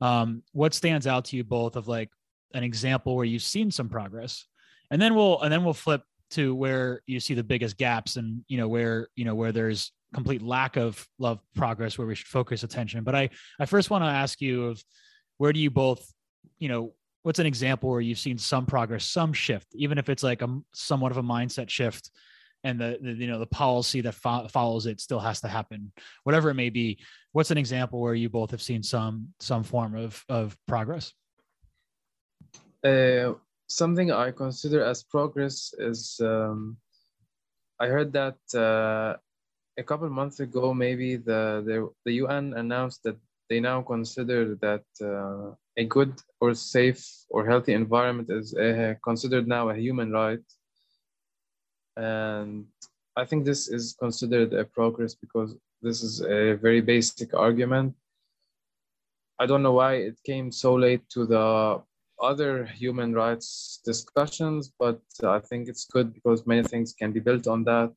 um, 0.00 0.42
what 0.52 0.74
stands 0.74 1.06
out 1.06 1.26
to 1.26 1.36
you 1.36 1.44
both 1.44 1.76
of 1.76 1.88
like 1.88 2.10
an 2.54 2.62
example 2.62 3.16
where 3.16 3.24
you've 3.24 3.42
seen 3.42 3.70
some 3.70 3.88
progress? 3.88 4.46
And 4.90 5.00
then 5.00 5.14
we'll 5.14 5.40
and 5.40 5.52
then 5.52 5.64
we'll 5.64 5.74
flip 5.74 6.02
to 6.30 6.54
where 6.54 7.02
you 7.06 7.20
see 7.20 7.34
the 7.34 7.44
biggest 7.44 7.76
gaps 7.76 8.16
and 8.16 8.42
you 8.48 8.58
know 8.58 8.68
where 8.68 9.08
you 9.16 9.24
know 9.24 9.34
where 9.34 9.52
there's 9.52 9.92
complete 10.14 10.42
lack 10.42 10.76
of 10.76 11.06
love 11.18 11.38
progress 11.54 11.98
where 11.98 12.06
we 12.06 12.14
should 12.14 12.26
focus 12.26 12.62
attention. 12.62 13.04
But 13.04 13.14
i 13.14 13.30
i 13.60 13.66
first 13.66 13.90
want 13.90 14.04
to 14.04 14.08
ask 14.08 14.40
you 14.40 14.66
of 14.66 14.82
where 15.38 15.52
do 15.52 15.60
you 15.60 15.70
both 15.70 16.12
you 16.58 16.68
know 16.68 16.92
what's 17.22 17.38
an 17.38 17.46
example 17.46 17.90
where 17.90 18.00
you've 18.00 18.18
seen 18.18 18.38
some 18.38 18.66
progress 18.66 19.04
some 19.04 19.32
shift 19.32 19.66
even 19.74 19.98
if 19.98 20.08
it's 20.08 20.22
like 20.22 20.42
a 20.42 20.60
somewhat 20.72 21.12
of 21.12 21.18
a 21.18 21.22
mindset 21.22 21.68
shift 21.68 22.10
and 22.64 22.80
the, 22.80 22.98
the 23.00 23.12
you 23.12 23.26
know 23.26 23.38
the 23.38 23.46
policy 23.46 24.00
that 24.00 24.14
fo- 24.14 24.48
follows 24.48 24.86
it 24.86 25.00
still 25.00 25.20
has 25.20 25.40
to 25.40 25.48
happen 25.48 25.92
whatever 26.24 26.50
it 26.50 26.54
may 26.54 26.70
be 26.70 26.98
what's 27.32 27.50
an 27.50 27.58
example 27.58 28.00
where 28.00 28.14
you 28.14 28.28
both 28.28 28.50
have 28.50 28.62
seen 28.62 28.82
some 28.82 29.28
some 29.40 29.62
form 29.62 29.94
of 29.94 30.24
of 30.28 30.56
progress? 30.66 31.12
Uh, 32.84 33.34
something 33.68 34.10
I 34.10 34.32
consider 34.32 34.82
as 34.82 35.02
progress 35.04 35.72
is 35.78 36.18
um, 36.20 36.78
I 37.78 37.86
heard 37.86 38.12
that 38.14 38.38
uh, 38.54 39.16
a 39.78 39.82
couple 39.82 40.08
months 40.10 40.40
ago, 40.40 40.74
maybe 40.74 41.16
the, 41.16 41.62
the, 41.64 41.88
the 42.04 42.12
UN 42.14 42.54
announced 42.54 43.04
that 43.04 43.16
they 43.48 43.60
now 43.60 43.82
consider 43.82 44.56
that 44.56 44.84
uh, 45.00 45.54
a 45.76 45.84
good 45.84 46.12
or 46.40 46.54
safe 46.54 47.06
or 47.30 47.46
healthy 47.46 47.72
environment 47.74 48.28
is 48.30 48.54
a, 48.54 48.96
considered 49.04 49.46
now 49.46 49.68
a 49.68 49.76
human 49.76 50.10
right. 50.10 50.40
And 51.96 52.66
I 53.16 53.24
think 53.24 53.44
this 53.44 53.68
is 53.68 53.96
considered 53.98 54.52
a 54.52 54.64
progress 54.64 55.14
because 55.14 55.56
this 55.80 56.02
is 56.02 56.20
a 56.20 56.54
very 56.54 56.80
basic 56.80 57.34
argument. 57.34 57.94
I 59.38 59.46
don't 59.46 59.62
know 59.62 59.74
why 59.74 59.94
it 59.94 60.18
came 60.24 60.50
so 60.50 60.74
late 60.74 61.08
to 61.10 61.26
the 61.26 61.80
other 62.20 62.64
human 62.64 63.12
rights 63.14 63.80
discussions, 63.84 64.72
but 64.78 65.00
I 65.22 65.38
think 65.38 65.68
it's 65.68 65.86
good 65.86 66.12
because 66.12 66.46
many 66.46 66.62
things 66.62 66.92
can 66.92 67.12
be 67.12 67.20
built 67.20 67.46
on 67.46 67.64
that. 67.64 67.92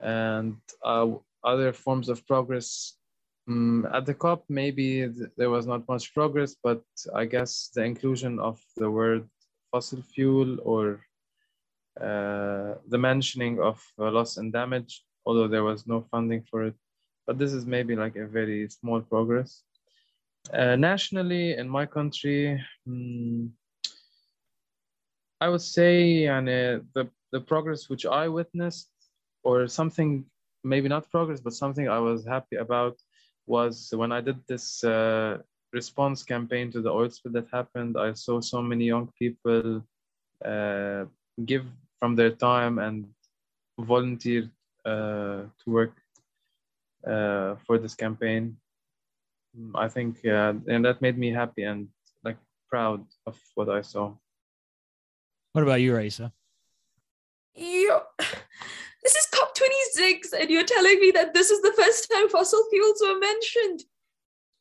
And 0.00 0.56
uh, 0.84 1.08
other 1.42 1.72
forms 1.72 2.08
of 2.08 2.26
progress 2.26 2.96
um, 3.48 3.86
at 3.92 4.06
the 4.06 4.14
COP, 4.14 4.44
maybe 4.48 5.08
th- 5.08 5.30
there 5.36 5.50
was 5.50 5.66
not 5.66 5.86
much 5.88 6.14
progress, 6.14 6.56
but 6.62 6.82
I 7.14 7.26
guess 7.26 7.70
the 7.74 7.84
inclusion 7.84 8.38
of 8.38 8.60
the 8.76 8.90
word 8.90 9.28
fossil 9.70 10.02
fuel 10.02 10.58
or 10.62 11.00
uh, 12.00 12.74
the 12.88 12.98
mentioning 12.98 13.60
of 13.60 13.80
uh, 13.98 14.10
loss 14.10 14.36
and 14.38 14.52
damage, 14.52 15.04
although 15.26 15.48
there 15.48 15.64
was 15.64 15.86
no 15.86 16.00
funding 16.10 16.42
for 16.50 16.64
it. 16.64 16.74
But 17.26 17.38
this 17.38 17.52
is 17.52 17.66
maybe 17.66 17.94
like 17.96 18.16
a 18.16 18.26
very 18.26 18.68
small 18.68 19.00
progress. 19.00 19.62
Uh, 20.52 20.76
nationally, 20.76 21.56
in 21.56 21.68
my 21.68 21.86
country, 21.86 22.62
um, 22.86 23.52
I 25.40 25.48
would 25.48 25.62
say 25.62 26.26
and 26.26 26.48
the, 26.48 27.08
the 27.32 27.40
progress 27.40 27.88
which 27.88 28.06
I 28.06 28.28
witnessed, 28.28 28.90
or 29.42 29.66
something, 29.68 30.24
maybe 30.62 30.88
not 30.88 31.10
progress, 31.10 31.40
but 31.40 31.52
something 31.52 31.88
I 31.88 31.98
was 31.98 32.24
happy 32.26 32.56
about, 32.56 32.96
was 33.46 33.92
when 33.94 34.12
I 34.12 34.20
did 34.20 34.36
this 34.46 34.84
uh, 34.84 35.38
response 35.72 36.22
campaign 36.22 36.70
to 36.72 36.80
the 36.80 36.90
oil 36.90 37.10
spill 37.10 37.32
that 37.32 37.48
happened. 37.52 37.96
I 37.98 38.12
saw 38.12 38.40
so 38.40 38.62
many 38.62 38.84
young 38.84 39.10
people 39.18 39.82
uh, 40.44 41.04
give 41.44 41.64
from 41.98 42.16
their 42.16 42.30
time 42.30 42.78
and 42.78 43.06
volunteer 43.78 44.50
uh, 44.84 45.42
to 45.60 45.66
work 45.66 45.92
uh, 47.06 47.56
for 47.66 47.78
this 47.78 47.94
campaign. 47.94 48.56
I 49.74 49.88
think, 49.88 50.18
yeah, 50.22 50.52
and 50.66 50.84
that 50.84 51.00
made 51.00 51.18
me 51.18 51.30
happy 51.30 51.62
and 51.62 51.88
like 52.24 52.36
proud 52.68 53.04
of 53.26 53.38
what 53.54 53.68
I 53.68 53.82
saw. 53.82 54.12
What 55.52 55.62
about 55.62 55.80
you, 55.80 55.92
Raeesah? 55.92 56.32
You, 57.54 58.00
this 58.18 59.14
is 59.14 59.28
COP26, 59.32 60.40
and 60.40 60.50
you're 60.50 60.64
telling 60.64 60.98
me 60.98 61.12
that 61.12 61.34
this 61.34 61.50
is 61.50 61.62
the 61.62 61.72
first 61.76 62.10
time 62.10 62.28
fossil 62.28 62.64
fuels 62.70 63.02
were 63.04 63.18
mentioned. 63.18 63.84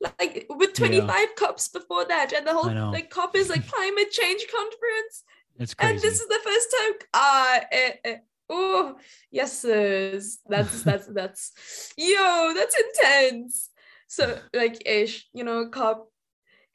Like 0.02 0.46
with 0.50 0.74
25 0.74 1.08
yeah. 1.08 1.26
COPs 1.38 1.70
before 1.70 2.06
that, 2.06 2.34
and 2.34 2.46
the 2.46 2.54
whole 2.54 2.91
like 2.91 3.10
COP 3.10 3.36
is 3.36 3.50
like 3.50 3.66
climate 3.72 4.12
change 4.12 4.46
conference. 4.52 5.24
It's 5.58 5.74
crazy. 5.74 5.94
And 5.94 6.02
this 6.02 6.20
is 6.20 6.28
the 6.28 6.39
first 6.44 6.76
time. 6.78 6.94
Ah, 7.14 7.56
uh, 7.56 7.78
uh, 7.78 8.10
uh, 8.10 8.18
oh 8.50 8.96
yes, 9.32 9.62
that's 9.62 10.84
that's 10.84 11.08
that's 11.08 11.94
yo, 11.96 12.54
that's 12.54 12.76
intense. 12.76 13.70
So 14.14 14.38
like 14.53 14.84
ish, 14.86 15.28
you 15.34 15.43
know, 15.43 15.70
COP. 15.70 16.07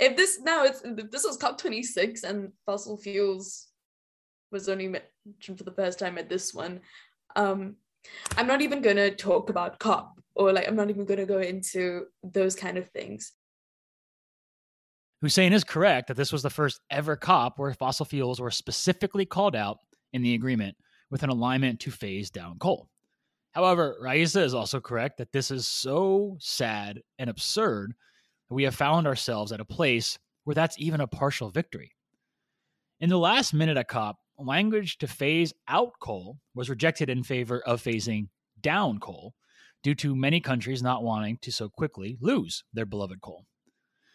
If 0.01 0.17
this 0.17 0.41
now 0.41 0.65
it's 0.65 0.83
if 0.83 1.11
this 1.13 1.25
was 1.25 1.37
COP 1.37 1.57
twenty 1.57 1.85
six 1.85 2.25
and 2.25 2.51
fossil 2.67 2.97
fuels 2.97 3.69
was 4.51 4.69
only 4.69 4.89
mentioned 4.89 5.57
for 5.57 5.63
the 5.63 5.71
first 5.71 6.01
time 6.01 6.19
at 6.19 6.29
this 6.29 6.53
one, 6.53 6.81
um, 7.37 7.77
I'm 8.37 8.49
not 8.49 8.61
even 8.61 8.83
gonna 8.83 9.13
talk 9.13 9.51
about 9.51 9.79
COP 9.79 10.21
or 10.35 10.53
like 10.53 10.67
I'm 10.67 10.75
not 10.75 10.91
even 10.91 11.05
gonna 11.05 11.27
go 11.27 11.39
into 11.39 12.07
those 12.25 12.57
kind 12.57 12.77
of 12.77 12.89
things. 12.91 13.33
Hussein 15.23 15.53
is 15.53 15.63
correct 15.63 16.09
that 16.09 16.17
this 16.17 16.33
was 16.33 16.43
the 16.43 16.51
first 16.51 16.81
ever 16.91 17.15
COP 17.15 17.57
where 17.61 17.73
fossil 17.73 18.05
fuels 18.05 18.41
were 18.41 18.51
specifically 18.51 19.27
called 19.27 19.55
out 19.55 19.79
in 20.13 20.23
the 20.23 20.35
agreement 20.35 20.77
with 21.09 21.23
an 21.23 21.31
alignment 21.31 21.79
to 21.81 21.93
phase 21.93 22.31
down 22.31 22.59
coal. 22.59 22.89
However, 23.53 23.97
Raeesah 24.03 24.45
is 24.45 24.55
also 24.55 24.81
correct 24.81 25.19
that 25.19 25.33
this 25.33 25.51
is 25.51 25.67
so 25.67 26.37
sad 26.41 27.01
and 27.19 27.29
absurd 27.31 27.95
that 28.49 28.55
we 28.55 28.65
have 28.65 28.75
found 28.75 29.07
ourselves 29.07 29.53
at 29.53 29.61
a 29.61 29.65
place 29.65 30.19
where 30.45 30.55
that's 30.55 30.79
even 30.79 31.01
a 31.01 31.07
partial 31.07 31.51
victory. 31.51 31.93
In 33.01 33.11
the 33.11 33.19
last 33.19 33.55
minute 33.55 33.77
at 33.77 33.89
COP, 33.89 34.17
language 34.39 34.99
to 34.99 35.07
phase 35.07 35.53
out 35.67 35.93
coal 36.01 36.39
was 36.55 36.71
rejected 36.71 37.11
in 37.11 37.23
favor 37.23 37.61
of 37.61 37.83
phasing 37.83 38.29
down 38.61 38.99
coal 38.99 39.35
due 39.83 39.95
to 39.95 40.15
many 40.15 40.41
countries 40.41 40.83
not 40.83 41.03
wanting 41.03 41.39
to 41.43 41.53
so 41.53 41.69
quickly 41.69 42.17
lose 42.21 42.65
their 42.73 42.87
beloved 42.87 43.21
coal. 43.21 43.45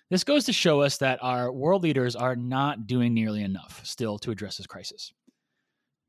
This 0.09 0.23
goes 0.23 0.45
to 0.45 0.53
show 0.53 0.81
us 0.81 0.97
that 0.97 1.19
our 1.21 1.51
world 1.51 1.83
leaders 1.83 2.15
are 2.15 2.35
not 2.35 2.87
doing 2.87 3.13
nearly 3.13 3.41
enough 3.41 3.81
still 3.83 4.19
to 4.19 4.31
address 4.31 4.57
this 4.57 4.67
crisis. 4.67 5.11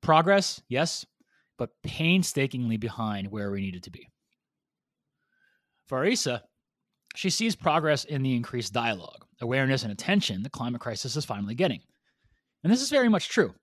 Progress, 0.03 0.61
yes, 0.68 1.07
but 1.59 1.71
painstakingly 1.83 2.77
behind 2.77 3.31
where 3.31 3.51
we 3.51 3.61
needed 3.61 3.83
to 3.85 3.91
be. 3.91 4.09
For 5.87 6.03
Raeesah, 6.03 6.41
she 7.15 7.31
sees 7.31 7.55
progress 7.55 8.05
in 8.05 8.23
the 8.23 8.35
increased 8.35 8.73
dialogue, 8.73 9.25
awareness, 9.41 9.83
and 9.83 9.93
attention 9.93 10.43
the 10.43 10.51
climate 10.51 10.81
crisis 10.81 11.17
is 11.17 11.25
finally 11.25 11.55
getting. 11.55 11.81
And 12.63 12.73
this 12.73 12.83
is 12.83 12.91
very 12.91 13.09
much 13.09 13.29
true. 13.29 13.55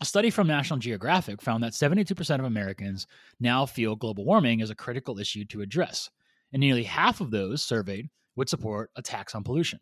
A 0.00 0.04
study 0.04 0.30
from 0.30 0.48
National 0.48 0.80
Geographic 0.80 1.40
found 1.40 1.62
that 1.62 1.72
72% 1.72 2.38
of 2.38 2.44
Americans 2.44 3.06
now 3.38 3.64
feel 3.64 3.94
global 3.94 4.24
warming 4.24 4.60
is 4.60 4.70
a 4.70 4.74
critical 4.74 5.20
issue 5.20 5.44
to 5.46 5.60
address, 5.60 6.10
and 6.52 6.60
nearly 6.60 6.82
half 6.82 7.20
of 7.20 7.30
those 7.30 7.62
surveyed 7.62 8.08
would 8.34 8.48
support 8.48 8.90
a 8.96 9.02
tax 9.02 9.36
on 9.36 9.44
pollution. 9.44 9.78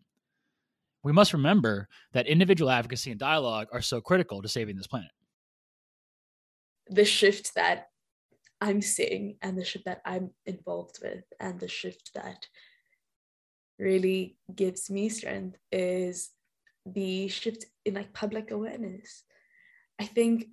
We 1.02 1.12
must 1.12 1.32
remember 1.32 1.88
that 2.12 2.26
individual 2.26 2.70
advocacy 2.70 3.10
and 3.10 3.18
dialogue 3.18 3.68
are 3.72 3.80
so 3.80 4.00
critical 4.00 4.42
to 4.42 4.48
saving 4.48 4.76
this 4.76 4.86
planet 4.86 5.10
the 6.94 7.04
shift 7.04 7.54
that 7.54 7.86
I'm 8.60 8.80
seeing 8.80 9.36
and 9.42 9.58
the 9.58 9.64
shift 9.64 9.86
that 9.86 10.02
I'm 10.04 10.30
involved 10.46 10.98
with 11.02 11.24
and 11.40 11.58
the 11.58 11.68
shift 11.68 12.12
that 12.14 12.46
really 13.78 14.36
gives 14.54 14.88
me 14.90 15.08
strength 15.08 15.58
is 15.72 16.30
the 16.86 17.28
shift 17.28 17.66
in 17.84 17.94
like 17.94 18.12
public 18.12 18.50
awareness. 18.50 19.24
I 19.98 20.04
think 20.06 20.46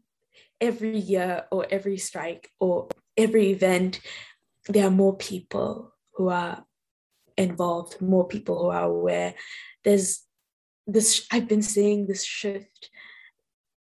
every 0.59 0.97
year 0.97 1.45
or 1.51 1.65
every 1.69 1.97
strike 1.97 2.49
or 2.59 2.87
every 3.17 3.51
event, 3.51 3.99
there 4.67 4.87
are 4.87 4.91
more 4.91 5.15
people 5.15 5.93
who 6.13 6.29
are 6.29 6.65
involved, 7.37 8.01
more 8.01 8.27
people 8.27 8.59
who 8.59 8.69
are 8.69 8.85
aware. 8.85 9.35
There's 9.83 10.23
this, 10.87 11.27
I've 11.31 11.47
been 11.47 11.61
seeing 11.61 12.07
this 12.07 12.25
shift 12.25 12.89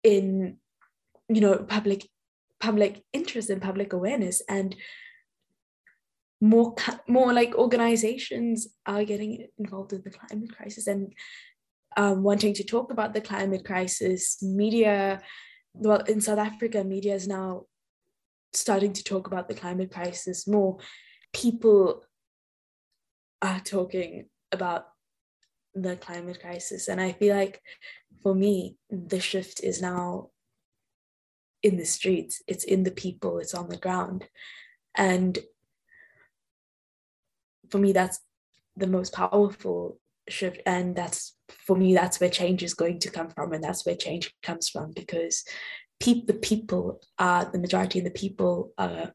in, 0.03 0.59
you 1.29 1.41
know, 1.41 1.59
public 1.59 2.09
public 2.61 3.05
interest 3.13 3.51
and 3.51 3.63
public 3.63 3.93
awareness 3.93 4.43
and 4.49 4.75
more 6.41 6.75
more 7.09 7.33
like 7.33 7.55
organizations 7.55 8.69
are 8.87 9.05
getting 9.05 9.47
involved 9.59 9.93
in 9.93 10.03
the 10.05 10.11
climate 10.11 10.55
crisis 10.57 10.87
and 10.87 11.13
um, 11.97 12.23
wanting 12.23 12.55
to 12.55 12.65
talk 12.65 12.93
about 12.93 13.13
the 13.13 13.21
climate 13.21 13.65
crisis. 13.65 14.43
Media 14.43 15.21
well 15.75 16.01
in 16.09 16.21
south 16.21 16.39
africa 16.39 16.83
media 16.83 17.15
is 17.15 17.29
now 17.29 17.63
starting 18.53 18.93
to 18.93 19.05
talk 19.05 19.27
about 19.27 19.49
the 19.49 19.55
climate 19.55 19.93
crisis 19.93 20.47
more. 20.47 20.79
People 21.33 22.03
are 23.43 23.61
talking 23.61 24.27
about 24.51 24.87
the 25.75 25.97
climate 25.97 26.41
crisis 26.41 26.89
and 26.89 27.01
i 27.01 27.13
feel 27.13 27.37
like 27.37 27.61
for 28.23 28.35
me 28.35 28.77
the 28.91 29.21
shift 29.21 29.61
is 29.63 29.81
now 29.81 30.29
in 31.63 31.77
the 31.77 31.85
streets, 31.85 32.43
it's 32.47 32.65
in 32.65 32.85
the 32.85 32.91
people, 32.91 33.39
it's 33.39 33.55
on 33.55 33.69
the 33.69 33.77
ground. 33.77 34.25
And 34.97 35.39
for 37.71 37.79
me, 37.79 37.93
that's 37.93 38.21
the 38.77 38.87
most 38.87 39.13
powerful 39.13 39.99
shift. 40.29 40.61
And 40.67 40.95
that's 40.95 41.35
for 41.49 41.77
me, 41.77 41.95
that's 41.95 42.21
where 42.21 42.31
change 42.31 42.63
is 42.63 42.75
going 42.75 43.01
to 43.01 43.11
come 43.11 43.29
from. 43.31 43.53
And 43.53 43.63
that's 43.63 43.85
where 43.85 43.97
change 43.97 44.35
comes 44.43 44.69
from 44.69 44.93
because 44.93 45.45
pe- 46.01 46.25
the 46.25 46.35
people 46.35 47.01
are 47.19 47.45
the 47.45 47.59
majority 47.59 47.99
of 47.99 48.05
the 48.05 48.11
people 48.11 48.73
are, 48.79 49.13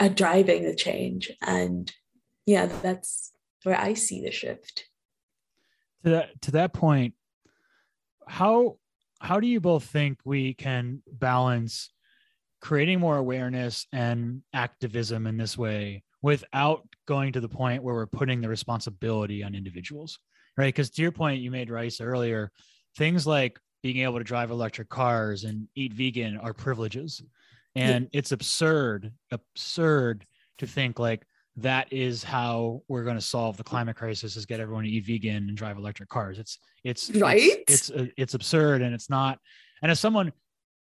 are 0.00 0.08
driving 0.08 0.64
the 0.64 0.74
change. 0.74 1.30
And 1.42 1.92
yeah, 2.46 2.66
that's 2.66 3.32
where 3.64 3.78
I 3.78 3.94
see 3.94 4.22
the 4.22 4.30
shift. 4.30 4.86
To 6.04 6.10
that 6.10 6.42
to 6.42 6.50
that 6.52 6.72
point, 6.72 7.14
how 8.26 8.78
how 9.22 9.38
do 9.38 9.46
you 9.46 9.60
both 9.60 9.84
think 9.84 10.18
we 10.24 10.52
can 10.52 11.00
balance 11.12 11.90
creating 12.60 12.98
more 12.98 13.16
awareness 13.16 13.86
and 13.92 14.42
activism 14.52 15.26
in 15.26 15.36
this 15.36 15.56
way 15.56 16.02
without 16.22 16.86
going 17.06 17.32
to 17.32 17.40
the 17.40 17.48
point 17.48 17.82
where 17.82 17.94
we're 17.94 18.06
putting 18.06 18.40
the 18.40 18.48
responsibility 18.48 19.42
on 19.42 19.54
individuals 19.54 20.18
right 20.56 20.74
because 20.74 20.90
to 20.90 21.02
your 21.02 21.12
point 21.12 21.40
you 21.40 21.50
made 21.50 21.68
Raeesah 21.68 22.04
earlier 22.04 22.50
things 22.96 23.26
like 23.26 23.58
being 23.82 23.98
able 23.98 24.18
to 24.18 24.24
drive 24.24 24.50
electric 24.50 24.88
cars 24.88 25.44
and 25.44 25.68
eat 25.76 25.92
vegan 25.92 26.36
are 26.36 26.52
privileges 26.52 27.22
and 27.74 28.04
yeah. 28.04 28.18
it's 28.18 28.32
absurd 28.32 29.12
absurd 29.30 30.26
to 30.58 30.66
think 30.66 30.98
like 30.98 31.24
that 31.56 31.92
is 31.92 32.24
how 32.24 32.82
we're 32.88 33.04
going 33.04 33.16
to 33.16 33.22
solve 33.22 33.56
the 33.56 33.64
climate 33.64 33.96
crisis 33.96 34.36
is 34.36 34.46
get 34.46 34.60
everyone 34.60 34.84
to 34.84 34.90
eat 34.90 35.04
vegan 35.04 35.48
and 35.48 35.56
drive 35.56 35.76
electric 35.76 36.08
cars. 36.08 36.38
It's 36.38 36.58
it's 36.82 37.10
right? 37.10 37.40
it's 37.68 37.90
it's, 37.90 37.90
uh, 37.90 38.06
it's 38.16 38.34
absurd 38.34 38.82
and 38.82 38.94
it's 38.94 39.10
not 39.10 39.38
and 39.82 39.90
as 39.90 40.00
someone 40.00 40.32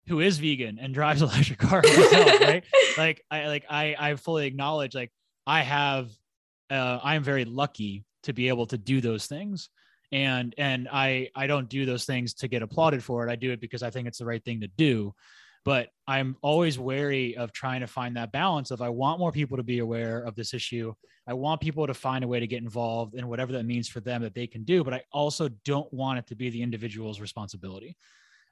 who 0.07 0.21
is 0.21 0.37
vegan 0.39 0.79
and 0.79 0.93
drives 0.93 1.21
electric 1.21 1.59
cars 1.59 1.85
myself, 1.85 2.41
right? 2.41 2.63
Like 2.97 3.23
i 3.31 3.47
like 3.47 3.65
i 3.69 3.95
i 3.97 4.15
fully 4.15 4.45
acknowledge 4.45 4.93
like 4.93 5.11
i 5.47 5.61
have 5.61 6.09
uh 6.69 6.99
i 7.01 7.15
am 7.15 7.23
very 7.23 7.45
lucky 7.45 8.03
to 8.23 8.33
be 8.33 8.49
able 8.49 8.65
to 8.67 8.77
do 8.77 9.01
those 9.01 9.27
things. 9.27 9.69
And 10.13 10.53
and 10.57 10.89
i 10.91 11.29
i 11.35 11.47
don't 11.47 11.69
do 11.69 11.85
those 11.85 12.05
things 12.05 12.33
to 12.35 12.47
get 12.47 12.61
applauded 12.61 13.03
for 13.03 13.27
it. 13.27 13.31
I 13.31 13.35
do 13.35 13.51
it 13.51 13.61
because 13.61 13.83
i 13.83 13.89
think 13.89 14.07
it's 14.07 14.19
the 14.19 14.25
right 14.25 14.43
thing 14.43 14.61
to 14.61 14.67
do 14.67 15.13
but 15.65 15.89
i'm 16.07 16.35
always 16.41 16.79
wary 16.79 17.35
of 17.37 17.51
trying 17.51 17.81
to 17.81 17.87
find 17.87 18.15
that 18.15 18.31
balance 18.31 18.71
of 18.71 18.81
i 18.81 18.89
want 18.89 19.19
more 19.19 19.31
people 19.31 19.57
to 19.57 19.63
be 19.63 19.79
aware 19.79 20.19
of 20.23 20.35
this 20.35 20.53
issue. 20.53 20.93
I 21.27 21.33
want 21.33 21.61
people 21.61 21.85
to 21.85 21.93
find 21.93 22.23
a 22.23 22.27
way 22.27 22.39
to 22.39 22.47
get 22.47 22.63
involved 22.63 23.13
in 23.13 23.27
whatever 23.27 23.51
that 23.53 23.63
means 23.63 23.87
for 23.87 23.99
them 23.99 24.23
that 24.23 24.33
they 24.33 24.47
can 24.47 24.63
do 24.63 24.83
but 24.83 24.93
i 24.93 25.03
also 25.11 25.49
don't 25.65 25.91
want 25.93 26.19
it 26.19 26.27
to 26.27 26.35
be 26.35 26.49
the 26.49 26.61
individual's 26.61 27.21
responsibility 27.21 27.95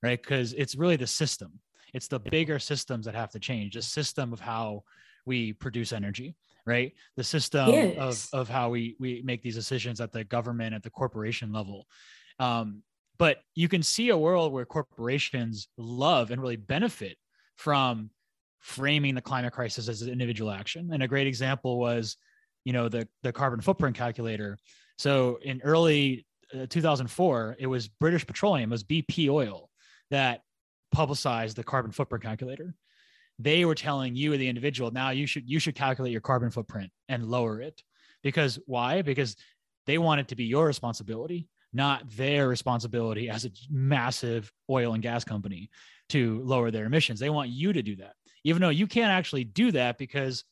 right? 0.01 0.21
Because 0.21 0.53
it's 0.53 0.75
really 0.75 0.95
the 0.95 1.07
system. 1.07 1.59
It's 1.93 2.07
the 2.07 2.19
bigger 2.19 2.59
systems 2.59 3.05
that 3.05 3.15
have 3.15 3.31
to 3.31 3.39
change 3.39 3.73
the 3.73 3.81
system 3.81 4.31
of 4.31 4.39
how 4.39 4.83
we 5.25 5.53
produce 5.53 5.91
energy 5.91 6.35
right? 6.65 6.93
The 7.17 7.23
system 7.23 7.69
yes. 7.69 8.29
of, 8.31 8.41
of 8.41 8.49
how 8.49 8.69
we 8.69 8.95
we 8.99 9.23
make 9.25 9.41
these 9.41 9.55
decisions 9.55 9.99
at 10.01 10.11
the 10.11 10.23
government 10.23 10.75
at 10.75 10.83
the 10.83 10.91
corporation 10.91 11.51
level. 11.51 11.87
Um, 12.37 12.83
but 13.19 13.41
you 13.53 13.67
can 13.67 13.83
see 13.83 14.09
a 14.09 14.17
world 14.17 14.51
where 14.53 14.65
corporations 14.65 15.67
love 15.77 16.31
and 16.31 16.41
really 16.41 16.55
benefit 16.55 17.17
from 17.57 18.09
framing 18.59 19.13
the 19.13 19.21
climate 19.21 19.53
crisis 19.53 19.87
as 19.89 20.01
an 20.01 20.09
individual 20.09 20.49
action. 20.49 20.89
And 20.91 21.03
a 21.03 21.07
great 21.07 21.27
example 21.27 21.77
was, 21.77 22.17
you 22.63 22.73
know, 22.73 22.89
the 22.89 23.07
the 23.21 23.31
carbon 23.31 23.61
footprint 23.61 23.95
calculator. 23.95 24.57
So 24.97 25.37
in 25.43 25.61
early 25.63 26.25
uh, 26.53 26.65
2004, 26.69 27.57
it 27.59 27.67
was 27.67 27.87
British 27.87 28.25
Petroleum, 28.25 28.71
it 28.71 28.73
was 28.73 28.83
BP 28.83 29.29
Oil 29.29 29.69
that 30.09 30.41
publicized 30.91 31.57
the 31.57 31.63
carbon 31.63 31.91
footprint 31.91 32.23
calculator. 32.23 32.73
They 33.37 33.63
were 33.63 33.75
telling 33.75 34.15
you, 34.15 34.35
the 34.37 34.49
individual, 34.49 34.91
now 34.91 35.11
you 35.11 35.27
should 35.27 35.49
you 35.49 35.59
should 35.59 35.75
calculate 35.75 36.11
your 36.13 36.21
carbon 36.21 36.51
footprint 36.51 36.91
and 37.09 37.25
lower 37.25 37.61
it. 37.61 37.81
Because 38.23 38.59
why? 38.65 39.01
Because 39.01 39.35
they 39.85 39.97
want 39.97 40.21
it 40.21 40.29
to 40.29 40.35
be 40.35 40.45
your 40.45 40.65
responsibility 40.65 41.47
not 41.73 42.09
their 42.11 42.47
responsibility 42.47 43.29
as 43.29 43.45
a 43.45 43.51
massive 43.69 44.51
oil 44.69 44.93
and 44.93 45.03
gas 45.03 45.23
company 45.23 45.69
to 46.09 46.41
lower 46.43 46.71
their 46.71 46.85
emissions. 46.85 47.19
They 47.19 47.29
want 47.29 47.49
you 47.49 47.73
to 47.73 47.81
do 47.81 47.95
that, 47.97 48.13
even 48.43 48.61
though 48.61 48.69
you 48.69 48.87
can't 48.87 49.11
actually 49.11 49.43
do 49.43 49.71
that 49.73 49.97
because 49.97 50.43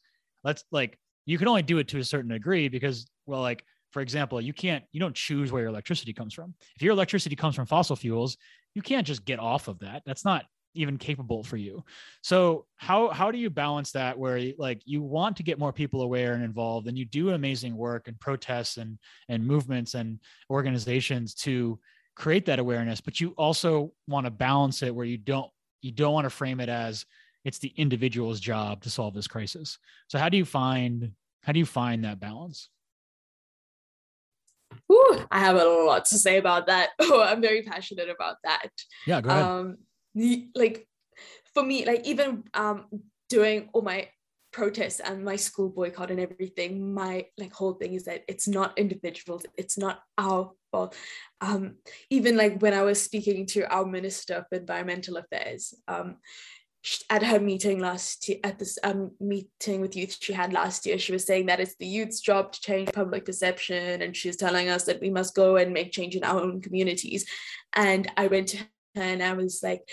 let's 0.43 0.63
like 0.71 0.97
you 1.25 1.37
can 1.37 1.47
only 1.47 1.63
do 1.63 1.77
it 1.79 1.87
to 1.89 1.99
a 1.99 2.03
certain 2.03 2.31
degree 2.31 2.69
because, 2.69 3.07
well, 3.25 3.41
like 3.41 3.63
for 3.91 4.01
example, 4.01 4.39
you 4.39 4.53
can't 4.53 4.83
you 4.91 4.99
don't 4.99 5.15
choose 5.15 5.51
where 5.51 5.61
your 5.61 5.69
electricity 5.69 6.13
comes 6.13 6.33
from. 6.33 6.53
If 6.75 6.81
your 6.81 6.93
electricity 6.93 7.35
comes 7.35 7.55
from 7.55 7.65
fossil 7.65 7.95
fuels, 7.95 8.37
you 8.75 8.81
can't 8.81 9.07
just 9.07 9.25
get 9.25 9.39
off 9.39 9.67
of 9.67 9.79
that. 9.79 10.03
That's 10.05 10.23
not 10.23 10.45
even 10.77 10.97
capable 10.97 11.43
for 11.43 11.57
you. 11.57 11.83
So 12.21 12.65
how 12.75 13.09
how 13.09 13.31
do 13.31 13.37
you 13.37 13.49
balance 13.49 13.91
that 13.91 14.17
where 14.17 14.53
like 14.57 14.81
you 14.85 15.01
want 15.01 15.37
to 15.37 15.43
get 15.43 15.59
more 15.59 15.73
people 15.73 16.01
aware 16.01 16.33
and 16.33 16.43
involved 16.43 16.87
and 16.87 16.97
you 16.97 17.05
do 17.05 17.31
amazing 17.31 17.75
work 17.75 18.07
and 18.07 18.19
protests 18.19 18.77
and 18.77 18.97
and 19.29 19.45
movements 19.45 19.95
and 19.95 20.19
organizations 20.49 21.33
to 21.35 21.79
create 22.15 22.45
that 22.45 22.59
awareness, 22.59 22.99
but 22.99 23.19
you 23.19 23.29
also 23.37 23.91
want 24.07 24.25
to 24.25 24.31
balance 24.31 24.81
it 24.81 24.93
where 24.93 25.05
you 25.05 25.17
don't 25.17 25.49
you 25.81 25.91
don't 25.91 26.13
want 26.13 26.25
to 26.25 26.29
frame 26.29 26.59
it 26.59 26.69
as 26.69 27.05
it's 27.45 27.59
the 27.59 27.73
individual's 27.77 28.39
job 28.39 28.81
to 28.81 28.89
solve 28.89 29.13
this 29.13 29.27
crisis. 29.27 29.77
So 30.07 30.17
how 30.17 30.29
do 30.29 30.37
you 30.37 30.45
find 30.45 31.11
how 31.43 31.53
do 31.53 31.59
you 31.59 31.65
find 31.65 32.03
that 32.03 32.19
balance? 32.19 32.69
Ooh, 34.91 35.25
I 35.31 35.39
have 35.39 35.55
a 35.55 35.63
lot 35.63 36.05
to 36.05 36.17
say 36.17 36.37
about 36.37 36.67
that. 36.67 36.89
Oh, 36.99 37.23
I'm 37.23 37.41
very 37.41 37.61
passionate 37.61 38.09
about 38.09 38.37
that. 38.43 38.69
Yeah, 39.05 39.21
go 39.21 39.29
ahead. 39.29 39.43
Um, 39.43 39.77
like 40.55 40.87
for 41.53 41.63
me, 41.63 41.85
like 41.85 42.05
even 42.05 42.43
um 42.53 42.85
doing 43.29 43.69
all 43.73 43.81
my 43.81 44.09
protests 44.51 44.99
and 44.99 45.23
my 45.23 45.35
school 45.35 45.69
boycott 45.69 46.11
and 46.11 46.19
everything, 46.19 46.93
my 46.93 47.25
like 47.37 47.53
whole 47.53 47.73
thing 47.73 47.93
is 47.93 48.05
that 48.05 48.23
it's 48.27 48.47
not 48.47 48.77
individuals, 48.77 49.45
it's 49.57 49.77
not 49.77 49.99
our 50.17 50.51
fault. 50.71 50.95
Um, 51.41 51.75
even 52.09 52.37
like 52.37 52.61
when 52.61 52.73
I 52.73 52.81
was 52.81 53.01
speaking 53.01 53.45
to 53.47 53.71
our 53.71 53.85
Minister 53.85 54.35
of 54.35 54.45
Environmental 54.51 55.17
Affairs, 55.17 55.73
um, 55.87 56.17
at 57.09 57.23
her 57.23 57.39
meeting 57.39 57.79
last 57.79 58.27
year, 58.29 58.37
at 58.43 58.59
this 58.59 58.77
um, 58.83 59.11
meeting 59.19 59.81
with 59.81 59.95
youth 59.95 60.17
she 60.21 60.33
had 60.33 60.53
last 60.53 60.85
year, 60.85 60.97
she 60.97 61.11
was 61.11 61.25
saying 61.25 61.47
that 61.47 61.59
it's 61.59 61.75
the 61.75 61.85
youth's 61.85 62.21
job 62.21 62.51
to 62.51 62.61
change 62.61 62.91
public 62.93 63.25
perception. 63.25 64.01
And 64.01 64.15
she's 64.15 64.37
telling 64.37 64.69
us 64.69 64.85
that 64.85 65.01
we 65.01 65.09
must 65.09 65.35
go 65.35 65.57
and 65.57 65.73
make 65.73 65.91
change 65.91 66.15
in 66.15 66.23
our 66.23 66.39
own 66.39 66.61
communities. 66.61 67.25
And 67.75 68.09
I 68.15 68.27
went 68.27 68.49
to 68.49 68.59
and 69.01 69.23
I 69.23 69.33
was 69.33 69.61
like, 69.63 69.87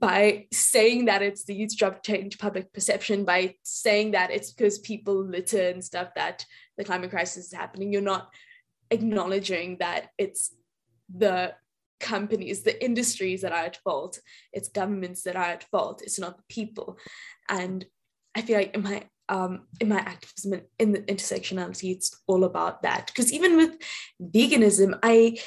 by 0.00 0.46
saying 0.52 1.04
that 1.04 1.22
it's 1.22 1.44
the 1.44 1.54
youth's 1.54 1.74
job 1.74 2.02
change 2.02 2.38
public 2.38 2.72
perception, 2.72 3.24
by 3.24 3.54
saying 3.62 4.12
that 4.12 4.30
it's 4.30 4.52
because 4.52 4.78
people 4.80 5.24
litter 5.24 5.68
and 5.68 5.84
stuff 5.84 6.08
that 6.16 6.44
the 6.76 6.84
climate 6.84 7.10
crisis 7.10 7.46
is 7.46 7.52
happening, 7.52 7.92
you're 7.92 8.02
not 8.02 8.28
acknowledging 8.90 9.76
that 9.78 10.08
it's 10.18 10.54
the 11.14 11.54
companies, 12.00 12.62
the 12.62 12.84
industries 12.84 13.42
that 13.42 13.52
are 13.52 13.64
at 13.64 13.78
fault. 13.78 14.20
It's 14.52 14.68
governments 14.68 15.22
that 15.22 15.36
are 15.36 15.44
at 15.44 15.64
fault. 15.64 16.02
It's 16.02 16.18
not 16.18 16.36
the 16.36 16.44
people. 16.48 16.98
And 17.48 17.84
I 18.34 18.42
feel 18.42 18.58
like 18.58 18.74
in 18.74 18.82
my 18.82 19.04
um, 19.28 19.66
in 19.80 19.88
my 19.88 19.98
activism 19.98 20.60
in 20.78 20.92
the 20.92 21.00
intersectionality, 21.00 21.92
it's 21.92 22.16
all 22.28 22.44
about 22.44 22.82
that. 22.82 23.06
Because 23.06 23.32
even 23.32 23.56
with 23.56 23.76
veganism, 24.22 24.98
I 25.02 25.38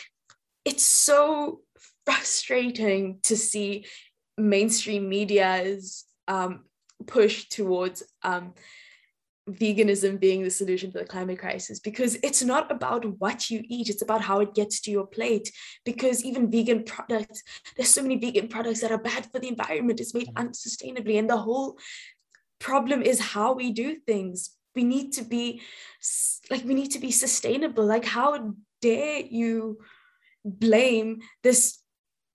it's 0.65 0.85
so 0.85 1.61
frustrating 2.09 3.19
to 3.23 3.37
see 3.37 3.85
mainstream 4.37 5.07
media's 5.07 6.05
um, 6.27 6.63
push 7.05 7.47
towards 7.49 8.03
um, 8.23 8.53
veganism 9.49 10.19
being 10.19 10.43
the 10.43 10.49
solution 10.49 10.91
to 10.91 10.99
the 10.99 11.05
climate 11.05 11.39
crisis 11.39 11.79
because 11.79 12.17
it's 12.23 12.43
not 12.43 12.71
about 12.71 13.03
what 13.19 13.49
you 13.49 13.63
eat 13.67 13.89
it's 13.89 14.01
about 14.01 14.21
how 14.21 14.39
it 14.39 14.53
gets 14.53 14.79
to 14.79 14.91
your 14.91 15.05
plate 15.07 15.51
because 15.85 16.23
even 16.23 16.51
vegan 16.51 16.83
products 16.83 17.41
there's 17.75 17.89
so 17.89 18.01
many 18.01 18.17
vegan 18.17 18.47
products 18.47 18.81
that 18.81 18.91
are 18.91 19.01
bad 19.01 19.25
for 19.31 19.39
the 19.39 19.47
environment 19.47 19.99
it's 19.99 20.13
made 20.13 20.27
mm-hmm. 20.27 20.47
unsustainably 20.47 21.17
and 21.17 21.29
the 21.29 21.37
whole 21.37 21.77
problem 22.59 23.01
is 23.01 23.19
how 23.19 23.53
we 23.53 23.71
do 23.71 23.95
things 23.95 24.51
we 24.75 24.83
need 24.83 25.11
to 25.11 25.23
be 25.23 25.61
like 26.51 26.63
we 26.63 26.73
need 26.73 26.91
to 26.91 26.99
be 26.99 27.11
sustainable 27.11 27.85
like 27.85 28.05
how 28.05 28.53
dare 28.81 29.21
you 29.21 29.79
blame 30.45 31.21
this 31.43 31.78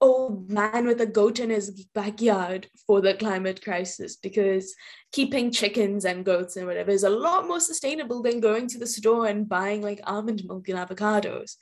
old 0.05 0.51
man 0.51 0.87
with 0.87 1.01
a 1.01 1.07
goat 1.07 1.41
in 1.41 1.49
his 1.49 1.71
backyard 1.95 2.69
for 2.87 3.01
the 3.01 3.15
climate 3.15 3.65
crisis 3.65 4.17
because 4.17 4.75
keeping 5.13 5.51
chickens 5.51 6.05
and 6.05 6.27
goats 6.27 6.57
and 6.57 6.67
whatever 6.67 6.91
is 6.91 7.05
a 7.05 7.11
lot 7.11 7.47
more 7.47 7.59
sustainable 7.59 8.23
than 8.23 8.39
going 8.39 8.69
to 8.69 8.79
the 8.79 8.87
store 8.87 9.27
and 9.27 9.49
buying 9.49 9.81
like 9.81 10.01
almond 10.05 10.43
milk 10.47 10.69
and 10.69 10.79
avocados. 10.79 11.57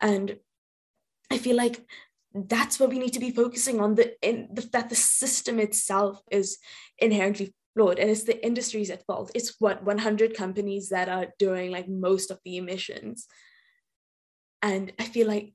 And 0.00 0.36
I 1.28 1.38
feel 1.38 1.56
like 1.56 1.84
that's 2.32 2.78
what 2.78 2.90
we 2.90 3.00
need 3.00 3.14
to 3.14 3.18
be 3.18 3.32
focusing 3.32 3.80
on 3.80 3.96
the 3.96 4.14
in 4.26 4.48
the 4.52 4.62
that 4.72 4.88
the 4.88 4.94
system 4.94 5.58
itself 5.58 6.22
is 6.30 6.58
inherently 6.98 7.52
flawed 7.74 7.98
and 7.98 8.10
it's 8.10 8.24
the 8.24 8.46
industries 8.46 8.90
at 8.90 9.04
fault 9.04 9.30
it's 9.34 9.56
what 9.58 9.84
100 9.84 10.34
companies 10.34 10.88
that 10.88 11.08
are 11.10 11.26
doing 11.38 11.70
like 11.70 11.88
most 11.88 12.30
of 12.30 12.38
the 12.44 12.56
emissions 12.56 13.26
and 14.62 14.92
i 14.98 15.04
feel 15.04 15.26
like 15.26 15.52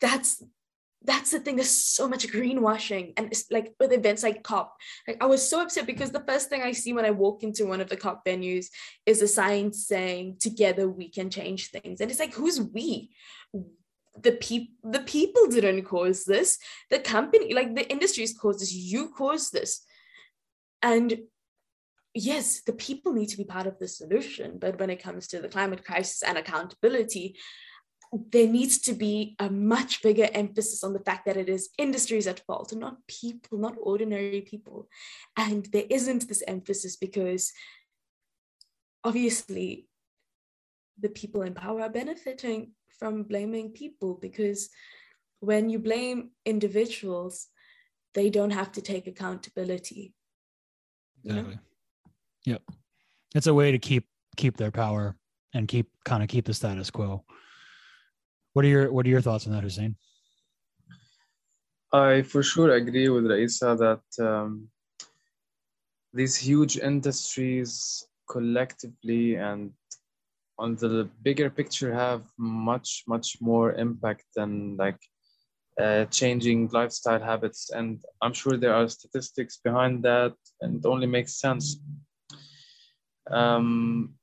that's 0.00 0.42
that's 1.04 1.32
the 1.32 1.38
thing. 1.38 1.56
There's 1.56 1.70
so 1.70 2.08
much 2.08 2.26
greenwashing, 2.28 3.12
and 3.16 3.26
it's 3.26 3.50
like 3.50 3.74
with 3.78 3.92
events 3.92 4.22
like 4.22 4.42
COP. 4.42 4.74
Like 5.06 5.22
I 5.22 5.26
was 5.26 5.48
so 5.48 5.60
upset 5.60 5.86
because 5.86 6.10
the 6.10 6.24
first 6.26 6.48
thing 6.48 6.62
I 6.62 6.72
see 6.72 6.92
when 6.92 7.04
I 7.04 7.10
walk 7.10 7.42
into 7.42 7.66
one 7.66 7.80
of 7.80 7.88
the 7.88 7.96
COP 7.96 8.24
venues 8.24 8.66
is 9.04 9.20
a 9.20 9.28
sign 9.28 9.72
saying 9.72 10.36
"Together 10.40 10.88
we 10.88 11.10
can 11.10 11.30
change 11.30 11.68
things," 11.68 12.00
and 12.00 12.10
it's 12.10 12.20
like, 12.20 12.34
who's 12.34 12.60
we? 12.60 13.10
The 14.22 14.32
people, 14.32 14.90
the 14.90 15.00
people 15.00 15.46
didn't 15.48 15.82
cause 15.84 16.24
this. 16.24 16.58
The 16.90 17.00
company, 17.00 17.52
like 17.52 17.74
the 17.74 17.90
industries, 17.90 18.36
caused 18.36 18.60
this. 18.60 18.72
You 18.72 19.10
caused 19.10 19.52
this, 19.52 19.84
and 20.82 21.18
yes, 22.14 22.62
the 22.62 22.72
people 22.72 23.12
need 23.12 23.28
to 23.28 23.36
be 23.36 23.44
part 23.44 23.66
of 23.66 23.78
the 23.78 23.88
solution. 23.88 24.58
But 24.58 24.78
when 24.78 24.88
it 24.88 25.02
comes 25.02 25.26
to 25.28 25.40
the 25.40 25.48
climate 25.48 25.84
crisis 25.84 26.22
and 26.22 26.38
accountability, 26.38 27.36
there 28.30 28.46
needs 28.46 28.78
to 28.78 28.92
be 28.92 29.34
a 29.40 29.50
much 29.50 30.02
bigger 30.02 30.28
emphasis 30.32 30.84
on 30.84 30.92
the 30.92 31.00
fact 31.00 31.26
that 31.26 31.36
it 31.36 31.48
is 31.48 31.70
industries 31.78 32.26
at 32.26 32.40
fault 32.40 32.70
and 32.70 32.80
not 32.80 33.04
people, 33.08 33.58
not 33.58 33.74
ordinary 33.80 34.40
people. 34.40 34.88
And 35.36 35.66
there 35.66 35.86
isn't 35.90 36.28
this 36.28 36.42
emphasis 36.46 36.96
because 36.96 37.52
obviously 39.02 39.88
the 41.00 41.08
people 41.08 41.42
in 41.42 41.54
power 41.54 41.82
are 41.82 41.90
benefiting 41.90 42.72
from 42.98 43.24
blaming 43.24 43.70
people 43.70 44.14
because 44.20 44.68
when 45.40 45.68
you 45.68 45.80
blame 45.80 46.30
individuals, 46.44 47.48
they 48.14 48.30
don't 48.30 48.50
have 48.52 48.70
to 48.72 48.82
take 48.82 49.08
accountability. 49.08 50.14
Exactly. 51.24 51.58
Yep. 52.46 52.62
It's 53.34 53.48
a 53.48 53.54
way 53.54 53.72
to 53.72 53.78
keep 53.78 54.06
keep 54.36 54.56
their 54.56 54.70
power 54.70 55.16
and 55.52 55.68
keep 55.68 55.88
kind 56.04 56.22
of 56.22 56.28
keep 56.28 56.44
the 56.44 56.54
status 56.54 56.90
quo. 56.90 57.24
What 58.54 58.64
are 58.64 58.68
your 58.68 58.92
What 58.92 59.04
are 59.06 59.10
your 59.10 59.20
thoughts 59.20 59.46
on 59.46 59.52
that, 59.52 59.64
Hussein? 59.64 59.96
I 61.92 62.22
for 62.22 62.42
sure 62.42 62.72
agree 62.72 63.08
with 63.08 63.24
Raeesah 63.24 63.78
that 63.78 64.24
um, 64.24 64.68
these 66.12 66.36
huge 66.36 66.78
industries 66.78 68.06
collectively 68.28 69.34
and 69.34 69.72
on 70.58 70.76
the 70.76 71.08
bigger 71.22 71.50
picture 71.50 71.92
have 71.92 72.22
much 72.38 73.02
much 73.08 73.38
more 73.40 73.72
impact 73.74 74.24
than 74.36 74.76
like 74.76 75.00
uh, 75.80 76.04
changing 76.06 76.68
lifestyle 76.72 77.18
habits 77.18 77.70
and 77.70 78.00
i'm 78.22 78.32
sure 78.32 78.56
there 78.56 78.72
are 78.72 78.88
statistics 78.88 79.58
behind 79.64 80.04
that 80.04 80.32
and 80.60 80.76
it 80.76 80.86
only 80.86 81.08
makes 81.08 81.40
sense 81.40 81.80
um, 83.30 84.14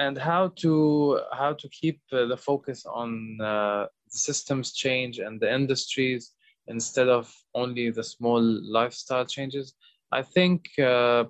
and 0.00 0.16
how 0.16 0.48
to 0.62 1.20
how 1.32 1.52
to 1.52 1.68
keep 1.68 2.00
uh, 2.12 2.24
the 2.24 2.36
focus 2.36 2.86
on 2.86 3.38
uh, 3.40 3.86
the 4.12 4.18
systems 4.28 4.72
change 4.72 5.18
and 5.18 5.38
the 5.38 5.50
industries 5.60 6.32
instead 6.68 7.08
of 7.08 7.24
only 7.54 7.90
the 7.90 8.02
small 8.02 8.42
lifestyle 8.78 9.26
changes. 9.26 9.74
I 10.10 10.22
think 10.22 10.60
uh, 10.78 11.24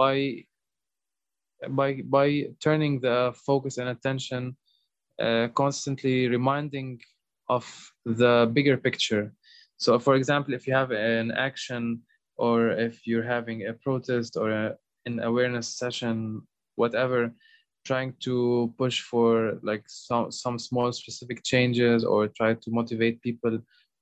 by 0.00 0.44
by 1.70 2.02
by 2.04 2.26
turning 2.60 3.00
the 3.00 3.32
focus 3.46 3.78
and 3.78 3.88
attention 3.88 4.56
uh, 5.18 5.48
constantly 5.54 6.28
reminding 6.28 7.00
of 7.48 7.64
the 8.04 8.50
bigger 8.52 8.76
picture. 8.76 9.32
So 9.78 9.98
for 9.98 10.14
example 10.14 10.52
if 10.52 10.66
you 10.66 10.74
have 10.74 10.90
an 10.90 11.30
action 11.32 12.02
or 12.36 12.56
if 12.70 13.06
you're 13.06 13.30
having 13.36 13.66
a 13.66 13.72
protest 13.72 14.36
or 14.36 14.50
a, 14.50 14.76
an 15.06 15.20
awareness 15.20 15.68
session 15.68 16.42
whatever 16.76 17.32
trying 17.84 18.14
to 18.20 18.72
push 18.78 19.00
for 19.02 19.58
like 19.62 19.84
some 19.86 20.30
some 20.30 20.58
small 20.58 20.92
specific 20.92 21.42
changes 21.42 22.04
or 22.04 22.28
try 22.28 22.54
to 22.54 22.70
motivate 22.70 23.22
people 23.22 23.58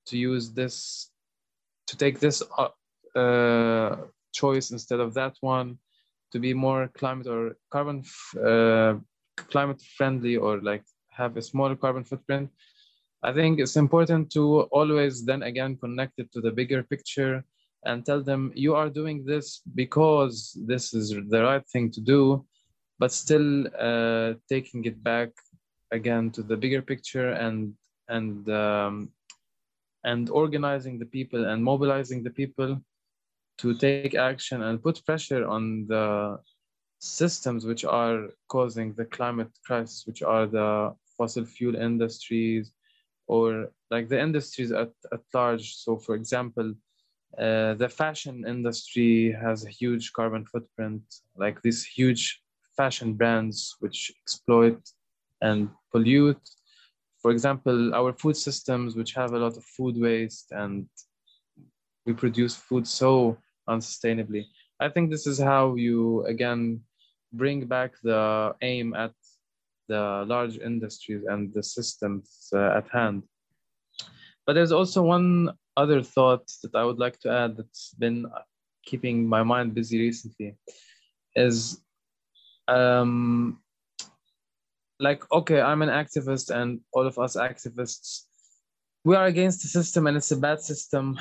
to 0.07 0.18
use 0.18 0.53
this 0.53 1.11
to 1.87 1.97
take 1.97 2.18
this 2.20 2.43
uh, 2.59 2.68
uh, 3.18 3.97
choice 4.33 4.70
instead 4.70 5.01
of 5.01 5.14
that 5.14 5.35
one 5.41 5.79
to 6.33 6.39
be 6.39 6.53
more 6.53 6.89
climate 6.89 7.26
or 7.26 7.57
carbon 7.70 8.03
uh, 8.45 8.95
climate 9.37 9.81
friendly 9.97 10.37
or 10.37 10.61
like 10.61 10.85
have 11.11 11.37
a 11.37 11.43
smaller 11.43 11.76
carbon 11.76 12.05
footprint. 12.05 12.51
I 13.22 13.33
think 13.33 13.59
it's 13.59 13.76
important 13.76 14.31
to 14.33 14.62
always 14.79 15.24
then 15.24 15.43
again 15.43 15.76
connect 15.76 16.18
it 16.18 16.31
to 16.33 16.41
the 16.41 16.53
bigger 16.53 16.83
picture 16.83 17.45
and 17.85 18.05
tell 18.05 18.22
them 18.22 18.53
you 18.55 18.74
are 18.74 18.91
doing 18.91 19.24
this 19.24 19.61
because 19.74 20.57
this 20.66 20.95
is 20.95 21.14
the 21.29 21.43
right 21.43 21.66
thing 21.72 21.91
to 21.93 22.01
do 22.01 22.45
but 22.99 23.12
still 23.12 23.66
uh, 23.78 24.34
taking 24.49 24.84
it 24.84 25.03
back 25.03 25.30
again 25.90 26.30
to 26.30 26.42
the 26.42 26.57
bigger 26.57 26.82
picture 26.82 27.30
and 27.30 27.74
and 28.09 28.49
um, 28.51 29.11
and 30.05 30.30
organizing 30.30 30.99
the 30.99 31.07
people 31.07 31.44
and 31.46 31.62
mobilizing 31.62 32.22
the 32.22 32.30
people 32.30 32.80
to 33.59 33.74
take 33.74 34.14
action 34.14 34.62
and 34.62 34.82
put 34.82 35.05
pressure 35.05 35.46
on 35.46 35.86
the 35.88 36.38
systems 37.01 37.64
which 37.64 37.84
are 37.84 38.28
causing 38.49 38.92
the 38.94 39.05
climate 39.05 39.51
crisis, 39.66 40.07
which 40.07 40.22
are 40.22 40.46
the 40.46 40.94
fossil 41.16 41.44
fuel 41.44 41.76
industries 41.76 42.72
or 43.26 43.70
like 43.90 44.09
the 44.09 44.20
industries 44.20 44.72
at, 44.72 44.90
at 45.12 45.20
large. 45.34 45.74
So, 45.74 45.96
for 45.96 46.14
example, 46.14 46.74
uh, 47.36 47.74
the 47.74 47.88
fashion 47.88 48.44
industry 48.46 49.32
has 49.32 49.64
a 49.64 49.70
huge 49.70 50.12
carbon 50.12 50.44
footprint, 50.44 51.03
like 51.36 51.61
these 51.62 51.84
huge 51.84 52.40
fashion 52.79 53.11
brands 53.20 53.76
which 53.81 54.01
exploit 54.22 54.81
and 55.43 55.68
pollute. 55.93 56.45
For 57.22 57.31
example, 57.33 57.95
our 57.95 58.12
food 58.12 58.37
systems, 58.37 58.95
which 58.95 59.12
have 59.20 59.33
a 59.35 59.39
lot 59.45 59.57
of 59.59 59.64
food 59.76 59.97
waste 60.09 60.49
and 60.53 60.87
we 62.07 62.12
produce 62.14 62.55
food 62.68 62.87
so 62.87 63.37
unsustainably. 63.68 64.45
I 64.81 64.89
think 64.89 65.11
this 65.11 65.26
is 65.26 65.39
how 65.53 65.74
you 65.74 66.24
again 66.35 66.62
bring 67.33 67.66
back 67.66 67.93
the 68.03 68.55
aim 68.62 68.95
at 68.95 69.14
the 69.89 70.24
large 70.33 70.57
industries 70.70 71.24
and 71.33 71.53
the 71.53 71.62
systems 71.62 72.49
uh, 72.55 72.79
at 72.79 72.87
hand. 72.89 73.22
But 74.47 74.55
there's 74.55 74.72
also 74.72 75.03
one 75.03 75.53
other 75.76 76.03
thought 76.03 76.47
that 76.62 76.74
I 76.74 76.85
would 76.85 76.99
like 76.99 77.18
to 77.20 77.31
add 77.31 77.57
that's 77.57 77.95
been 77.99 78.26
keeping 78.85 79.29
my 79.29 79.43
mind 79.43 79.74
busy 79.74 79.99
recently 80.01 80.57
is 81.37 81.81
um, 82.69 83.61
like, 85.01 85.31
okay, 85.33 85.61
I'm 85.61 85.83
an 85.83 85.89
activist 85.89 86.51
and 86.51 86.81
all 86.93 87.07
of 87.07 87.19
us 87.19 87.37
activists, 87.37 88.25
we 89.05 89.16
are 89.16 89.27
against 89.27 89.62
the 89.62 89.69
system 89.69 90.07
and 90.07 90.16
it's 90.16 90.31
a 90.31 90.37
bad 90.37 90.61
system. 90.61 91.19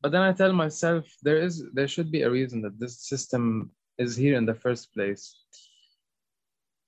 But 0.00 0.12
then 0.12 0.22
I 0.22 0.32
tell 0.32 0.52
myself 0.52 1.06
there 1.22 1.38
is 1.38 1.64
there 1.72 1.88
should 1.88 2.10
be 2.10 2.22
a 2.22 2.30
reason 2.30 2.60
that 2.62 2.78
this 2.78 3.08
system 3.08 3.70
is 3.98 4.16
here 4.16 4.36
in 4.36 4.44
the 4.44 4.54
first 4.54 4.92
place 4.92 5.34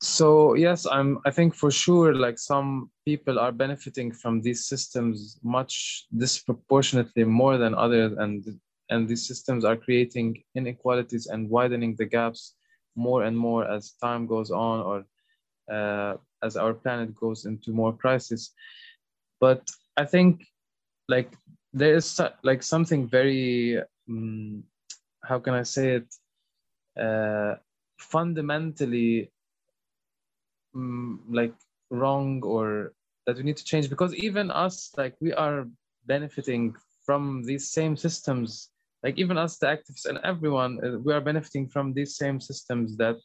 so 0.00 0.54
yes 0.54 0.86
i'm 0.90 1.18
i 1.24 1.30
think 1.30 1.54
for 1.54 1.70
sure 1.70 2.14
like 2.14 2.38
some 2.38 2.90
people 3.06 3.38
are 3.38 3.52
benefiting 3.52 4.12
from 4.12 4.42
these 4.42 4.66
systems 4.66 5.38
much 5.42 6.06
disproportionately 6.18 7.24
more 7.24 7.56
than 7.56 7.74
others 7.74 8.12
and 8.18 8.44
and 8.90 9.08
these 9.08 9.26
systems 9.26 9.64
are 9.64 9.76
creating 9.76 10.42
inequalities 10.54 11.26
and 11.26 11.48
widening 11.48 11.96
the 11.96 12.04
gaps 12.04 12.55
more 12.96 13.24
and 13.24 13.36
more 13.36 13.64
as 13.70 13.92
time 14.02 14.26
goes 14.26 14.50
on 14.50 14.80
or 14.80 15.04
uh, 15.72 16.16
as 16.42 16.56
our 16.56 16.74
planet 16.74 17.14
goes 17.14 17.44
into 17.44 17.72
more 17.72 17.92
crisis. 17.92 18.52
But 19.40 19.62
i 19.98 20.04
think 20.04 20.44
like 21.08 21.30
there 21.72 21.94
is 21.94 22.20
like 22.42 22.62
something 22.62 23.08
very 23.08 23.80
um, 24.08 24.62
how 25.22 25.38
can 25.38 25.54
i 25.54 25.62
say 25.62 25.96
it? 26.00 26.08
Uh, 27.00 27.54
fundamentally 27.98 29.30
um, 30.74 31.20
like 31.28 31.54
wrong 31.90 32.42
or 32.44 32.92
that 33.26 33.36
we 33.36 33.42
need 33.42 33.56
to 33.56 33.64
change. 33.64 33.90
Because 33.90 34.14
even 34.14 34.50
us 34.50 34.92
like 34.96 35.14
we 35.20 35.32
are 35.32 35.66
benefiting 36.06 36.74
from 37.04 37.42
these 37.42 37.70
same 37.70 37.96
systems 37.96 38.70
like 39.06 39.18
even 39.18 39.38
us 39.38 39.56
the 39.58 39.66
activists 39.66 40.06
and 40.10 40.18
everyone 40.24 40.72
uh, 40.84 40.98
we 41.04 41.12
are 41.16 41.20
benefiting 41.20 41.68
from 41.68 41.94
these 41.94 42.16
same 42.22 42.38
systems 42.40 42.96
that 43.02 43.18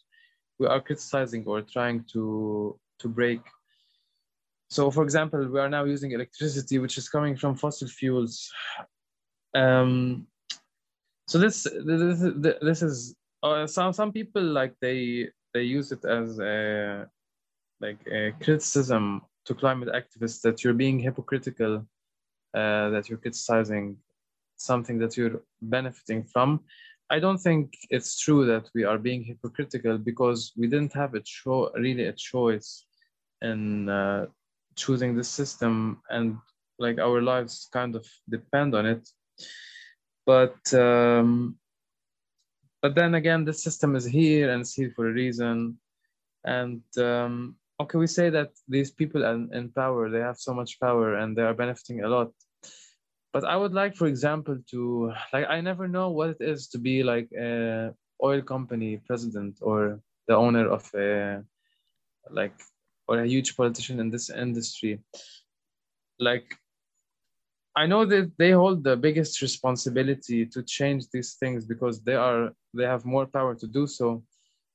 we 0.60 0.68
are 0.68 0.80
criticizing 0.88 1.44
or 1.48 1.58
trying 1.76 2.06
to 2.14 2.24
to 3.00 3.08
break. 3.20 3.42
So 4.70 4.92
for 4.92 5.04
example 5.08 5.42
we 5.54 5.60
are 5.64 5.72
now 5.78 5.86
using 5.96 6.12
electricity 6.12 6.78
which 6.84 7.00
is 7.00 7.10
coming 7.16 7.36
from 7.36 7.56
fossil 7.56 7.88
fuels. 7.88 8.36
Um, 9.56 10.28
so 11.28 11.40
this 11.44 11.56
this, 11.90 12.20
this 12.68 12.82
is 12.88 13.16
uh, 13.42 13.66
some 13.66 13.92
some 14.00 14.12
people 14.20 14.46
like 14.60 14.74
they 14.86 15.30
they 15.54 15.64
use 15.78 15.92
it 15.96 16.06
as 16.06 16.40
a 16.40 17.08
like 17.86 18.02
a 18.20 18.22
criticism 18.44 19.04
to 19.46 19.56
climate 19.56 19.90
activists 20.00 20.42
that 20.42 20.64
you're 20.64 20.82
being 20.86 21.00
hypocritical, 21.00 21.74
uh, 22.60 22.90
that 22.94 23.10
you're 23.10 23.24
criticizing 23.26 23.98
something 24.62 24.98
that 25.00 25.18
you're 25.18 25.42
benefiting 25.62 26.24
from. 26.24 26.62
I 27.10 27.20
don't 27.20 27.38
think 27.38 27.76
it's 27.90 28.20
true 28.20 28.46
that 28.46 28.70
we 28.74 28.86
are 28.86 28.98
being 28.98 29.24
hypocritical 29.24 29.98
because 29.98 30.54
we 30.58 30.68
didn't 30.68 30.94
have 30.94 31.14
a 31.14 31.22
cho- 31.22 31.72
really 31.76 32.06
a 32.06 32.14
choice 32.14 32.86
in 33.42 33.90
uh, 33.90 34.28
choosing 34.76 35.16
the 35.16 35.24
system, 35.24 36.02
and 36.10 36.38
like 36.80 37.00
our 37.00 37.22
lives 37.22 37.68
kind 37.74 37.96
of 37.96 38.06
depend 38.30 38.76
on 38.76 38.86
it. 38.86 39.10
But 40.26 40.74
um, 40.74 41.58
but 42.82 42.96
then 42.96 43.16
again, 43.16 43.46
the 43.46 43.54
system 43.54 43.96
is 43.96 44.06
here 44.06 44.52
and 44.52 44.62
it's 44.62 44.74
here 44.74 44.92
for 44.96 45.08
a 45.08 45.14
reason. 45.14 45.78
And 46.44 46.82
um, 46.98 47.56
okay, 47.80 47.98
we 47.98 48.08
say 48.08 48.30
that 48.32 48.52
these 48.68 48.92
people 48.92 49.24
in, 49.24 49.50
in 49.54 49.70
power, 49.70 50.10
they 50.10 50.20
have 50.20 50.38
so 50.38 50.54
much 50.54 50.80
power 50.80 51.16
and 51.16 51.38
they 51.38 51.44
are 51.44 51.54
benefiting 51.54 52.04
a 52.04 52.10
lot. 52.10 52.32
But 53.34 53.46
I 53.46 53.56
would 53.56 53.74
like, 53.74 53.96
for 53.96 54.08
example, 54.08 54.58
to 54.72 55.14
like 55.32 55.46
I 55.50 55.62
never 55.62 55.88
know 55.88 56.10
what 56.10 56.30
it 56.32 56.42
is 56.42 56.68
to 56.70 56.78
be 56.78 57.04
like 57.04 57.30
a 57.32 57.94
oil 58.24 58.42
company 58.42 58.98
president 59.08 59.60
or 59.62 60.00
the 60.28 60.36
owner 60.36 60.68
of 60.68 60.90
a 60.94 61.44
like 62.30 62.54
or 63.08 63.22
a 63.22 63.28
huge 63.28 63.56
politician 63.56 64.00
in 64.00 64.10
this 64.10 64.30
industry. 64.30 65.00
Like 66.20 66.56
I 67.76 67.88
know 67.88 68.06
that 68.06 68.32
they 68.38 68.52
hold 68.52 68.84
the 68.84 68.98
biggest 68.98 69.42
responsibility 69.42 70.46
to 70.46 70.62
change 70.64 71.10
these 71.10 71.36
things 71.36 71.66
because 71.66 72.02
they 72.02 72.16
are 72.16 72.52
they 72.74 72.84
have 72.84 73.06
more 73.06 73.26
power 73.26 73.56
to 73.56 73.68
do 73.68 73.88
so. 73.88 74.24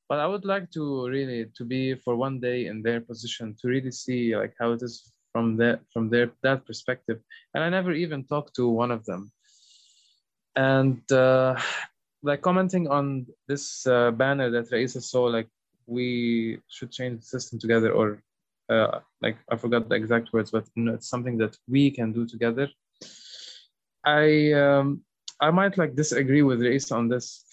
But 0.09 0.21
I 0.21 0.27
would 0.27 0.45
like 0.45 0.71
to 0.71 1.09
really 1.09 1.47
to 1.57 1.65
be 1.65 1.95
for 1.95 2.17
one 2.17 2.41
day 2.41 2.67
in 2.67 2.81
their 2.81 3.01
position 3.03 3.55
to 3.61 3.69
really 3.69 3.91
see 3.91 4.35
like 4.35 4.55
how 4.59 4.73
it 4.73 4.83
is 4.83 5.13
from 5.37 5.57
that 5.59 5.81
from 5.93 6.09
their 6.09 6.31
that 6.43 6.67
perspective. 6.67 7.19
And 7.53 7.63
I 7.63 7.69
never 7.69 7.93
even 7.93 8.25
talked 8.25 8.57
to 8.57 8.69
one 8.69 8.91
of 8.91 9.05
them. 9.05 9.31
And 10.57 11.01
uh, 11.13 11.61
like 12.23 12.41
commenting 12.41 12.89
on 12.89 13.27
this 13.49 13.87
uh, 13.87 14.11
banner 14.11 14.49
that 14.51 14.71
Raeesah 14.71 15.03
saw, 15.03 15.25
like 15.25 15.49
we 15.87 16.59
should 16.69 16.91
change 16.91 17.21
the 17.21 17.27
system 17.27 17.59
together, 17.59 17.91
or 17.93 18.23
uh, 18.71 19.01
like 19.21 19.37
I 19.53 19.57
forgot 19.57 19.89
the 19.89 19.97
exact 19.97 20.33
words, 20.33 20.51
but 20.51 20.65
you 20.75 20.85
know, 20.85 20.95
it's 20.95 21.11
something 21.11 21.37
that 21.39 21.55
we 21.69 21.91
can 21.91 22.13
do 22.13 22.27
together 22.27 22.69
I 24.07 24.53
um, 24.53 25.03
I 25.41 25.51
might 25.51 25.77
like 25.77 25.97
disagree 25.97 26.43
with 26.43 26.61
Raeesah 26.61 26.97
on 26.97 27.09
this. 27.09 27.45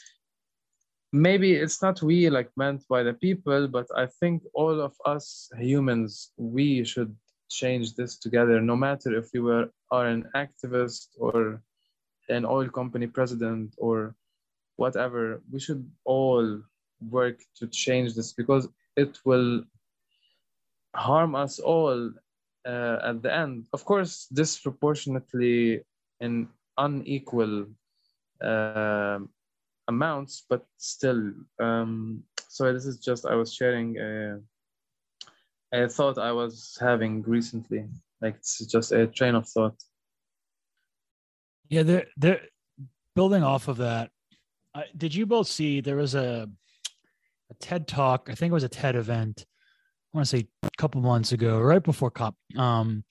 Maybe 1.11 1.53
it's 1.53 1.81
not 1.81 2.01
we 2.01 2.29
like 2.29 2.49
meant 2.55 2.87
by 2.87 3.03
the 3.03 3.13
people, 3.13 3.67
but 3.67 3.87
I 3.95 4.05
think 4.19 4.43
all 4.53 4.79
of 4.79 4.93
us 5.05 5.49
humans 5.59 6.31
we 6.37 6.85
should 6.85 7.15
change 7.61 7.95
this 7.95 8.17
together. 8.17 8.59
No 8.61 8.75
matter 8.75 9.09
if 9.15 9.27
you 9.33 9.43
were 9.43 9.69
are 9.91 10.07
an 10.07 10.23
activist 10.35 11.07
or 11.17 11.61
an 12.29 12.45
oil 12.45 12.69
company 12.69 13.07
president 13.07 13.75
or 13.77 14.15
whatever, 14.75 15.41
we 15.51 15.59
should 15.59 15.83
all 16.05 16.61
work 17.09 17.37
to 17.59 17.67
change 17.67 18.15
this 18.15 18.33
because 18.33 18.67
it 18.95 19.19
will 19.25 19.63
harm 20.95 21.35
us 21.35 21.59
all 21.59 22.11
uh, 22.65 22.97
at 23.03 23.21
the 23.21 23.33
end. 23.33 23.67
Of 23.73 23.85
course, 23.85 24.27
disproportionately 24.33 25.81
in 26.19 26.47
unequal 26.77 27.67
uh, 28.41 29.19
amounts, 29.87 30.45
but 30.49 30.65
still. 30.77 31.33
Um, 31.59 32.23
so 32.47 32.71
this 32.71 32.85
is 32.85 32.97
just 32.97 33.25
I 33.25 33.35
was 33.35 33.53
sharing 33.53 33.97
a, 33.97 34.39
a 35.73 35.89
thought 35.89 36.17
I 36.17 36.31
was 36.31 36.77
having 36.79 37.23
recently. 37.23 37.85
Like 38.21 38.35
it's 38.35 38.65
just 38.65 38.91
a 38.91 39.07
train 39.07 39.35
of 39.35 39.47
thought. 39.47 39.75
Yeah, 41.69 41.83
they're 41.83 42.05
they're 42.15 42.41
building 43.15 43.43
off 43.43 43.67
of 43.67 43.77
that. 43.77 44.11
I, 44.75 44.85
did 44.95 45.13
you 45.13 45.25
both 45.25 45.47
see 45.47 45.81
there 45.81 45.97
was 45.97 46.15
a 46.15 46.47
a 47.49 47.53
TED 47.59 47.87
talk? 47.87 48.29
I 48.31 48.35
think 48.35 48.51
it 48.51 48.53
was 48.53 48.63
a 48.63 48.69
TED 48.69 48.95
event. 48.95 49.45
I 50.13 50.17
want 50.17 50.27
to 50.27 50.37
say 50.37 50.47
a 50.61 50.69
couple 50.77 51.01
months 51.01 51.31
ago, 51.31 51.59
right 51.59 51.83
before 51.83 52.11
COP. 52.11 52.35
Um, 52.55 53.03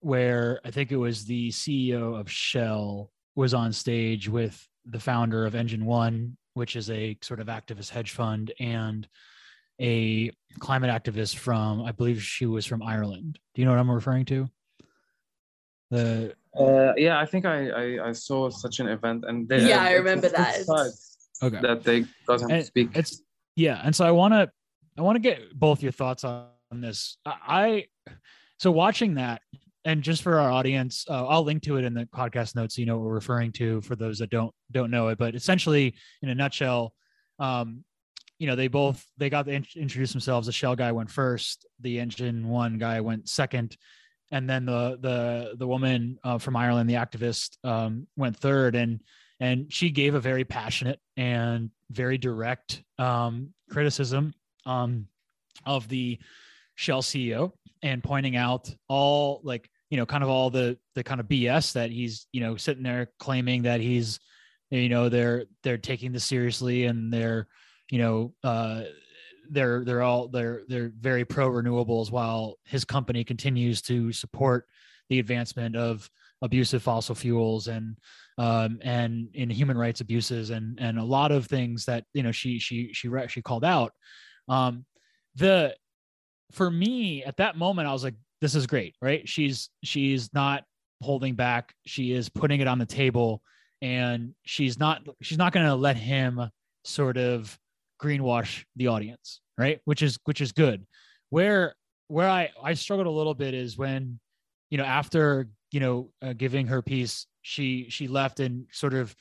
where 0.00 0.60
I 0.64 0.70
think 0.70 0.92
it 0.92 0.96
was 0.96 1.24
the 1.24 1.50
CEO 1.50 2.18
of 2.18 2.30
Shell 2.30 3.10
was 3.34 3.54
on 3.54 3.72
stage 3.72 4.28
with 4.28 4.68
the 4.84 5.00
founder 5.00 5.46
of 5.46 5.54
Engine 5.54 5.84
One, 5.84 6.36
which 6.54 6.76
is 6.76 6.90
a 6.90 7.16
sort 7.22 7.40
of 7.40 7.46
activist 7.46 7.90
hedge 7.90 8.10
fund, 8.12 8.52
and 8.58 9.06
a 9.82 10.30
climate 10.60 10.90
activist 10.90 11.36
from, 11.36 11.82
I 11.82 11.92
believe 11.92 12.22
she 12.22 12.46
was 12.46 12.64
from 12.64 12.82
Ireland. 12.82 13.38
Do 13.54 13.60
you 13.60 13.66
know 13.66 13.72
what 13.72 13.80
I'm 13.80 13.90
referring 13.90 14.24
to? 14.26 14.48
The 15.90 16.34
uh, 16.58 16.92
yeah, 16.96 17.18
I 17.18 17.26
think 17.26 17.44
I, 17.44 17.68
I, 17.70 18.08
I 18.08 18.12
saw 18.12 18.50
such 18.50 18.80
an 18.80 18.88
event, 18.88 19.24
and 19.26 19.48
they, 19.48 19.68
yeah, 19.68 19.80
uh, 19.80 19.88
I 19.88 19.92
remember 19.92 20.28
that. 20.28 20.58
Okay, 21.42 21.60
that 21.60 21.82
they 21.82 22.04
got 22.26 22.40
him 22.40 22.48
to 22.48 22.64
speak. 22.64 22.90
It's 22.94 23.22
yeah, 23.56 23.80
and 23.84 23.94
so 23.94 24.04
I 24.04 24.10
want 24.10 24.32
to 24.32 24.50
I 24.96 25.02
want 25.02 25.16
to 25.16 25.20
get 25.20 25.58
both 25.58 25.82
your 25.82 25.92
thoughts 25.92 26.24
on 26.24 26.46
this. 26.72 27.18
I 27.26 27.86
so 28.58 28.70
watching 28.70 29.14
that 29.14 29.42
and 29.84 30.02
just 30.02 30.22
for 30.22 30.38
our 30.38 30.50
audience, 30.50 31.04
uh, 31.08 31.26
I'll 31.26 31.42
link 31.42 31.62
to 31.64 31.76
it 31.76 31.84
in 31.84 31.94
the 31.94 32.06
podcast 32.06 32.54
notes. 32.54 32.76
So 32.76 32.80
you 32.80 32.86
know 32.86 32.96
what 32.98 33.06
we're 33.06 33.14
referring 33.14 33.52
to 33.52 33.80
for 33.80 33.96
those 33.96 34.18
that 34.18 34.30
don't 34.30 34.54
don't 34.70 34.90
know 34.90 35.08
it. 35.08 35.18
But 35.18 35.34
essentially, 35.34 35.94
in 36.22 36.28
a 36.28 36.34
nutshell, 36.34 36.94
um, 37.38 37.84
you 38.42 38.48
know, 38.48 38.56
they 38.56 38.66
both 38.66 39.06
they 39.18 39.30
got 39.30 39.46
to 39.46 39.52
introduce 39.52 40.10
themselves. 40.10 40.48
The 40.48 40.52
shell 40.52 40.74
guy 40.74 40.90
went 40.90 41.12
first. 41.12 41.64
The 41.78 42.00
engine 42.00 42.48
one 42.48 42.76
guy 42.76 43.00
went 43.00 43.28
second, 43.28 43.76
and 44.32 44.50
then 44.50 44.66
the 44.66 44.98
the 45.00 45.54
the 45.56 45.66
woman 45.68 46.18
uh, 46.24 46.38
from 46.38 46.56
Ireland, 46.56 46.90
the 46.90 46.94
activist, 46.94 47.56
um, 47.62 48.08
went 48.16 48.36
third. 48.36 48.74
And 48.74 49.00
and 49.38 49.72
she 49.72 49.90
gave 49.90 50.16
a 50.16 50.20
very 50.20 50.42
passionate 50.44 50.98
and 51.16 51.70
very 51.88 52.18
direct 52.18 52.82
um, 52.98 53.54
criticism 53.70 54.34
um, 54.66 55.06
of 55.64 55.86
the 55.86 56.18
Shell 56.74 57.02
CEO 57.02 57.52
and 57.80 58.02
pointing 58.02 58.34
out 58.34 58.74
all 58.88 59.40
like 59.44 59.70
you 59.88 59.98
know 59.98 60.06
kind 60.06 60.24
of 60.24 60.30
all 60.30 60.50
the 60.50 60.76
the 60.96 61.04
kind 61.04 61.20
of 61.20 61.28
BS 61.28 61.74
that 61.74 61.92
he's 61.92 62.26
you 62.32 62.40
know 62.40 62.56
sitting 62.56 62.82
there 62.82 63.12
claiming 63.20 63.62
that 63.62 63.80
he's 63.80 64.18
you 64.70 64.88
know 64.88 65.08
they're 65.08 65.44
they're 65.62 65.78
taking 65.78 66.10
this 66.10 66.24
seriously 66.24 66.86
and 66.86 67.12
they're 67.12 67.46
you 67.92 67.98
know 67.98 68.32
uh 68.42 68.82
they're 69.50 69.84
they're 69.84 70.02
all 70.02 70.28
they're 70.28 70.62
they're 70.66 70.90
very 70.98 71.24
pro 71.24 71.48
renewables 71.48 72.10
while 72.10 72.56
his 72.64 72.84
company 72.84 73.22
continues 73.22 73.82
to 73.82 74.10
support 74.12 74.66
the 75.10 75.18
advancement 75.18 75.76
of 75.76 76.10
abusive 76.40 76.82
fossil 76.82 77.14
fuels 77.14 77.68
and 77.68 77.98
um, 78.38 78.78
and 78.82 79.28
in 79.34 79.50
human 79.50 79.76
rights 79.76 80.00
abuses 80.00 80.50
and 80.50 80.80
and 80.80 80.98
a 80.98 81.04
lot 81.04 81.30
of 81.30 81.46
things 81.46 81.84
that 81.84 82.04
you 82.14 82.22
know 82.22 82.32
she 82.32 82.58
she 82.58 82.92
she 82.94 83.10
she 83.28 83.42
called 83.42 83.64
out. 83.64 83.92
Um, 84.48 84.86
the 85.36 85.76
for 86.50 86.70
me 86.70 87.24
at 87.24 87.38
that 87.38 87.56
moment 87.56 87.88
i 87.88 87.92
was 87.92 88.04
like 88.04 88.14
this 88.42 88.54
is 88.54 88.66
great 88.66 88.96
right? 89.00 89.28
She's 89.28 89.70
she's 89.84 90.32
not 90.34 90.64
holding 91.00 91.34
back. 91.34 91.72
She 91.86 92.12
is 92.12 92.28
putting 92.28 92.60
it 92.60 92.66
on 92.66 92.78
the 92.78 92.86
table 92.86 93.42
and 93.82 94.34
she's 94.44 94.78
not 94.78 95.02
she's 95.20 95.38
not 95.38 95.52
going 95.52 95.66
to 95.66 95.74
let 95.74 95.96
him 95.96 96.40
sort 96.84 97.18
of 97.18 97.56
greenwash 98.02 98.64
the 98.76 98.88
audience 98.88 99.42
right? 99.58 99.80
Which 99.84 100.02
is 100.02 100.18
which 100.24 100.40
is 100.40 100.52
good. 100.52 100.86
Where 101.30 101.74
where 102.08 102.28
i 102.28 102.50
i 102.62 102.74
struggled 102.74 103.06
a 103.06 103.10
little 103.10 103.34
bit 103.34 103.54
is 103.54 103.78
when 103.78 104.18
you 104.70 104.78
know 104.78 104.84
after 104.84 105.48
you 105.70 105.80
know 105.80 106.10
uh, 106.20 106.32
giving 106.34 106.66
her 106.66 106.82
piece 106.82 107.26
she 107.40 107.86
she 107.88 108.06
left 108.06 108.40
and 108.40 108.66
sort 108.70 108.92
of 108.92 109.14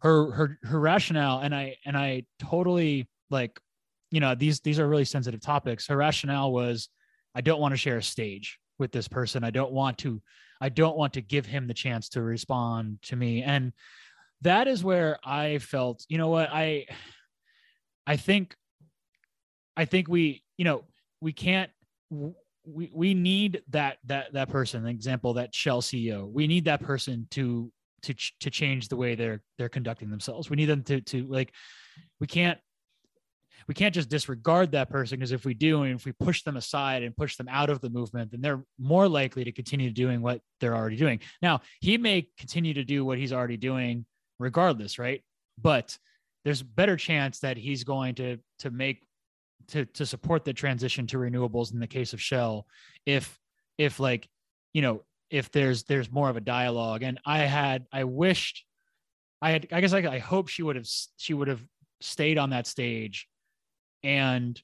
her 0.00 0.30
her 0.32 0.58
her 0.64 0.80
rationale 0.80 1.38
and 1.38 1.54
i 1.54 1.76
and 1.84 1.96
i 1.96 2.24
totally 2.40 3.08
like 3.30 3.60
you 4.10 4.18
know 4.18 4.34
these 4.34 4.60
these 4.60 4.80
are 4.80 4.88
really 4.88 5.04
sensitive 5.04 5.40
topics. 5.40 5.86
Her 5.86 5.96
rationale 5.96 6.52
was 6.52 6.88
i 7.34 7.40
don't 7.40 7.60
want 7.60 7.72
to 7.72 7.78
share 7.78 7.98
a 7.98 8.02
stage 8.02 8.58
with 8.78 8.92
this 8.92 9.08
person. 9.08 9.44
I 9.44 9.50
don't 9.50 9.72
want 9.72 9.98
to 9.98 10.20
i 10.60 10.68
don't 10.68 10.96
want 10.96 11.12
to 11.14 11.20
give 11.20 11.46
him 11.46 11.66
the 11.66 11.74
chance 11.74 12.08
to 12.10 12.22
respond 12.22 12.98
to 13.02 13.16
me. 13.16 13.42
And 13.42 13.72
that 14.42 14.68
is 14.68 14.82
where 14.82 15.18
i 15.24 15.58
felt 15.58 16.04
you 16.08 16.18
know 16.18 16.28
what? 16.28 16.48
I 16.50 16.86
i 18.06 18.16
think 18.16 18.54
i 19.76 19.84
think 19.84 20.08
we 20.08 20.42
you 20.56 20.64
know 20.64 20.84
we 21.20 21.32
can't 21.32 21.70
we 22.10 22.90
we 22.92 23.14
need 23.14 23.62
that 23.70 23.98
that 24.04 24.32
that 24.32 24.48
person 24.48 24.86
example 24.86 25.34
that 25.34 25.54
shell 25.54 25.80
ceo 25.80 26.30
we 26.30 26.46
need 26.46 26.64
that 26.64 26.82
person 26.82 27.26
to 27.30 27.70
to 28.06 28.14
to 28.40 28.50
change 28.50 28.88
the 28.88 28.96
way 28.96 29.14
they're 29.14 29.42
they're 29.58 29.68
conducting 29.68 30.10
themselves. 30.10 30.48
We 30.48 30.56
need 30.56 30.66
them 30.66 30.82
to 30.84 31.00
to 31.00 31.26
like 31.26 31.52
we 32.20 32.26
can't 32.26 32.58
we 33.68 33.74
can't 33.74 33.94
just 33.94 34.08
disregard 34.08 34.72
that 34.72 34.88
person 34.90 35.18
because 35.18 35.32
if 35.32 35.44
we 35.44 35.54
do 35.54 35.82
and 35.82 35.98
if 35.98 36.04
we 36.04 36.12
push 36.12 36.42
them 36.42 36.56
aside 36.56 37.02
and 37.02 37.16
push 37.16 37.36
them 37.36 37.48
out 37.50 37.68
of 37.68 37.80
the 37.80 37.90
movement 37.90 38.30
then 38.30 38.40
they're 38.40 38.62
more 38.78 39.08
likely 39.08 39.44
to 39.44 39.52
continue 39.52 39.90
doing 39.90 40.22
what 40.22 40.40
they're 40.60 40.76
already 40.76 40.96
doing. 40.96 41.20
Now 41.42 41.62
he 41.80 41.98
may 41.98 42.28
continue 42.38 42.74
to 42.74 42.84
do 42.84 43.04
what 43.04 43.18
he's 43.18 43.32
already 43.32 43.56
doing 43.56 44.06
regardless 44.38 44.98
right? 44.98 45.22
But 45.60 45.98
there's 46.46 46.62
better 46.62 46.94
chance 46.94 47.40
that 47.40 47.56
he's 47.56 47.82
going 47.82 48.14
to 48.14 48.38
to 48.60 48.70
make 48.70 49.02
to 49.66 49.84
to 49.84 50.06
support 50.06 50.44
the 50.44 50.52
transition 50.52 51.04
to 51.04 51.18
renewables 51.18 51.72
in 51.72 51.80
the 51.80 51.88
case 51.88 52.12
of 52.12 52.22
shell 52.22 52.68
if 53.04 53.36
if 53.78 53.98
like 53.98 54.28
you 54.72 54.80
know 54.80 55.02
if 55.28 55.50
there's 55.50 55.82
there's 55.82 56.08
more 56.08 56.30
of 56.30 56.36
a 56.36 56.40
dialogue. 56.40 57.02
And 57.02 57.18
i 57.26 57.38
had 57.38 57.86
i 57.92 58.04
wished 58.04 58.64
i 59.42 59.50
had 59.50 59.66
i 59.72 59.80
guess 59.80 59.92
i, 59.92 59.98
I 59.98 60.20
hope 60.20 60.46
she 60.46 60.62
would 60.62 60.76
have 60.76 60.86
she 61.16 61.34
would 61.34 61.48
have 61.48 61.62
stayed 62.00 62.38
on 62.38 62.50
that 62.50 62.68
stage 62.68 63.26
and 64.04 64.62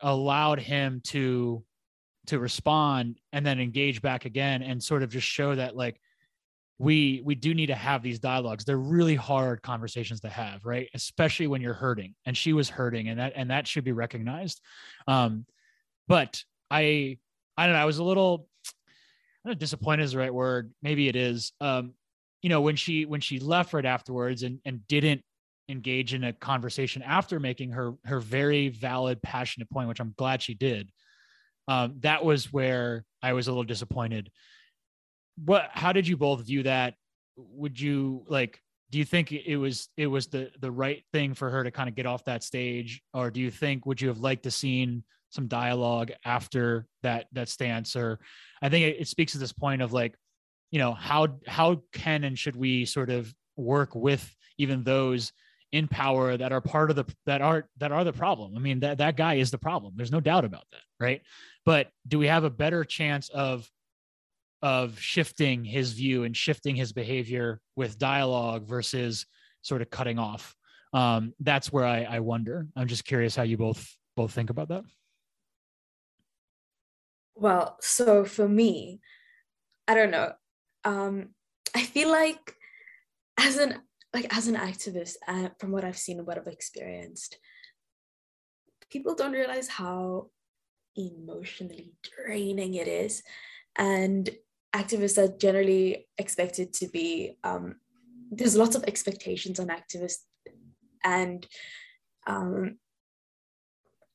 allowed 0.00 0.60
him 0.60 1.02
to 1.08 1.62
to 2.28 2.38
respond 2.38 3.18
and 3.34 3.44
then 3.44 3.60
engage 3.60 4.00
back 4.00 4.24
again 4.24 4.62
and 4.62 4.82
sort 4.82 5.02
of 5.02 5.10
just 5.10 5.26
show 5.26 5.54
that 5.54 5.76
like 5.76 6.00
we 6.82 7.22
we 7.24 7.36
do 7.36 7.54
need 7.54 7.66
to 7.66 7.76
have 7.76 8.02
these 8.02 8.18
dialogues. 8.18 8.64
They're 8.64 8.76
really 8.76 9.14
hard 9.14 9.62
conversations 9.62 10.20
to 10.22 10.28
have 10.28 10.64
right? 10.64 10.88
Especially 10.94 11.46
when 11.46 11.62
you're 11.62 11.74
hurting 11.74 12.14
and 12.26 12.36
she 12.36 12.52
was 12.52 12.68
hurting 12.68 13.08
and 13.08 13.20
that 13.20 13.34
and 13.36 13.50
that 13.50 13.68
should 13.68 13.84
be 13.84 13.92
recognized. 13.92 14.60
Um 15.06 15.46
but 16.08 16.42
i 16.70 17.16
i 17.56 17.66
don't 17.66 17.74
know 17.76 17.82
i 17.82 17.84
was 17.84 17.98
a 17.98 18.04
little 18.04 18.48
I 18.66 19.48
don't 19.48 19.54
know, 19.54 19.58
disappointed 19.58 20.02
is 20.02 20.12
the 20.12 20.18
right 20.18 20.34
word 20.34 20.72
maybe 20.82 21.08
it 21.08 21.14
is. 21.14 21.52
Um 21.60 21.94
you 22.42 22.48
know 22.48 22.60
when 22.60 22.74
she 22.74 23.04
when 23.04 23.20
she 23.20 23.38
left 23.38 23.72
right 23.72 23.86
afterwards 23.86 24.42
and 24.42 24.58
and 24.64 24.86
didn't 24.88 25.22
engage 25.68 26.12
in 26.14 26.24
a 26.24 26.32
conversation 26.32 27.00
after 27.02 27.38
making 27.38 27.70
her 27.70 27.94
her 28.04 28.18
very 28.18 28.68
valid 28.68 29.22
passionate 29.22 29.70
point 29.70 29.88
which 29.88 30.00
i'm 30.00 30.12
glad 30.18 30.42
she 30.42 30.54
did 30.54 30.90
um, 31.68 31.94
that 32.00 32.24
was 32.24 32.52
where 32.52 33.04
i 33.22 33.32
was 33.32 33.46
a 33.46 33.50
little 33.52 33.62
disappointed 33.62 34.28
what 35.36 35.68
how 35.72 35.92
did 35.92 36.06
you 36.06 36.16
both 36.16 36.44
view 36.44 36.62
that 36.62 36.94
would 37.36 37.80
you 37.80 38.24
like 38.28 38.60
do 38.90 38.98
you 38.98 39.04
think 39.04 39.32
it 39.32 39.56
was 39.56 39.88
it 39.96 40.06
was 40.06 40.26
the 40.28 40.50
the 40.60 40.70
right 40.70 41.02
thing 41.12 41.34
for 41.34 41.50
her 41.50 41.64
to 41.64 41.70
kind 41.70 41.88
of 41.88 41.94
get 41.94 42.06
off 42.06 42.24
that 42.24 42.42
stage 42.42 43.02
or 43.14 43.30
do 43.30 43.40
you 43.40 43.50
think 43.50 43.86
would 43.86 44.00
you 44.00 44.08
have 44.08 44.18
liked 44.18 44.42
to 44.42 44.50
seen 44.50 45.02
some 45.30 45.46
dialogue 45.48 46.12
after 46.24 46.86
that 47.02 47.26
that 47.32 47.48
stance 47.48 47.96
or 47.96 48.20
i 48.60 48.68
think 48.68 48.84
it, 48.84 49.00
it 49.00 49.08
speaks 49.08 49.32
to 49.32 49.38
this 49.38 49.52
point 49.52 49.80
of 49.80 49.92
like 49.92 50.14
you 50.70 50.78
know 50.78 50.92
how 50.92 51.28
how 51.46 51.80
can 51.92 52.24
and 52.24 52.38
should 52.38 52.56
we 52.56 52.84
sort 52.84 53.08
of 53.08 53.32
work 53.56 53.94
with 53.94 54.34
even 54.58 54.84
those 54.84 55.32
in 55.72 55.88
power 55.88 56.36
that 56.36 56.52
are 56.52 56.60
part 56.60 56.90
of 56.90 56.96
the 56.96 57.04
that 57.24 57.40
are 57.40 57.68
that 57.78 57.92
are 57.92 58.04
the 58.04 58.12
problem. 58.12 58.54
I 58.56 58.60
mean 58.60 58.80
that 58.80 58.98
that 58.98 59.16
guy 59.16 59.34
is 59.34 59.50
the 59.50 59.58
problem. 59.58 59.94
There's 59.96 60.12
no 60.12 60.20
doubt 60.20 60.44
about 60.44 60.64
that, 60.70 60.82
right? 61.00 61.22
But 61.64 61.88
do 62.06 62.18
we 62.18 62.26
have 62.26 62.44
a 62.44 62.50
better 62.50 62.84
chance 62.84 63.30
of 63.30 63.68
of 64.62 64.98
shifting 64.98 65.64
his 65.64 65.92
view 65.92 66.24
and 66.24 66.36
shifting 66.36 66.76
his 66.76 66.92
behavior 66.92 67.60
with 67.76 67.98
dialogue 67.98 68.66
versus 68.66 69.26
sort 69.62 69.82
of 69.82 69.90
cutting 69.90 70.18
off? 70.18 70.54
Um, 70.92 71.32
that's 71.40 71.72
where 71.72 71.86
I, 71.86 72.02
I 72.02 72.20
wonder. 72.20 72.66
I'm 72.76 72.88
just 72.88 73.04
curious 73.04 73.34
how 73.34 73.42
you 73.42 73.56
both 73.56 73.96
both 74.16 74.32
think 74.32 74.50
about 74.50 74.68
that. 74.68 74.84
Well, 77.34 77.78
so 77.80 78.24
for 78.24 78.46
me, 78.46 79.00
I 79.88 79.94
don't 79.94 80.10
know. 80.10 80.32
Um, 80.84 81.30
I 81.74 81.82
feel 81.82 82.10
like 82.10 82.54
as 83.38 83.56
an 83.56 83.80
like 84.14 84.36
as 84.36 84.48
an 84.48 84.56
activist 84.56 85.14
uh, 85.26 85.48
from 85.58 85.72
what 85.72 85.84
i've 85.84 85.98
seen 85.98 86.18
and 86.18 86.26
what 86.26 86.38
i've 86.38 86.46
experienced 86.46 87.38
people 88.90 89.14
don't 89.14 89.32
realize 89.32 89.68
how 89.68 90.28
emotionally 90.96 91.94
draining 92.02 92.74
it 92.74 92.88
is 92.88 93.22
and 93.76 94.30
activists 94.74 95.18
are 95.18 95.36
generally 95.36 96.06
expected 96.18 96.72
to 96.72 96.88
be 96.88 97.36
um, 97.44 97.76
there's 98.30 98.56
lots 98.56 98.74
of 98.74 98.84
expectations 98.84 99.60
on 99.60 99.68
activists 99.68 100.24
and 101.04 101.46
um, 102.26 102.78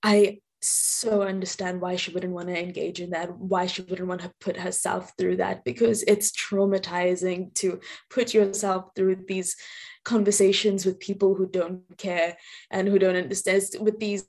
i 0.03 0.39
so 0.61 1.21
understand 1.21 1.79
why 1.81 1.95
she 1.95 2.11
wouldn't 2.11 2.33
want 2.33 2.47
to 2.47 2.59
engage 2.59 2.99
in 2.99 3.11
that, 3.11 3.35
why 3.37 3.67
she 3.67 3.83
wouldn't 3.83 4.07
want 4.07 4.21
to 4.21 4.33
put 4.39 4.57
herself 4.57 5.13
through 5.17 5.37
that, 5.37 5.63
because 5.63 6.03
it's 6.03 6.31
traumatizing 6.31 7.53
to 7.55 7.79
put 8.09 8.33
yourself 8.33 8.85
through 8.95 9.17
these 9.27 9.55
conversations 10.03 10.85
with 10.85 10.99
people 10.99 11.35
who 11.35 11.47
don't 11.47 11.83
care 11.97 12.37
and 12.71 12.87
who 12.87 12.97
don't 12.97 13.15
understand, 13.15 13.63
with 13.79 13.99
these 13.99 14.25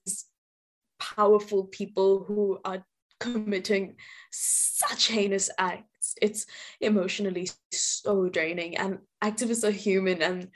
powerful 0.99 1.65
people 1.65 2.25
who 2.25 2.59
are 2.65 2.85
committing 3.21 3.97
such 4.31 5.09
heinous 5.09 5.49
acts. 5.59 5.88
It's 6.21 6.47
emotionally 6.81 7.49
so 7.73 8.29
draining, 8.29 8.77
and 8.77 8.99
activists 9.23 9.67
are 9.67 9.71
human 9.71 10.23
and 10.23 10.49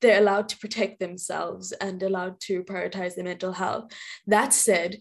they're 0.00 0.20
allowed 0.20 0.48
to 0.50 0.58
protect 0.58 1.00
themselves 1.00 1.72
and 1.72 2.02
allowed 2.02 2.38
to 2.40 2.62
prioritize 2.64 3.14
their 3.14 3.24
mental 3.24 3.52
health. 3.52 3.90
That 4.26 4.52
said, 4.52 5.00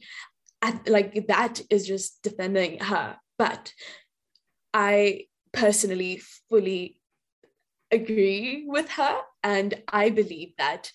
I, 0.61 0.79
like 0.87 1.27
that 1.27 1.61
is 1.69 1.85
just 1.85 2.21
defending 2.23 2.79
her. 2.79 3.17
But 3.37 3.73
I 4.73 5.25
personally 5.51 6.21
fully 6.49 7.01
agree 7.91 8.65
with 8.67 8.89
her, 8.91 9.21
and 9.43 9.73
I 9.87 10.09
believe 10.09 10.53
that 10.57 10.91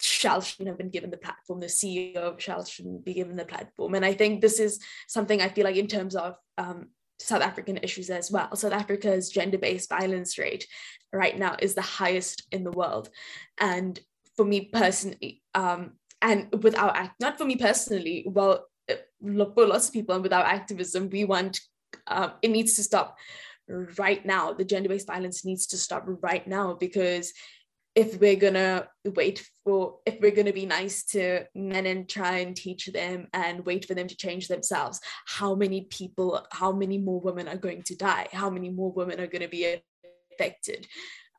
Shell 0.00 0.40
shouldn't 0.40 0.68
have 0.68 0.78
been 0.78 0.90
given 0.90 1.10
the 1.10 1.18
platform. 1.18 1.60
The 1.60 1.66
CEO 1.66 2.16
of 2.16 2.40
Shell 2.40 2.64
shouldn't 2.64 3.04
be 3.04 3.14
given 3.14 3.36
the 3.36 3.44
platform. 3.44 3.94
And 3.94 4.04
I 4.04 4.14
think 4.14 4.40
this 4.40 4.58
is 4.58 4.80
something 5.08 5.40
I 5.40 5.50
feel 5.50 5.64
like 5.64 5.76
in 5.76 5.86
terms 5.86 6.16
of 6.16 6.36
um, 6.56 6.88
South 7.20 7.42
African 7.42 7.78
issues 7.78 8.10
as 8.10 8.30
well. 8.30 8.54
South 8.56 8.72
Africa's 8.72 9.28
gender-based 9.28 9.88
violence 9.88 10.38
rate 10.38 10.66
right 11.12 11.38
now 11.38 11.56
is 11.60 11.74
the 11.74 11.82
highest 11.82 12.46
in 12.50 12.64
the 12.64 12.70
world. 12.70 13.10
And 13.58 13.98
for 14.36 14.44
me 14.44 14.70
personally, 14.72 15.42
um, 15.54 15.92
and 16.22 16.48
without 16.62 16.96
act, 16.96 17.20
not 17.20 17.38
for 17.38 17.44
me 17.44 17.56
personally, 17.56 18.24
well, 18.26 18.66
for 18.88 19.66
lots 19.66 19.88
of 19.88 19.94
people 19.94 20.14
and 20.14 20.22
without 20.22 20.46
activism, 20.46 21.08
we 21.10 21.24
want 21.24 21.60
um, 22.06 22.32
it 22.42 22.50
needs 22.50 22.74
to 22.74 22.82
stop 22.82 23.18
right 23.98 24.24
now. 24.24 24.52
The 24.52 24.64
gender-based 24.64 25.06
violence 25.06 25.44
needs 25.44 25.66
to 25.68 25.76
stop 25.76 26.04
right 26.06 26.46
now 26.46 26.74
because 26.74 27.32
if 27.94 28.20
we're 28.20 28.36
gonna 28.36 28.88
wait 29.04 29.44
for 29.64 29.98
if 30.06 30.20
we're 30.20 30.30
gonna 30.30 30.52
be 30.52 30.66
nice 30.66 31.04
to 31.04 31.44
men 31.54 31.86
and 31.86 32.08
try 32.08 32.38
and 32.38 32.56
teach 32.56 32.86
them 32.86 33.26
and 33.32 33.66
wait 33.66 33.84
for 33.84 33.94
them 33.94 34.06
to 34.06 34.16
change 34.16 34.48
themselves 34.48 35.00
how 35.26 35.54
many 35.54 35.82
people 35.82 36.46
how 36.52 36.72
many 36.72 36.98
more 36.98 37.20
women 37.20 37.48
are 37.48 37.56
going 37.56 37.82
to 37.82 37.96
die? 37.96 38.28
How 38.32 38.50
many 38.50 38.70
more 38.70 38.92
women 38.92 39.20
are 39.20 39.26
going 39.26 39.42
to 39.42 39.48
be 39.48 39.80
affected? 40.32 40.86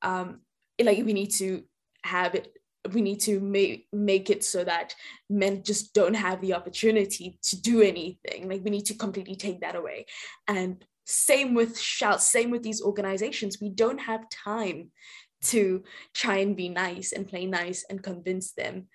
Um 0.02 0.42
like 0.80 1.06
we 1.06 1.14
need 1.14 1.32
to 1.34 1.64
have 2.04 2.34
it 2.36 2.52
we 2.94 3.02
need 3.02 3.20
to 3.22 3.40
make 3.40 3.88
make 3.94 4.30
it 4.30 4.44
so 4.44 4.64
that 4.64 4.96
men 5.30 5.64
just 5.64 5.94
don't 5.94 6.16
have 6.16 6.42
the 6.42 6.54
opportunity 6.54 7.38
to 7.44 7.62
do 7.62 7.82
anything. 7.82 8.50
Like 8.50 8.64
we 8.64 8.72
need 8.72 8.88
to 8.88 8.96
completely 8.96 9.36
take 9.36 9.62
that 9.62 9.76
away. 9.76 10.08
And 10.48 10.84
same 11.06 11.54
with 11.54 11.80
shout 11.80 12.24
same 12.24 12.50
with 12.50 12.64
these 12.64 12.82
organizations. 12.82 13.60
We 13.62 13.70
don't 13.70 14.00
have 14.00 14.30
time 14.30 14.92
to 15.46 15.84
try 16.14 16.38
and 16.38 16.56
be 16.56 16.70
nice 16.70 17.12
and 17.12 17.28
play 17.28 17.46
nice 17.46 17.86
and 17.90 18.04
convince 18.04 18.54
them. 18.54 18.88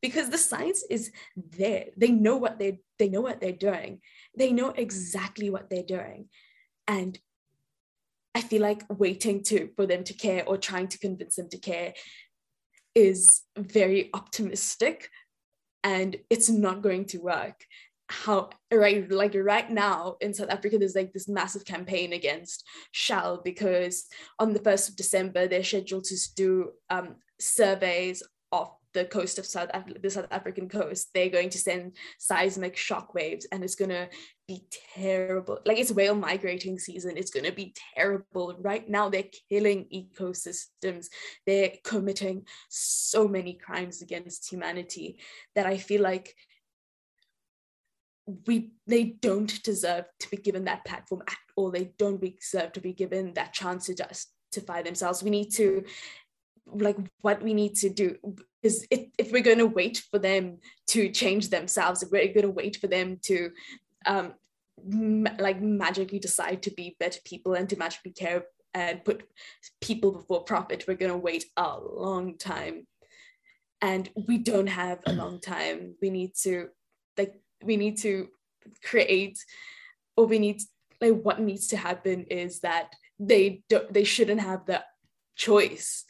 Because 0.00 0.30
the 0.30 0.38
science 0.38 0.84
is 0.88 1.10
there. 1.36 1.86
They 1.96 2.10
know 2.10 2.36
what 2.36 2.58
they 2.58 2.80
they 2.98 3.08
know 3.08 3.20
what 3.20 3.40
they're 3.40 3.52
doing. 3.52 4.00
They 4.36 4.52
know 4.52 4.70
exactly 4.70 5.50
what 5.50 5.68
they're 5.68 5.82
doing. 5.82 6.28
And 6.86 7.18
i 8.34 8.40
feel 8.40 8.62
like 8.62 8.82
waiting 8.90 9.42
to 9.42 9.70
for 9.74 9.86
them 9.86 10.04
to 10.04 10.14
care 10.14 10.44
or 10.46 10.56
trying 10.56 10.86
to 10.86 10.98
convince 10.98 11.36
them 11.36 11.48
to 11.48 11.58
care 11.58 11.92
is 12.94 13.42
very 13.56 14.10
optimistic 14.14 15.08
and 15.84 16.16
it's 16.30 16.48
not 16.48 16.82
going 16.82 17.04
to 17.04 17.18
work 17.18 17.64
how 18.08 18.48
right 18.72 19.10
like 19.10 19.34
right 19.34 19.70
now 19.70 20.16
in 20.20 20.32
South 20.32 20.48
Africa 20.48 20.78
there's 20.78 20.94
like 20.94 21.12
this 21.12 21.28
massive 21.28 21.64
campaign 21.64 22.12
against 22.14 22.64
Shell 22.92 23.42
because 23.44 24.06
on 24.38 24.54
the 24.54 24.60
1st 24.60 24.90
of 24.90 24.96
December 24.96 25.46
they're 25.46 25.64
scheduled 25.64 26.04
to 26.04 26.16
do 26.34 26.70
um, 26.90 27.16
surveys 27.38 28.22
of 28.50 28.70
the 28.94 29.04
coast 29.04 29.38
of 29.38 29.46
South 29.46 29.70
Af- 29.74 30.02
the 30.02 30.10
South 30.10 30.26
African 30.30 30.68
coast. 30.68 31.08
They're 31.12 31.28
going 31.28 31.50
to 31.50 31.58
send 31.58 31.96
seismic 32.18 32.76
shock 32.76 33.14
waves 33.14 33.46
and 33.52 33.62
it's 33.62 33.74
going 33.74 33.90
to 33.90 34.08
be 34.46 34.64
terrible 34.94 35.58
like 35.66 35.76
it's 35.76 35.92
whale 35.92 36.14
migrating 36.14 36.78
season. 36.78 37.18
It's 37.18 37.30
going 37.30 37.44
to 37.44 37.52
be 37.52 37.74
terrible. 37.94 38.56
Right 38.58 38.88
now 38.88 39.10
they're 39.10 39.24
killing 39.50 39.86
ecosystems. 39.94 41.08
They're 41.46 41.72
committing 41.84 42.46
so 42.70 43.28
many 43.28 43.54
crimes 43.54 44.00
against 44.00 44.50
humanity 44.50 45.18
that 45.54 45.66
I 45.66 45.76
feel 45.76 46.00
like 46.00 46.34
we 48.46 48.72
they 48.86 49.04
don't 49.04 49.62
deserve 49.62 50.04
to 50.20 50.30
be 50.30 50.36
given 50.36 50.64
that 50.64 50.84
platform 50.84 51.22
at 51.28 51.36
all. 51.56 51.70
They 51.70 51.92
don't 51.98 52.20
deserve 52.20 52.72
to 52.72 52.80
be 52.80 52.92
given 52.92 53.34
that 53.34 53.52
chance 53.52 53.86
to 53.86 53.94
justify 53.94 54.82
themselves. 54.82 55.22
We 55.22 55.30
need 55.30 55.52
to 55.54 55.84
like 56.66 56.98
what 57.22 57.42
we 57.42 57.54
need 57.54 57.74
to 57.76 57.88
do 57.88 58.16
is 58.62 58.86
if, 58.90 59.06
if 59.16 59.32
we're 59.32 59.42
going 59.42 59.58
to 59.58 59.66
wait 59.66 60.02
for 60.10 60.18
them 60.18 60.58
to 60.86 61.08
change 61.08 61.48
themselves 61.48 62.02
if 62.02 62.10
we're 62.10 62.26
going 62.26 62.42
to 62.42 62.50
wait 62.50 62.76
for 62.76 62.88
them 62.88 63.18
to 63.22 63.50
um 64.04 64.34
ma- 64.84 65.30
like 65.38 65.62
magically 65.62 66.18
decide 66.18 66.62
to 66.62 66.70
be 66.70 66.94
better 67.00 67.20
people 67.24 67.54
and 67.54 67.70
to 67.70 67.76
magically 67.78 68.10
care 68.10 68.44
and 68.74 69.04
put 69.04 69.26
people 69.80 70.12
before 70.12 70.44
profit 70.44 70.84
we're 70.86 70.94
going 70.94 71.10
to 71.10 71.16
wait 71.16 71.44
a 71.56 71.78
long 71.78 72.36
time. 72.36 72.86
And 73.80 74.10
we 74.26 74.38
don't 74.38 74.66
have 74.66 75.00
a 75.06 75.12
long 75.12 75.40
time. 75.40 75.94
We 76.02 76.10
need 76.10 76.34
to 76.42 76.68
like 77.16 77.34
we 77.62 77.76
need 77.76 77.98
to 77.98 78.28
create 78.84 79.38
or 80.16 80.26
we 80.26 80.38
need 80.38 80.60
like 81.00 81.14
what 81.14 81.40
needs 81.40 81.68
to 81.68 81.76
happen 81.76 82.24
is 82.24 82.60
that 82.60 82.92
they 83.18 83.62
don't 83.68 83.92
they 83.92 84.04
shouldn't 84.04 84.40
have 84.40 84.66
the 84.66 84.82
choice. 85.36 86.04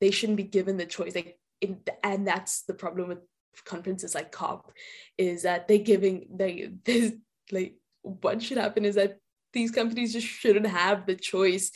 They 0.00 0.10
shouldn't 0.10 0.36
be 0.36 0.44
given 0.44 0.76
the 0.76 0.86
choice. 0.86 1.14
Like 1.14 1.38
in, 1.60 1.80
and 2.02 2.26
that's 2.26 2.62
the 2.62 2.74
problem 2.74 3.08
with 3.08 3.18
conferences 3.64 4.14
like 4.14 4.30
cop 4.30 4.70
is 5.16 5.42
that 5.42 5.66
they're 5.66 5.78
giving 5.78 6.26
they 6.30 6.70
this 6.84 7.12
like 7.50 7.76
what 8.02 8.42
should 8.42 8.58
happen 8.58 8.84
is 8.84 8.96
that 8.96 9.16
these 9.54 9.70
companies 9.70 10.12
just 10.12 10.26
shouldn't 10.26 10.66
have 10.66 11.06
the 11.06 11.16
choice 11.16 11.72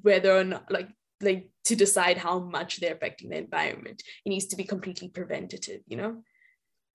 whether 0.00 0.34
or 0.34 0.44
not 0.44 0.70
like 0.70 0.88
like 1.20 1.50
to 1.64 1.76
decide 1.76 2.16
how 2.16 2.38
much 2.38 2.80
they're 2.80 2.94
affecting 2.94 3.28
the 3.28 3.36
environment. 3.36 4.02
It 4.24 4.30
needs 4.30 4.46
to 4.46 4.56
be 4.56 4.64
completely 4.64 5.08
preventative 5.08 5.82
you 5.86 5.96
know 5.98 6.22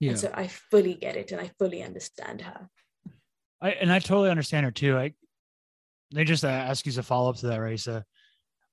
yeah. 0.06 0.12
And 0.12 0.20
so 0.20 0.32
I 0.34 0.48
fully 0.48 0.96
get 0.96 1.16
it 1.16 1.32
and 1.32 1.42
I 1.42 1.52
fully 1.60 1.84
understand 1.84 2.42
her. 2.42 2.70
I 3.62 3.72
and 3.72 3.92
I 3.92 4.00
totally 4.00 4.30
understand 4.30 4.66
her 4.66 4.72
too. 4.72 4.98
I 4.98 5.14
they 6.14 6.24
just 6.24 6.46
uh, 6.46 6.50
ask 6.50 6.86
you 6.86 6.94
a 6.98 7.04
follow 7.04 7.30
up 7.30 7.38
to 7.38 7.48
that, 7.48 7.60
Raeesah. 7.60 8.04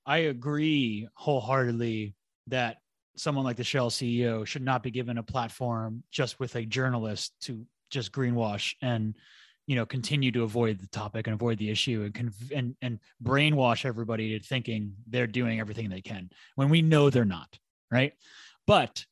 I 0.05 0.17
agree 0.17 1.07
wholeheartedly 1.15 2.15
that 2.47 2.77
someone 3.15 3.45
like 3.45 3.57
the 3.57 3.63
Shell 3.63 3.89
CEO 3.89 4.45
should 4.45 4.61
not 4.61 4.83
be 4.83 4.91
given 4.91 5.17
a 5.17 5.23
platform 5.23 6.03
just 6.11 6.39
with 6.39 6.55
a 6.55 6.65
journalist 6.65 7.33
to 7.41 7.65
just 7.89 8.11
greenwash 8.11 8.73
and 8.81 9.15
you 9.67 9.75
know 9.75 9.85
continue 9.85 10.31
to 10.31 10.43
avoid 10.43 10.79
the 10.79 10.87
topic 10.87 11.27
and 11.27 11.33
avoid 11.33 11.57
the 11.57 11.69
issue 11.69 12.03
and 12.03 12.13
conv- 12.13 12.51
and 12.51 12.75
and 12.81 12.99
brainwash 13.23 13.85
everybody 13.85 14.37
to 14.37 14.45
thinking 14.45 14.93
they're 15.07 15.27
doing 15.27 15.59
everything 15.59 15.89
they 15.89 16.01
can 16.01 16.29
when 16.55 16.69
we 16.69 16.81
know 16.81 17.09
they're 17.09 17.25
not, 17.25 17.57
right? 17.91 18.13
But 18.67 19.05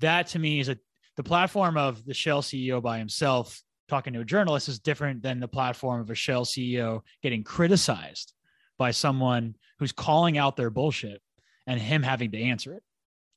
that 0.00 0.28
to 0.28 0.38
me 0.38 0.60
is 0.60 0.68
a 0.68 0.78
the 1.16 1.22
platform 1.22 1.76
of 1.76 2.04
the 2.04 2.14
Shell 2.14 2.42
CEO 2.42 2.82
by 2.82 2.98
himself 2.98 3.62
talking 3.88 4.14
to 4.14 4.20
a 4.20 4.24
journalist 4.24 4.68
is 4.68 4.78
different 4.78 5.22
than 5.22 5.40
the 5.40 5.48
platform 5.48 6.00
of 6.00 6.10
a 6.10 6.14
Shell 6.14 6.44
CEO 6.44 7.02
getting 7.22 7.44
criticized 7.44 8.32
by 8.78 8.90
someone 8.90 9.54
who's 9.78 9.92
calling 9.92 10.38
out 10.38 10.56
their 10.56 10.70
bullshit 10.70 11.20
and 11.66 11.80
him 11.80 12.02
having 12.02 12.30
to 12.32 12.40
answer 12.40 12.74
it. 12.74 12.82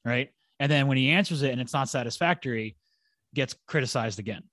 Right. 0.03 0.29
And 0.59 0.71
then 0.71 0.87
when 0.87 0.97
he 0.97 1.09
answers 1.09 1.41
it 1.41 1.51
and 1.51 1.59
it's 1.59 1.73
not 1.73 1.89
satisfactory, 1.89 2.77
gets 3.33 3.55
criticized 3.67 4.19
again. 4.19 4.43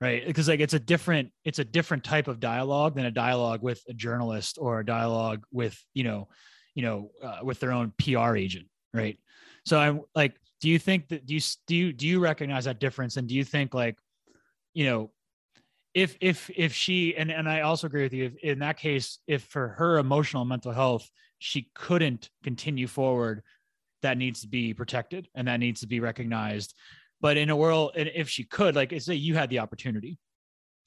Right. 0.00 0.26
Because 0.26 0.48
like 0.48 0.60
it's 0.60 0.74
a 0.74 0.80
different, 0.80 1.30
it's 1.44 1.60
a 1.60 1.64
different 1.64 2.02
type 2.02 2.26
of 2.26 2.40
dialogue 2.40 2.96
than 2.96 3.06
a 3.06 3.10
dialogue 3.10 3.62
with 3.62 3.80
a 3.88 3.94
journalist 3.94 4.58
or 4.60 4.80
a 4.80 4.84
dialogue 4.84 5.44
with, 5.52 5.80
you 5.94 6.02
know, 6.02 6.28
you 6.74 6.82
know, 6.82 7.10
uh, 7.22 7.38
with 7.42 7.60
their 7.60 7.72
own 7.72 7.92
PR 7.98 8.36
agent. 8.36 8.66
Right. 8.92 9.18
So 9.64 9.78
I'm 9.78 10.02
like, 10.14 10.34
do 10.60 10.68
you 10.68 10.78
think 10.78 11.08
that 11.08 11.26
do 11.26 11.34
you 11.34 11.40
do 11.66 11.76
you 11.76 11.92
do 11.92 12.06
you 12.06 12.20
recognize 12.20 12.64
that 12.64 12.80
difference? 12.80 13.16
And 13.16 13.28
do 13.28 13.34
you 13.34 13.44
think 13.44 13.74
like 13.74 13.96
you 14.72 14.86
know 14.86 15.10
if 15.94 16.16
if 16.20 16.50
if 16.54 16.72
she 16.72 17.16
and 17.16 17.30
and 17.30 17.48
I 17.48 17.60
also 17.60 17.86
agree 17.86 18.02
with 18.02 18.12
you 18.12 18.26
if, 18.26 18.36
in 18.36 18.58
that 18.60 18.78
case 18.78 19.18
if 19.26 19.42
for 19.44 19.68
her 19.68 19.98
emotional 19.98 20.42
and 20.42 20.48
mental 20.48 20.72
health 20.72 21.08
she 21.38 21.70
couldn't 21.74 22.30
continue 22.42 22.86
forward 22.86 23.42
that 24.02 24.18
needs 24.18 24.40
to 24.42 24.48
be 24.48 24.74
protected 24.74 25.28
and 25.34 25.48
that 25.48 25.60
needs 25.60 25.80
to 25.80 25.86
be 25.86 26.00
recognized. 26.00 26.74
But 27.20 27.36
in 27.36 27.50
a 27.50 27.56
world 27.56 27.92
and 27.96 28.10
if 28.14 28.28
she 28.28 28.44
could 28.44 28.74
like 28.74 28.92
say 29.00 29.14
you 29.14 29.34
had 29.34 29.50
the 29.50 29.60
opportunity 29.60 30.18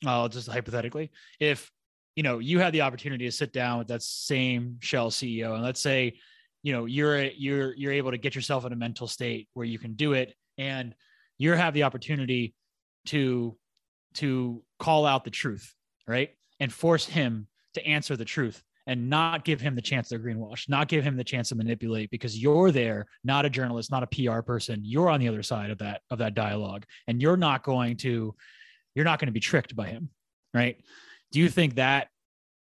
uh, 0.06 0.28
just 0.28 0.48
hypothetically 0.50 1.12
if 1.40 1.72
you 2.16 2.24
know 2.24 2.40
you 2.40 2.60
had 2.60 2.74
the 2.74 2.82
opportunity 2.82 3.26
to 3.26 3.32
sit 3.32 3.54
down 3.54 3.80
with 3.80 3.88
that 3.88 4.04
same 4.04 4.78
shell 4.80 5.10
ceo 5.10 5.54
and 5.54 5.64
let's 5.64 5.82
say 5.82 6.14
you 6.68 6.74
know 6.74 6.84
you're 6.86 7.24
you're 7.24 7.74
you're 7.76 7.94
able 7.94 8.12
to 8.12 8.18
get 8.18 8.36
yourself 8.36 8.66
in 8.66 8.74
a 8.74 8.76
mental 8.76 9.08
state 9.08 9.48
where 9.54 9.66
you 9.66 9.80
can 9.80 9.94
do 9.94 10.12
it. 10.12 10.34
And 10.58 10.94
you 11.38 11.54
have 11.54 11.74
the 11.74 11.84
opportunity 11.84 12.56
to 13.06 13.56
to 14.16 14.62
call 14.78 15.06
out 15.06 15.24
the 15.24 15.32
truth 15.32 15.74
right? 16.08 16.30
And 16.60 16.72
force 16.72 17.06
him 17.06 17.48
to 17.74 17.86
answer 17.86 18.16
the 18.16 18.26
truth 18.26 18.64
and 18.88 19.10
not 19.10 19.44
give 19.44 19.60
him 19.62 19.76
the 19.76 19.82
chance 19.82 20.10
to 20.10 20.20
greenwash 20.20 20.68
not 20.68 20.90
give 20.90 21.06
him 21.06 21.16
the 21.16 21.24
chance 21.24 21.50
to 21.50 21.56
manipulate 21.56 22.10
because 22.10 22.38
you're 22.38 22.72
there 22.72 23.06
not 23.24 23.46
a 23.46 23.50
journalist 23.50 23.90
not 23.90 24.04
a 24.04 24.08
pr 24.08 24.42
person. 24.42 24.82
You're 24.84 25.10
on 25.10 25.22
the 25.22 25.30
other 25.30 25.44
side 25.44 25.70
of 25.70 25.78
that 25.78 26.02
of 26.10 26.18
that 26.20 26.36
dialogue 26.36 26.84
and 27.08 27.22
you're 27.22 27.38
not 27.38 27.64
going 27.64 27.96
to 27.98 28.36
you're 28.94 29.06
not 29.06 29.20
going 29.20 29.28
to 29.28 29.40
be 29.40 29.40
tricked 29.40 29.74
by 29.74 29.88
him 29.88 30.10
right? 30.54 30.76
Do 31.32 31.40
you 31.40 31.48
think 31.48 31.76
that 31.76 32.08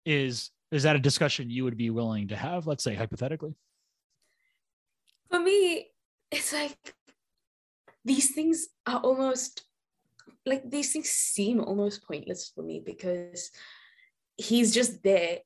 is 0.05 0.51
is 0.72 0.84
that 0.84 0.95
a 0.95 0.99
discussion 0.99 1.49
you 1.49 1.66
would 1.66 1.78
be 1.78 1.89
willing 1.89 2.30
to 2.30 2.38
have 2.38 2.68
let's 2.68 2.86
say 2.86 2.93
hypothetically 2.93 3.55
for 5.30 5.40
me, 5.40 5.88
it's 6.32 6.54
like 6.54 6.78
these 8.04 8.32
things 8.34 8.68
are 8.86 9.00
almost 9.00 9.64
like 10.46 10.70
these 10.70 10.94
things 10.94 11.10
seem 11.10 11.60
almost 11.60 12.08
pointless 12.08 12.52
for 12.54 12.64
me 12.64 12.82
because 12.84 13.52
he's 14.38 14.74
just 14.74 15.04
there. 15.04 15.40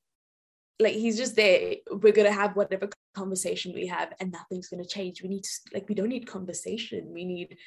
Like 0.79 0.93
he's 0.93 1.17
just 1.17 1.35
there. 1.35 1.75
We're 1.91 2.13
gonna 2.13 2.31
have 2.31 2.55
whatever 2.55 2.89
conversation 3.15 3.73
we 3.73 3.87
have, 3.87 4.13
and 4.19 4.31
nothing's 4.31 4.67
gonna 4.67 4.85
change. 4.85 5.21
We 5.21 5.29
need 5.29 5.43
to 5.43 5.49
like 5.73 5.87
we 5.89 5.95
don't 5.95 6.09
need 6.09 6.27
conversation. 6.27 7.11
We 7.13 7.25
need 7.25 7.57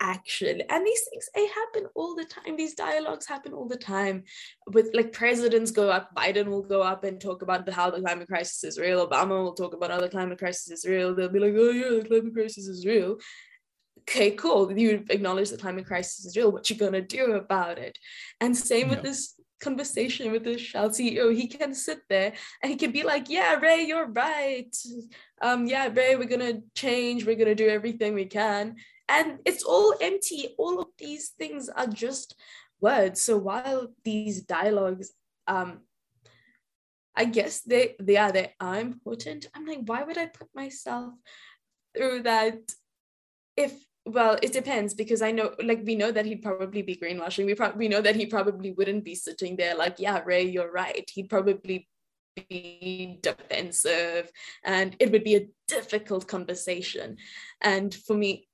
action. 0.00 0.62
And 0.68 0.86
these 0.86 1.02
things 1.10 1.28
they 1.34 1.46
happen 1.46 1.86
all 1.94 2.14
the 2.14 2.24
time. 2.24 2.56
These 2.56 2.74
dialogues 2.74 3.26
happen 3.26 3.52
all 3.52 3.68
the 3.68 3.76
time. 3.76 4.24
With 4.72 4.90
like 4.94 5.12
presidents 5.12 5.70
go 5.70 5.90
up 5.90 6.14
biden 6.14 6.46
will 6.46 6.62
go 6.62 6.82
up 6.82 7.04
and 7.04 7.20
talk 7.20 7.42
about 7.42 7.66
the, 7.66 7.72
how 7.72 7.90
the 7.90 8.00
climate 8.00 8.28
crisis 8.28 8.64
is 8.64 8.78
real. 8.78 9.06
Obama 9.06 9.42
will 9.42 9.54
talk 9.54 9.74
about 9.74 9.90
how 9.90 10.00
the 10.00 10.08
climate 10.08 10.38
crisis 10.38 10.70
is 10.70 10.84
real. 10.88 11.14
They'll 11.14 11.28
be 11.28 11.40
like 11.40 11.54
oh 11.56 11.70
yeah 11.70 12.00
the 12.00 12.08
climate 12.08 12.34
crisis 12.34 12.66
is 12.66 12.86
real. 12.86 13.16
Okay 14.00 14.32
cool. 14.32 14.70
You 14.76 15.04
acknowledge 15.10 15.50
the 15.50 15.56
climate 15.56 15.86
crisis 15.86 16.24
is 16.24 16.36
real. 16.36 16.52
What 16.52 16.68
you 16.70 16.76
gonna 16.76 17.02
do 17.02 17.32
about 17.32 17.78
it? 17.78 17.98
And 18.40 18.56
same 18.56 18.88
with 18.88 19.02
this 19.02 19.34
conversation 19.60 20.32
with 20.32 20.44
the 20.44 20.58
Shell 20.58 20.90
CEO, 20.90 21.34
he 21.34 21.48
can 21.48 21.74
sit 21.74 22.00
there 22.10 22.34
and 22.62 22.70
he 22.70 22.76
can 22.76 22.92
be 22.92 23.02
like, 23.02 23.30
"Yeah, 23.30 23.54
Ray, 23.54 23.84
you're 23.84 24.06
right. 24.06 24.74
Um, 25.40 25.66
yeah, 25.66 25.88
Ray, 25.92 26.16
we're 26.16 26.24
gonna 26.24 26.60
change. 26.74 27.24
We're 27.24 27.36
gonna 27.36 27.54
do 27.54 27.68
everything 27.68 28.14
we 28.14 28.26
can." 28.26 28.76
And 29.08 29.38
it's 29.44 29.62
all 29.62 29.94
empty. 30.00 30.54
All 30.58 30.80
of 30.80 30.88
these 30.98 31.30
things 31.38 31.68
are 31.68 31.86
just 31.86 32.34
words. 32.80 33.22
So 33.22 33.36
while 33.38 33.88
these 34.04 34.42
dialogues, 34.42 35.12
um, 35.46 35.80
I 37.14 37.24
guess 37.24 37.60
they 37.60 37.94
they 37.98 38.16
are 38.16 38.32
they 38.32 38.52
are 38.60 38.78
important. 38.78 39.48
I'm 39.54 39.64
like, 39.64 39.80
why 39.86 40.02
would 40.02 40.18
I 40.18 40.26
put 40.26 40.48
myself 40.54 41.14
through 41.96 42.24
that 42.24 42.58
if 43.56 43.72
well 44.04 44.38
it 44.40 44.52
depends 44.52 44.94
because 44.94 45.20
i 45.20 45.32
know 45.32 45.52
like 45.64 45.82
we 45.84 45.96
know 45.96 46.12
that 46.12 46.26
he'd 46.26 46.42
probably 46.42 46.82
be 46.82 46.94
greenwashing 46.94 47.44
we, 47.44 47.54
probably 47.54 47.78
we 47.78 47.88
know 47.88 48.00
that 48.00 48.14
he 48.14 48.26
probably 48.26 48.70
wouldn't 48.72 49.04
be 49.04 49.14
sitting 49.14 49.56
there 49.56 49.74
like 49.74 49.96
yeah 49.98 50.22
ray 50.24 50.44
you're 50.44 50.70
right 50.70 51.10
he'd 51.12 51.28
probably 51.28 51.88
be 52.48 53.18
defensive 53.22 54.30
and 54.64 54.94
it 55.00 55.10
would 55.10 55.24
be 55.24 55.36
a 55.36 55.48
difficult 55.66 56.28
conversation 56.28 57.16
and 57.62 57.94
for 57.94 58.14
me 58.14 58.46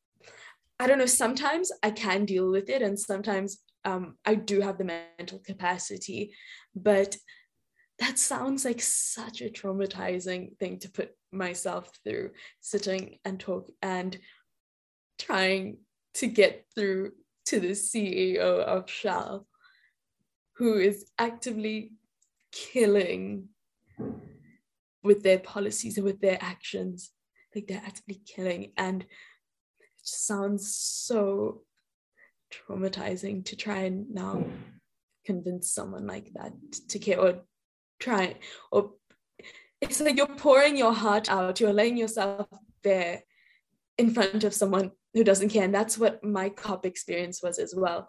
i 0.83 0.87
don't 0.87 0.99
know 0.99 1.07
sometimes 1.07 1.71
i 1.83 1.91
can 1.91 2.25
deal 2.25 2.51
with 2.51 2.69
it 2.69 2.83
and 2.83 2.99
sometimes 2.99 3.59
um, 3.85 4.17
i 4.25 4.35
do 4.35 4.61
have 4.61 4.79
the 4.79 4.85
mental 5.19 5.39
capacity 5.45 6.33
but 6.75 7.17
that 7.99 8.19
sounds 8.19 8.65
like 8.65 8.81
such 8.81 9.43
a 9.43 9.49
traumatizing 9.49 10.57
thing 10.59 10.79
to 10.79 10.91
put 10.91 11.11
myself 11.31 11.91
through 12.05 12.31
sitting 12.61 13.19
and 13.25 13.39
talk 13.39 13.71
and 13.81 14.19
trying 15.19 15.79
to 16.15 16.27
get 16.27 16.67
through 16.75 17.13
to 17.47 17.61
the 17.61 17.71
CEO 17.71 18.61
of 18.61 18.89
Shell, 18.89 19.47
who 20.57 20.79
is 20.79 21.11
actively 21.19 21.93
killing 22.51 23.49
with 25.03 25.23
their 25.23 25.39
policies 25.39 25.97
and 25.97 26.05
with 26.05 26.21
their 26.21 26.39
actions. 26.41 27.11
Like 27.55 27.67
they're 27.67 27.83
actively 27.85 28.23
killing. 28.27 28.73
And 28.77 29.05
sounds 30.13 30.75
so 30.77 31.63
traumatizing 32.53 33.45
to 33.47 33.57
try 33.57 33.81
and 33.81 34.11
now 34.11 34.45
convince 35.25 35.71
someone 35.71 36.07
like 36.07 36.33
that 36.35 36.53
to 36.89 36.99
care 36.99 37.19
or 37.19 37.43
try 37.99 38.37
or 38.71 38.91
it's 39.83 40.01
like 40.01 40.17
you're 40.17 40.29
pouring 40.29 40.77
your 40.77 40.93
heart 40.95 41.29
out, 41.29 41.59
you're 41.59 41.73
laying 41.73 41.97
yourself 41.97 42.47
there 42.85 43.25
in 43.99 44.15
front 44.15 44.45
of 44.45 44.55
someone 44.55 44.93
who 45.13 45.25
doesn't 45.25 45.49
care. 45.49 45.65
And 45.65 45.75
that's 45.75 45.99
what 45.99 46.23
my 46.23 46.51
COP 46.51 46.87
experience 46.87 47.43
was 47.43 47.59
as 47.59 47.75
well. 47.77 48.09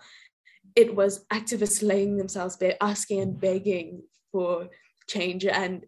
It 0.75 0.95
was 0.95 1.25
activists 1.33 1.85
laying 1.85 2.15
themselves 2.15 2.57
bare, 2.57 2.77
asking 2.79 3.21
and 3.21 3.39
begging 3.39 4.03
for 4.31 4.69
change 5.07 5.45
and 5.45 5.85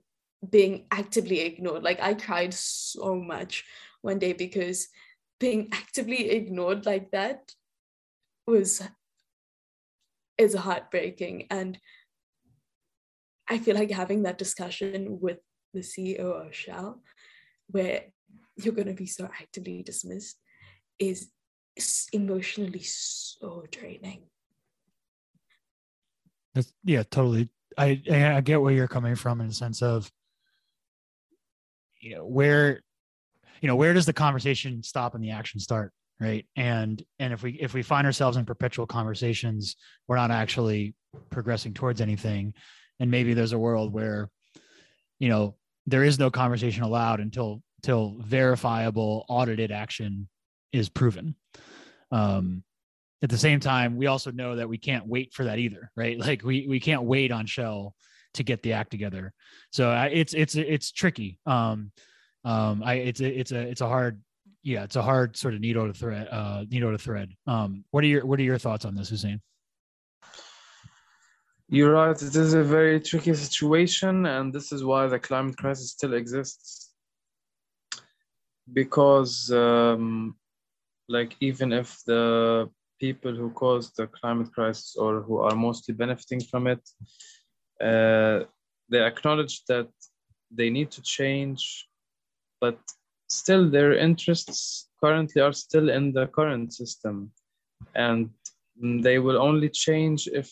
being 0.50 0.88
actively 0.92 1.42
ignored. 1.42 1.84
Like 1.84 2.02
I 2.02 2.16
cried 2.16 2.54
so 2.54 3.16
much 3.16 3.64
one 4.02 4.18
day 4.18 4.34
because 4.34 4.88
being 5.40 5.70
actively 5.74 6.32
ignored 6.32 6.86
like 6.86 7.12
that 7.12 7.54
was 8.48 8.82
is 10.38 10.54
heartbreaking. 10.54 11.48
And 11.50 11.80
I 13.48 13.58
feel 13.58 13.76
like 13.76 13.92
having 13.92 14.24
that 14.24 14.38
discussion 14.38 15.20
with 15.22 15.38
the 15.74 15.80
CEO 15.82 16.46
of 16.46 16.54
Shell, 16.54 17.02
where 17.68 18.06
you're 18.58 18.74
going 18.74 18.88
to 18.88 18.94
be 18.94 19.06
so 19.06 19.26
actively 19.26 19.84
dismissed, 19.84 20.38
is 21.00 21.30
emotionally 22.14 22.82
so 22.84 23.66
draining. 23.72 24.24
That's, 26.54 26.74
yeah, 26.84 27.04
totally. 27.04 27.50
I 27.78 28.02
I 28.10 28.42
get 28.42 28.62
where 28.62 28.74
you're 28.74 28.88
coming 28.88 29.16
from 29.16 29.42
in 29.42 29.50
the 29.50 29.54
sense 29.54 29.82
of 29.82 30.10
you 32.00 32.16
know 32.16 32.26
where 32.26 32.82
you 33.66 33.68
know 33.68 33.76
where 33.76 33.96
does 33.96 34.06
the 34.06 34.14
conversation 34.14 34.84
stop 34.84 35.16
and 35.16 35.24
the 35.24 35.32
action 35.32 35.60
start 35.60 35.92
right 36.20 36.46
and 36.56 37.04
and 37.18 37.34
if 37.34 37.42
we 37.42 37.54
if 37.54 37.74
we 37.74 37.82
find 37.82 38.06
ourselves 38.06 38.38
in 38.38 38.46
perpetual 38.46 38.86
conversations 38.86 39.76
we're 40.08 40.18
not 40.18 40.30
actually 40.30 40.94
progressing 41.32 41.74
towards 41.74 42.00
anything 42.00 42.54
and 43.00 43.10
maybe 43.10 43.34
there's 43.34 43.54
a 43.54 43.58
world 43.58 43.92
where 43.92 44.30
you 45.18 45.30
know 45.30 45.56
there 45.88 46.04
is 46.04 46.20
no 46.20 46.30
conversation 46.30 46.84
allowed 46.84 47.20
until 47.20 47.64
until 47.78 48.18
verifiable 48.20 49.26
audited 49.30 49.72
action 49.72 50.28
is 50.72 50.88
proven. 50.88 51.36
Um, 52.12 52.64
at 53.24 53.32
the 53.32 53.38
same 53.40 53.60
time, 53.60 53.96
we 53.96 54.06
also 54.06 54.30
know 54.30 54.58
that 54.58 54.70
we 54.70 54.78
can't 54.78 55.08
wait 55.08 55.34
for 55.34 55.46
that 55.46 55.58
either, 55.58 55.90
right? 55.96 56.20
Like 56.28 56.44
we 56.44 56.68
we 56.68 56.80
can't 56.80 57.02
wait 57.04 57.32
on 57.32 57.48
Shell 57.48 57.96
to 58.36 58.44
get 58.44 58.62
the 58.62 58.74
act 58.74 58.92
together. 58.92 59.34
So 59.72 59.90
uh, 59.90 60.10
it's 60.12 60.36
it's 60.36 60.56
it's 60.56 60.92
tricky. 60.92 61.40
Um, 61.48 61.92
um, 62.46 62.84
I 62.84 62.94
it's 62.96 63.20
a 63.20 63.40
it's 63.40 63.52
a 63.52 63.60
it's 63.60 63.82
a 63.82 63.88
hard 63.88 64.22
yeah 64.64 64.84
it's 64.84 64.96
a 64.96 65.02
hard 65.02 65.36
sort 65.36 65.54
of 65.54 65.60
needle 65.60 65.88
to 65.88 65.94
thread 65.94 66.28
uh 66.32 66.64
needle 66.70 66.92
to 66.92 66.98
thread. 66.98 67.34
Um, 67.48 67.84
what 67.92 68.04
are 68.04 68.08
your 68.08 68.26
what 68.26 68.40
are 68.40 68.44
your 68.44 68.58
thoughts 68.58 68.86
on 68.86 68.96
this, 68.96 69.10
Hussein? 69.10 69.42
You're 71.68 71.94
right. 71.94 72.22
It 72.22 72.36
is 72.36 72.54
a 72.54 72.64
very 72.64 73.02
tricky 73.02 73.34
situation, 73.34 74.28
and 74.28 74.54
this 74.54 74.72
is 74.72 74.84
why 74.84 75.08
the 75.08 75.20
climate 75.20 75.58
crisis 75.58 75.92
still 75.92 76.14
exists. 76.14 76.94
Because 78.72 79.52
um, 79.52 80.36
like 81.08 81.36
even 81.40 81.74
if 81.74 82.02
the 82.06 82.70
people 83.00 83.36
who 83.36 83.50
caused 83.52 83.96
the 83.98 84.08
climate 84.08 84.52
crisis 84.54 84.96
or 84.96 85.22
who 85.22 85.40
are 85.40 85.56
mostly 85.56 85.94
benefiting 85.94 86.42
from 86.42 86.68
it 86.68 86.80
uh, 87.82 88.46
they 88.90 89.02
acknowledge 89.02 89.64
that 89.66 89.90
they 90.52 90.70
need 90.70 90.92
to 90.92 91.02
change 91.02 91.88
but 92.66 92.80
still 93.30 93.70
their 93.70 93.94
interests 94.08 94.90
currently 95.04 95.42
are 95.42 95.54
still 95.54 95.88
in 95.98 96.14
the 96.18 96.26
current 96.38 96.74
system. 96.74 97.32
And 97.94 98.30
they 99.06 99.18
will 99.20 99.40
only 99.50 99.70
change 99.70 100.22
if 100.42 100.50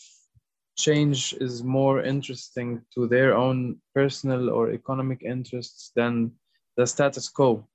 change 0.76 1.20
is 1.46 1.62
more 1.80 1.96
interesting 2.02 2.68
to 2.94 3.00
their 3.14 3.30
own 3.44 3.58
personal 3.94 4.42
or 4.56 4.64
economic 4.70 5.20
interests 5.22 5.92
than 5.98 6.32
the 6.76 6.86
status 6.86 7.28
quo. 7.28 7.66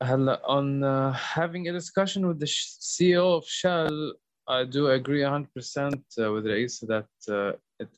On 0.00 0.82
uh, 0.82 1.12
having 1.12 1.68
a 1.68 1.72
discussion 1.80 2.26
with 2.26 2.38
the 2.40 2.50
CEO 2.86 3.26
of 3.38 3.44
Shell, 3.46 4.14
I 4.48 4.64
do 4.64 4.82
agree 4.88 5.20
100% 5.20 5.46
uh, 5.46 6.32
with 6.32 6.44
Raeesah 6.44 6.86
that 6.94 7.12
uh, 7.28 7.52
it, 7.78 7.90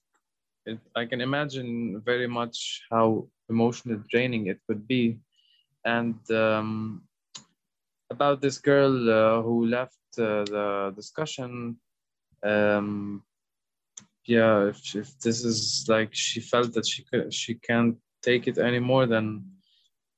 it, 0.67 0.79
I 0.95 1.07
can 1.07 1.21
imagine 1.21 2.03
very 2.05 2.29
much 2.29 2.83
how 2.91 3.29
emotionally 3.49 4.01
draining 4.11 4.47
it 4.47 4.61
would 4.69 4.87
be. 4.87 5.19
And 5.85 6.19
um, 6.31 7.03
about 8.11 8.41
this 8.41 8.59
girl 8.59 9.11
uh, 9.11 9.43
who 9.43 9.67
left 9.67 9.99
uh, 10.19 10.45
the 10.45 10.93
discussion, 10.97 11.77
um, 12.43 13.23
yeah, 14.27 14.69
if, 14.69 14.95
if 14.95 15.19
this 15.21 15.45
is 15.45 15.87
like 15.89 16.15
she 16.15 16.41
felt 16.41 16.73
that 16.75 16.87
she 16.87 17.05
could, 17.05 17.33
she 17.33 17.55
can't 17.55 17.97
take 18.23 18.47
it 18.49 18.59
anymore, 18.59 19.07
then 19.07 19.45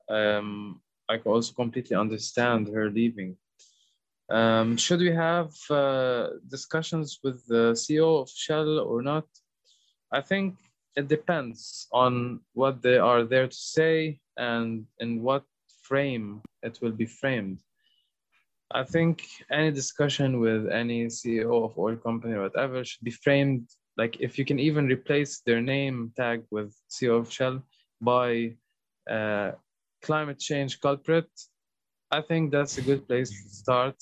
um, 0.08 0.80
I 1.08 1.16
also 1.18 1.52
completely 1.52 1.96
understand 1.96 2.68
her 2.68 2.90
leaving. 2.90 3.36
Um, 4.28 4.76
should 4.76 5.00
we 5.00 5.12
have 5.12 5.52
uh, 5.70 6.28
discussions 6.48 7.20
with 7.22 7.46
the 7.46 7.72
CEO 7.72 8.22
of 8.22 8.28
Shell 8.28 8.80
or 8.80 9.02
not? 9.02 9.26
I 10.12 10.20
think 10.20 10.56
it 10.96 11.08
depends 11.08 11.86
on 11.92 12.40
what 12.54 12.82
they 12.82 12.98
are 12.98 13.24
there 13.24 13.48
to 13.48 13.56
say 13.56 14.18
and 14.36 14.86
in 14.98 15.22
what 15.22 15.44
frame 15.82 16.40
it 16.62 16.78
will 16.82 16.92
be 16.92 17.06
framed. 17.06 17.60
I 18.72 18.82
think 18.82 19.22
any 19.52 19.70
discussion 19.70 20.40
with 20.40 20.68
any 20.68 21.06
CEO 21.06 21.64
of 21.64 21.78
oil 21.78 21.96
company 21.96 22.34
or 22.34 22.42
whatever 22.42 22.84
should 22.84 23.04
be 23.04 23.12
framed 23.12 23.68
like 23.96 24.18
if 24.20 24.38
you 24.38 24.44
can 24.44 24.58
even 24.58 24.86
replace 24.86 25.40
their 25.40 25.60
name 25.60 26.12
tag 26.16 26.42
with 26.50 26.74
CEO 26.90 27.18
of 27.18 27.32
Shell 27.32 27.62
by 28.00 28.54
uh, 29.10 29.52
climate 30.02 30.38
change 30.38 30.80
culprit, 30.80 31.28
I 32.10 32.20
think 32.20 32.52
that's 32.52 32.78
a 32.78 32.82
good 32.82 33.06
place 33.08 33.30
to 33.30 33.48
start. 33.48 33.96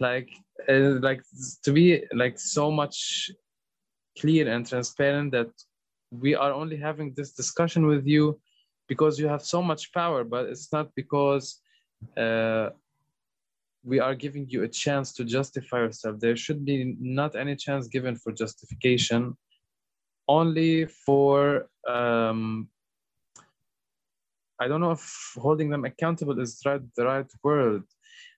Like, 0.00 0.30
uh, 0.68 1.00
like 1.00 1.22
to 1.64 1.72
be 1.72 2.04
like 2.12 2.38
so 2.38 2.70
much 2.70 3.30
clear 4.18 4.48
and 4.48 4.66
transparent 4.66 5.32
that 5.32 5.50
we 6.10 6.34
are 6.34 6.52
only 6.52 6.76
having 6.76 7.12
this 7.14 7.32
discussion 7.32 7.86
with 7.86 8.06
you 8.06 8.40
because 8.88 9.18
you 9.18 9.28
have 9.28 9.42
so 9.42 9.62
much 9.62 9.92
power, 9.92 10.24
but 10.24 10.46
it's 10.46 10.72
not 10.72 10.94
because 10.94 11.60
uh, 12.16 12.70
we 13.84 14.00
are 14.00 14.14
giving 14.14 14.46
you 14.48 14.62
a 14.62 14.68
chance 14.68 15.12
to 15.14 15.24
justify 15.24 15.78
yourself. 15.78 16.18
There 16.18 16.36
should 16.36 16.64
be 16.64 16.96
not 17.00 17.36
any 17.36 17.56
chance 17.56 17.86
given 17.88 18.16
for 18.16 18.32
justification, 18.32 19.36
only 20.26 20.86
for 20.86 21.68
um, 21.86 22.68
I 24.60 24.66
don't 24.66 24.80
know 24.80 24.92
if 24.92 25.32
holding 25.36 25.70
them 25.70 25.84
accountable 25.84 26.38
is 26.40 26.60
right, 26.66 26.80
the 26.96 27.04
right 27.04 27.30
word. 27.42 27.84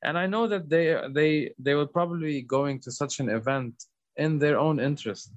And 0.03 0.19
I 0.19 0.27
know 0.27 0.47
that 0.49 0.69
they 0.69 1.01
they 1.13 1.53
they 1.59 1.75
will 1.75 1.87
probably 1.87 2.43
going 2.43 2.81
to 2.81 2.91
such 2.91 3.21
an 3.21 3.29
event 3.29 3.75
in 4.17 4.39
their 4.39 4.59
own 4.59 4.81
interest. 4.81 5.33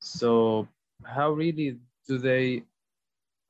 So 0.00 0.68
how 1.04 1.30
really 1.30 1.78
do 2.06 2.18
they 2.18 2.62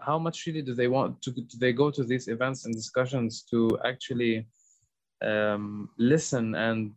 how 0.01 0.19
much 0.19 0.47
really 0.47 0.63
do 0.63 0.75
they 0.75 0.89
want 0.89 1.21
to 1.23 1.31
do 1.31 1.45
they 1.59 1.73
go 1.73 1.91
to 1.91 2.05
these 2.05 2.29
events 2.29 2.65
and 2.65 2.75
discussions 2.75 3.43
to 3.51 3.79
actually 3.85 4.47
um, 5.23 5.89
listen 5.99 6.55
and 6.55 6.93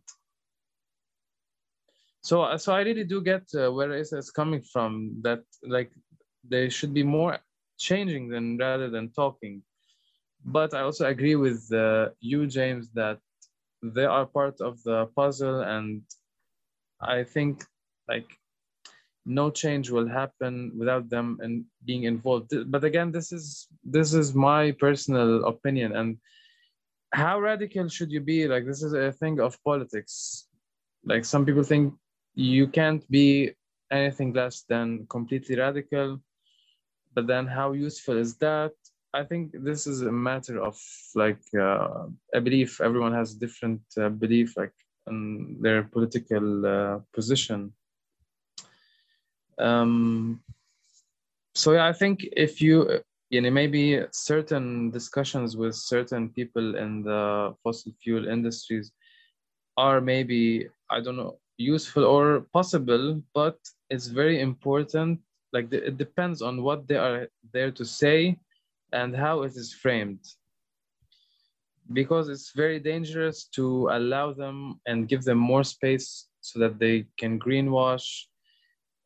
so 2.22 2.56
so 2.56 2.72
I 2.72 2.82
really 2.82 3.04
do 3.04 3.20
get 3.20 3.42
uh, 3.54 3.72
where 3.72 3.92
it's 3.92 4.30
coming 4.30 4.62
from 4.62 5.18
that 5.22 5.42
like 5.64 5.90
they 6.48 6.68
should 6.68 6.94
be 6.94 7.02
more 7.02 7.38
changing 7.78 8.28
than 8.28 8.58
rather 8.58 8.88
than 8.88 9.10
talking. 9.10 9.62
But 10.44 10.74
I 10.74 10.80
also 10.80 11.06
agree 11.06 11.36
with 11.36 11.72
uh, 11.72 12.10
you 12.20 12.46
James 12.46 12.90
that 12.94 13.18
they 13.82 14.04
are 14.04 14.26
part 14.26 14.60
of 14.60 14.82
the 14.84 15.06
puzzle 15.16 15.60
and 15.60 16.02
I 17.00 17.24
think 17.24 17.64
like 18.08 18.28
no 19.24 19.50
change 19.50 19.90
will 19.90 20.08
happen 20.08 20.72
without 20.76 21.08
them 21.08 21.38
and 21.42 21.64
being 21.84 22.04
involved. 22.04 22.52
But 22.66 22.84
again 22.84 23.12
this 23.12 23.32
is 23.32 23.68
this 23.84 24.14
is 24.14 24.34
my 24.34 24.72
personal 24.72 25.44
opinion. 25.46 25.94
And 25.96 26.18
how 27.12 27.40
radical 27.40 27.88
should 27.88 28.10
you 28.10 28.20
be? 28.20 28.48
Like 28.48 28.66
this 28.66 28.82
is 28.82 28.92
a 28.92 29.12
thing 29.12 29.40
of 29.40 29.62
politics. 29.64 30.46
Like 31.04 31.24
some 31.24 31.44
people 31.44 31.62
think 31.62 31.94
you 32.34 32.66
can't 32.66 33.08
be 33.10 33.52
anything 33.90 34.32
less 34.32 34.64
than 34.68 35.06
completely 35.08 35.56
radical 35.56 36.20
but 37.14 37.26
then 37.26 37.46
how 37.46 37.72
useful 37.72 38.16
is 38.16 38.36
that? 38.36 38.72
I 39.14 39.24
think 39.24 39.52
this 39.52 39.86
is 39.86 40.02
a 40.02 40.12
matter 40.12 40.62
of 40.62 40.78
like 41.14 41.42
uh, 41.58 42.06
a 42.32 42.40
belief. 42.40 42.80
Everyone 42.80 43.12
has 43.12 43.34
different 43.34 43.82
uh, 44.00 44.08
belief 44.08 44.56
like 44.56 44.72
in 45.06 45.58
their 45.60 45.82
political 45.82 46.66
uh, 46.66 46.98
position 47.12 47.72
um, 49.62 50.40
so 51.54 51.72
yeah, 51.72 51.86
I 51.86 51.92
think 51.92 52.26
if 52.36 52.60
you, 52.60 53.00
you 53.30 53.40
know, 53.40 53.50
maybe 53.50 54.02
certain 54.12 54.90
discussions 54.90 55.56
with 55.56 55.74
certain 55.74 56.28
people 56.30 56.76
in 56.76 57.02
the 57.02 57.54
fossil 57.62 57.92
fuel 58.02 58.28
industries 58.28 58.92
are 59.76 60.00
maybe 60.00 60.68
I 60.90 61.00
don't 61.00 61.16
know 61.16 61.38
useful 61.58 62.04
or 62.04 62.46
possible, 62.52 63.22
but 63.34 63.58
it's 63.90 64.08
very 64.08 64.40
important. 64.40 65.20
Like 65.52 65.72
it 65.72 65.98
depends 65.98 66.42
on 66.42 66.62
what 66.62 66.88
they 66.88 66.96
are 66.96 67.28
there 67.52 67.70
to 67.70 67.84
say 67.84 68.38
and 68.92 69.14
how 69.14 69.42
it 69.42 69.52
is 69.56 69.72
framed 69.72 70.20
because 71.92 72.28
it's 72.28 72.52
very 72.54 72.78
dangerous 72.78 73.44
to 73.44 73.88
allow 73.92 74.32
them 74.32 74.80
and 74.86 75.08
give 75.08 75.24
them 75.24 75.38
more 75.38 75.64
space 75.64 76.28
so 76.40 76.58
that 76.58 76.78
they 76.78 77.06
can 77.18 77.38
greenwash 77.38 78.26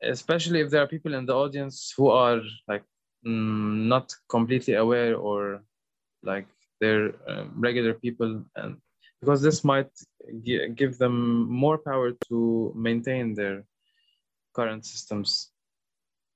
especially 0.02 0.60
if 0.60 0.70
there 0.70 0.82
are 0.82 0.86
people 0.86 1.14
in 1.14 1.26
the 1.26 1.34
audience 1.34 1.92
who 1.96 2.08
are 2.08 2.40
like 2.68 2.84
mm, 3.26 3.86
not 3.86 4.14
completely 4.28 4.74
aware 4.74 5.16
or 5.16 5.62
like 6.22 6.46
they're 6.80 7.12
uh, 7.28 7.44
regular 7.54 7.94
people 7.94 8.44
and 8.56 8.76
because 9.20 9.40
this 9.40 9.64
might 9.64 9.90
give 10.74 10.98
them 10.98 11.48
more 11.50 11.78
power 11.78 12.12
to 12.28 12.72
maintain 12.76 13.34
their 13.34 13.64
current 14.54 14.84
systems. 14.84 15.50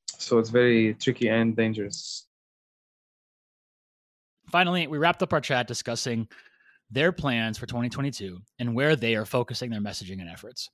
So 0.06 0.38
it's 0.38 0.50
very 0.50 0.94
tricky 0.94 1.28
and 1.28 1.54
dangerous. 1.54 2.26
Finally 4.50 4.86
we 4.86 4.98
wrapped 4.98 5.22
up 5.22 5.32
our 5.32 5.40
chat 5.40 5.68
discussing 5.68 6.26
their 6.90 7.12
plans 7.12 7.58
for 7.58 7.66
2022 7.66 8.38
and 8.58 8.74
where 8.74 8.96
they 8.96 9.14
are 9.14 9.24
focusing 9.24 9.70
their 9.70 9.80
messaging 9.80 10.20
and 10.20 10.28
efforts 10.28 10.70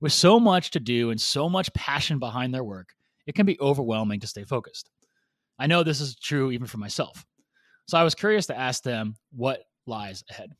with 0.00 0.12
so 0.12 0.38
much 0.38 0.70
to 0.72 0.80
do 0.80 1.10
and 1.10 1.20
so 1.20 1.48
much 1.48 1.72
passion 1.74 2.18
behind 2.18 2.54
their 2.54 2.64
work, 2.64 2.90
it 3.26 3.34
can 3.34 3.46
be 3.46 3.58
overwhelming 3.60 4.20
to 4.20 4.26
stay 4.26 4.44
focused. 4.44 4.90
I 5.58 5.66
know 5.66 5.82
this 5.82 6.00
is 6.00 6.16
true 6.16 6.50
even 6.50 6.66
for 6.66 6.78
myself. 6.78 7.24
So 7.86 7.98
I 7.98 8.04
was 8.04 8.14
curious 8.14 8.46
to 8.46 8.58
ask 8.58 8.82
them 8.82 9.14
what 9.32 9.62
lies 9.86 10.24
ahead. 10.30 10.52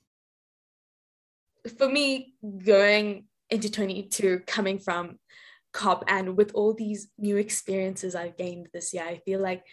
For 1.79 1.89
me, 1.89 2.35
going 2.65 3.25
into 3.51 3.71
22, 3.71 4.43
coming 4.47 4.79
from 4.79 5.19
COP 5.73 6.05
and 6.07 6.37
with 6.37 6.53
all 6.55 6.75
these 6.75 7.09
new 7.19 7.37
experiences 7.37 8.15
I've 8.15 8.37
gained 8.37 8.69
this 8.73 8.93
year, 8.93 9.05
I 9.05 9.19
feel 9.25 9.41
like 9.41 9.65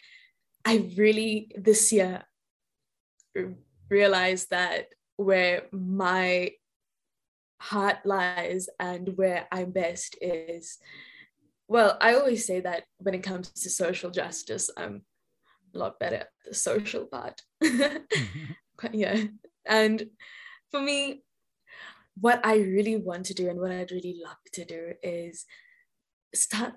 I 0.65 0.89
really 0.97 1.51
this 1.55 1.91
year 1.91 2.23
realized 3.89 4.49
that 4.49 4.87
where 5.17 5.63
my 5.71 6.51
heart 7.61 7.97
lies 8.05 8.67
and 8.79 9.15
where 9.17 9.47
I'm 9.51 9.71
best 9.71 10.17
is 10.19 10.79
well, 11.67 11.97
I 12.01 12.15
always 12.15 12.45
say 12.45 12.59
that 12.59 12.83
when 12.97 13.13
it 13.13 13.23
comes 13.23 13.49
to 13.49 13.69
social 13.69 14.09
justice, 14.11 14.69
I'm 14.75 15.03
a 15.73 15.77
lot 15.77 15.99
better 15.99 16.17
at 16.17 16.29
the 16.45 16.53
social 16.53 17.05
part. 17.05 17.41
mm-hmm. 17.63 17.97
Yeah. 18.93 19.23
And 19.65 20.03
for 20.69 20.81
me, 20.81 21.21
what 22.19 22.43
I 22.43 22.57
really 22.57 22.97
want 22.97 23.27
to 23.27 23.33
do 23.33 23.47
and 23.47 23.59
what 23.59 23.71
I'd 23.71 23.91
really 23.91 24.19
love 24.21 24.43
to 24.53 24.65
do 24.65 24.93
is 25.03 25.45
start 26.33 26.73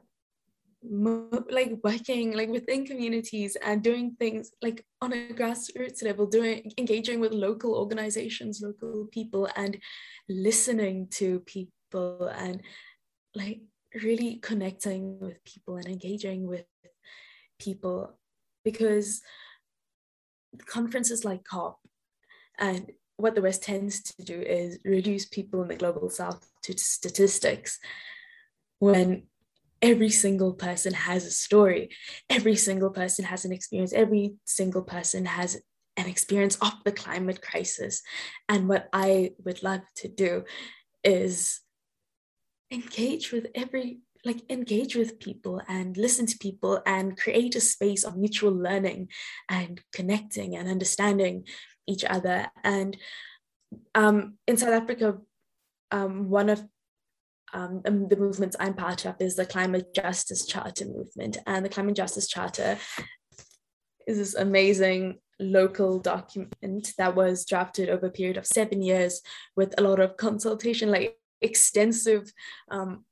like 0.90 1.72
working 1.82 2.32
like 2.32 2.50
within 2.50 2.84
communities 2.84 3.56
and 3.64 3.82
doing 3.82 4.14
things 4.18 4.50
like 4.60 4.84
on 5.00 5.12
a 5.14 5.28
grassroots 5.32 6.04
level 6.04 6.26
doing 6.26 6.70
engaging 6.76 7.20
with 7.20 7.32
local 7.32 7.74
organizations 7.74 8.60
local 8.62 9.06
people 9.10 9.48
and 9.56 9.78
listening 10.28 11.08
to 11.08 11.40
people 11.40 12.30
and 12.36 12.60
like 13.34 13.60
really 14.02 14.36
connecting 14.36 15.18
with 15.20 15.42
people 15.44 15.76
and 15.76 15.86
engaging 15.86 16.46
with 16.46 16.64
people. 17.58 18.18
Because 18.64 19.20
conferences 20.66 21.24
like 21.24 21.44
cop 21.44 21.78
and 22.58 22.90
what 23.16 23.34
the 23.34 23.42
west 23.42 23.62
tends 23.62 24.02
to 24.02 24.24
do 24.24 24.40
is 24.40 24.78
reduce 24.84 25.26
people 25.26 25.62
in 25.62 25.68
the 25.68 25.76
global 25.76 26.08
south 26.10 26.48
to 26.62 26.76
statistics 26.78 27.78
when 28.78 29.24
every 29.84 30.08
single 30.08 30.54
person 30.54 30.94
has 30.94 31.26
a 31.26 31.30
story. 31.30 31.90
Every 32.30 32.56
single 32.56 32.90
person 32.90 33.24
has 33.26 33.44
an 33.44 33.52
experience. 33.52 33.92
Every 33.92 34.34
single 34.44 34.82
person 34.82 35.26
has 35.26 35.60
an 35.98 36.06
experience 36.06 36.56
of 36.62 36.72
the 36.84 36.90
climate 36.90 37.40
crisis. 37.42 38.02
And 38.48 38.68
what 38.68 38.88
i 38.92 39.30
would 39.44 39.62
love 39.62 39.82
to 39.96 40.08
do 40.08 40.44
is 41.04 41.60
engage 42.72 43.30
with 43.30 43.46
every 43.54 44.00
like 44.24 44.42
engage 44.48 44.96
with 44.96 45.20
people 45.20 45.60
and 45.68 45.98
listen 45.98 46.24
to 46.26 46.38
people 46.38 46.80
and 46.86 47.16
create 47.18 47.54
a 47.54 47.60
space 47.60 48.04
of 48.04 48.16
mutual 48.16 48.52
learning 48.52 49.08
and 49.50 49.82
connecting 49.92 50.56
and 50.56 50.66
understanding 50.66 51.44
each 51.86 52.04
other. 52.04 52.48
And 52.64 52.96
um, 53.94 54.38
in 54.48 54.56
south 54.56 54.82
africa 54.82 55.18
um, 55.90 56.30
one 56.30 56.48
of 56.48 56.64
um, 57.54 57.82
the 57.84 58.16
movements 58.16 58.56
I'm 58.58 58.74
part 58.74 59.06
of 59.06 59.14
is 59.20 59.36
the 59.36 59.46
Climate 59.46 59.94
Justice 59.94 60.44
Charter 60.44 60.84
movement. 60.84 61.38
And 61.46 61.64
the 61.64 61.68
Climate 61.68 61.96
Justice 61.96 62.28
Charter 62.28 62.76
is 64.06 64.18
this 64.18 64.34
amazing 64.34 65.20
local 65.40 65.98
document 66.00 66.92
that 66.98 67.14
was 67.14 67.46
drafted 67.46 67.88
over 67.88 68.06
a 68.06 68.10
period 68.10 68.36
of 68.36 68.46
seven 68.46 68.82
years 68.82 69.22
with 69.56 69.72
a 69.78 69.82
lot 69.82 70.00
of 70.00 70.16
consultation, 70.16 70.90
like 70.90 71.16
extensive 71.40 72.32
um, 72.70 73.04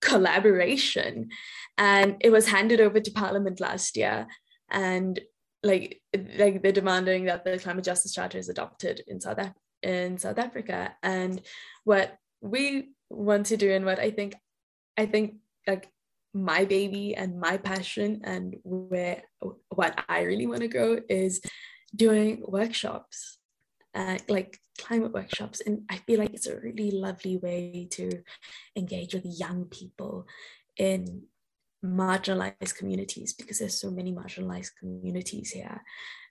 collaboration. 0.00 1.30
And 1.78 2.16
it 2.20 2.30
was 2.30 2.48
handed 2.48 2.80
over 2.80 3.00
to 3.00 3.10
Parliament 3.12 3.60
last 3.60 3.96
year. 3.96 4.26
And 4.70 5.20
like, 5.62 6.02
like 6.36 6.62
they're 6.62 6.72
demanding 6.72 7.24
that 7.26 7.44
the 7.44 7.58
Climate 7.58 7.84
Justice 7.84 8.12
Charter 8.12 8.38
is 8.38 8.48
adopted 8.48 9.02
in 9.06 9.20
South, 9.20 9.38
in 9.82 10.18
South 10.18 10.38
Africa. 10.38 10.94
And 11.02 11.40
what 11.84 12.18
we 12.44 12.90
want 13.10 13.46
to 13.46 13.56
do 13.56 13.70
and 13.72 13.84
what 13.84 13.98
I 13.98 14.10
think 14.10 14.34
I 14.96 15.06
think 15.06 15.36
like 15.66 15.88
my 16.32 16.64
baby 16.64 17.14
and 17.14 17.40
my 17.40 17.56
passion 17.56 18.20
and 18.24 18.56
where 18.62 19.22
what 19.68 20.04
I 20.08 20.22
really 20.22 20.46
want 20.46 20.60
to 20.60 20.68
go 20.68 21.00
is 21.08 21.40
doing 21.94 22.42
workshops 22.46 23.38
uh, 23.94 24.18
like 24.28 24.58
climate 24.78 25.12
workshops. 25.12 25.62
And 25.64 25.82
I 25.88 25.98
feel 25.98 26.18
like 26.18 26.34
it's 26.34 26.46
a 26.46 26.58
really 26.58 26.90
lovely 26.90 27.36
way 27.36 27.88
to 27.92 28.10
engage 28.76 29.14
with 29.14 29.24
young 29.24 29.66
people 29.66 30.26
in 30.76 31.22
marginalized 31.84 32.76
communities 32.76 33.34
because 33.34 33.58
there's 33.58 33.80
so 33.80 33.90
many 33.90 34.12
marginalized 34.12 34.70
communities 34.80 35.50
here. 35.50 35.82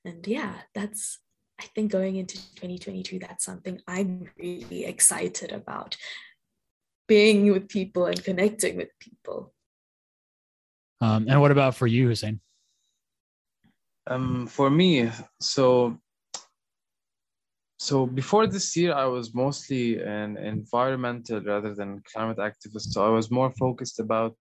And 0.06 0.26
yeah 0.28 0.56
that's 0.76 1.20
I 1.60 1.66
think 1.76 1.92
going 1.92 2.18
into 2.18 2.38
2022, 2.56 3.20
that's 3.20 3.46
something 3.46 3.80
I'm 3.88 4.30
really 4.38 4.86
excited 4.86 5.52
about 5.52 5.96
being 7.08 7.52
with 7.52 7.70
people 7.70 8.06
and 8.06 8.24
connecting 8.24 8.78
with 8.78 8.90
people. 9.00 9.54
Um, 11.02 11.26
and 11.28 11.42
what 11.42 11.52
about 11.52 11.76
for 11.76 11.88
you, 11.88 12.08
Hussein? 12.08 12.40
Um, 14.08 14.48
for 14.48 14.70
me, 14.70 15.10
so 15.40 15.98
so 17.84 18.06
before 18.06 18.48
this 18.48 18.78
year, 18.78 18.94
I 18.94 19.06
was 19.06 19.34
mostly 19.34 20.02
an 20.02 20.38
environmental 20.38 21.42
rather 21.42 21.76
than 21.76 22.02
climate 22.14 22.38
activist. 22.38 22.94
So 22.94 23.06
I 23.06 23.10
was 23.10 23.30
more 23.30 23.52
focused 23.52 24.00
about 24.00 24.38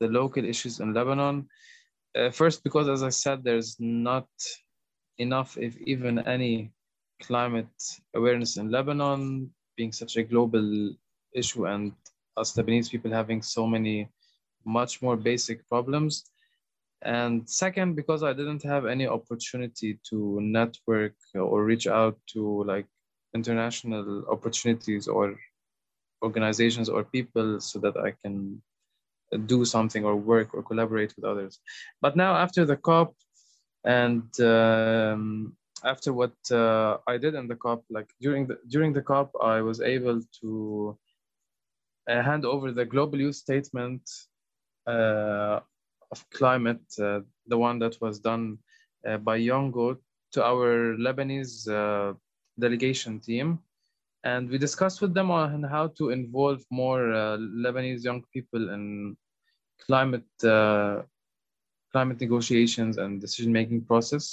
the 0.00 0.08
local 0.08 0.44
issues 0.44 0.80
in 0.80 0.92
Lebanon. 0.92 1.46
Uh, 2.18 2.30
first, 2.30 2.64
because 2.64 2.88
as 2.88 3.04
I 3.04 3.10
said, 3.10 3.44
there's 3.44 3.76
not 3.78 4.26
enough, 5.18 5.56
if 5.56 5.78
even 5.82 6.18
any, 6.20 6.72
climate 7.22 8.00
awareness 8.14 8.56
in 8.56 8.70
Lebanon, 8.70 9.50
being 9.76 9.92
such 9.92 10.16
a 10.16 10.22
global 10.22 10.94
issue, 11.34 11.66
and 11.66 11.92
us 12.36 12.54
Lebanese 12.54 12.90
people 12.90 13.10
having 13.10 13.42
so 13.42 13.66
many 13.66 14.08
much 14.64 15.00
more 15.00 15.16
basic 15.16 15.66
problems. 15.68 16.24
And 17.02 17.48
second, 17.48 17.94
because 17.94 18.22
I 18.22 18.32
didn't 18.32 18.62
have 18.64 18.86
any 18.86 19.06
opportunity 19.06 19.98
to 20.10 20.40
network 20.40 21.14
or 21.34 21.64
reach 21.64 21.86
out 21.86 22.18
to 22.32 22.64
like 22.64 22.86
international 23.34 24.24
opportunities 24.28 25.06
or 25.08 25.38
organizations 26.22 26.88
or 26.88 27.04
people 27.04 27.60
so 27.60 27.78
that 27.80 27.96
I 27.96 28.12
can 28.22 28.62
do 29.46 29.64
something 29.64 30.04
or 30.04 30.16
work 30.16 30.54
or 30.54 30.62
collaborate 30.62 31.14
with 31.16 31.24
others. 31.24 31.60
But 32.00 32.16
now, 32.16 32.36
after 32.36 32.64
the 32.64 32.76
COP 32.76 33.14
and 33.86 34.28
um, 34.40 35.56
after 35.84 36.12
what 36.12 36.34
uh, 36.50 36.98
I 37.06 37.16
did 37.16 37.34
in 37.34 37.46
the 37.46 37.54
COP, 37.54 37.84
like 37.88 38.10
during 38.20 38.46
the 38.48 38.58
during 38.68 38.92
the 38.92 39.02
COP, 39.02 39.30
I 39.40 39.60
was 39.60 39.80
able 39.80 40.20
to 40.40 40.98
uh, 42.08 42.22
hand 42.22 42.44
over 42.44 42.72
the 42.72 42.84
global 42.84 43.20
youth 43.20 43.36
statement 43.36 44.02
uh, 44.86 45.60
of 46.10 46.30
climate, 46.30 46.82
uh, 47.00 47.20
the 47.46 47.56
one 47.56 47.78
that 47.78 47.96
was 48.00 48.18
done 48.18 48.58
uh, 49.06 49.18
by 49.18 49.36
YOUNGO, 49.36 49.96
to 50.32 50.44
our 50.44 50.96
Lebanese 50.96 51.68
uh, 51.70 52.14
delegation 52.58 53.20
team. 53.20 53.60
And 54.24 54.50
we 54.50 54.58
discussed 54.58 55.00
with 55.00 55.14
them 55.14 55.30
on 55.30 55.62
how 55.62 55.88
to 55.98 56.10
involve 56.10 56.64
more 56.70 56.98
Lebanese 57.38 58.02
young 58.02 58.24
people 58.32 58.70
in 58.70 59.16
climate 59.86 60.26
climate 61.96 62.20
negotiations 62.20 62.98
and 62.98 63.22
decision 63.24 63.50
making 63.60 63.80
process. 63.90 64.24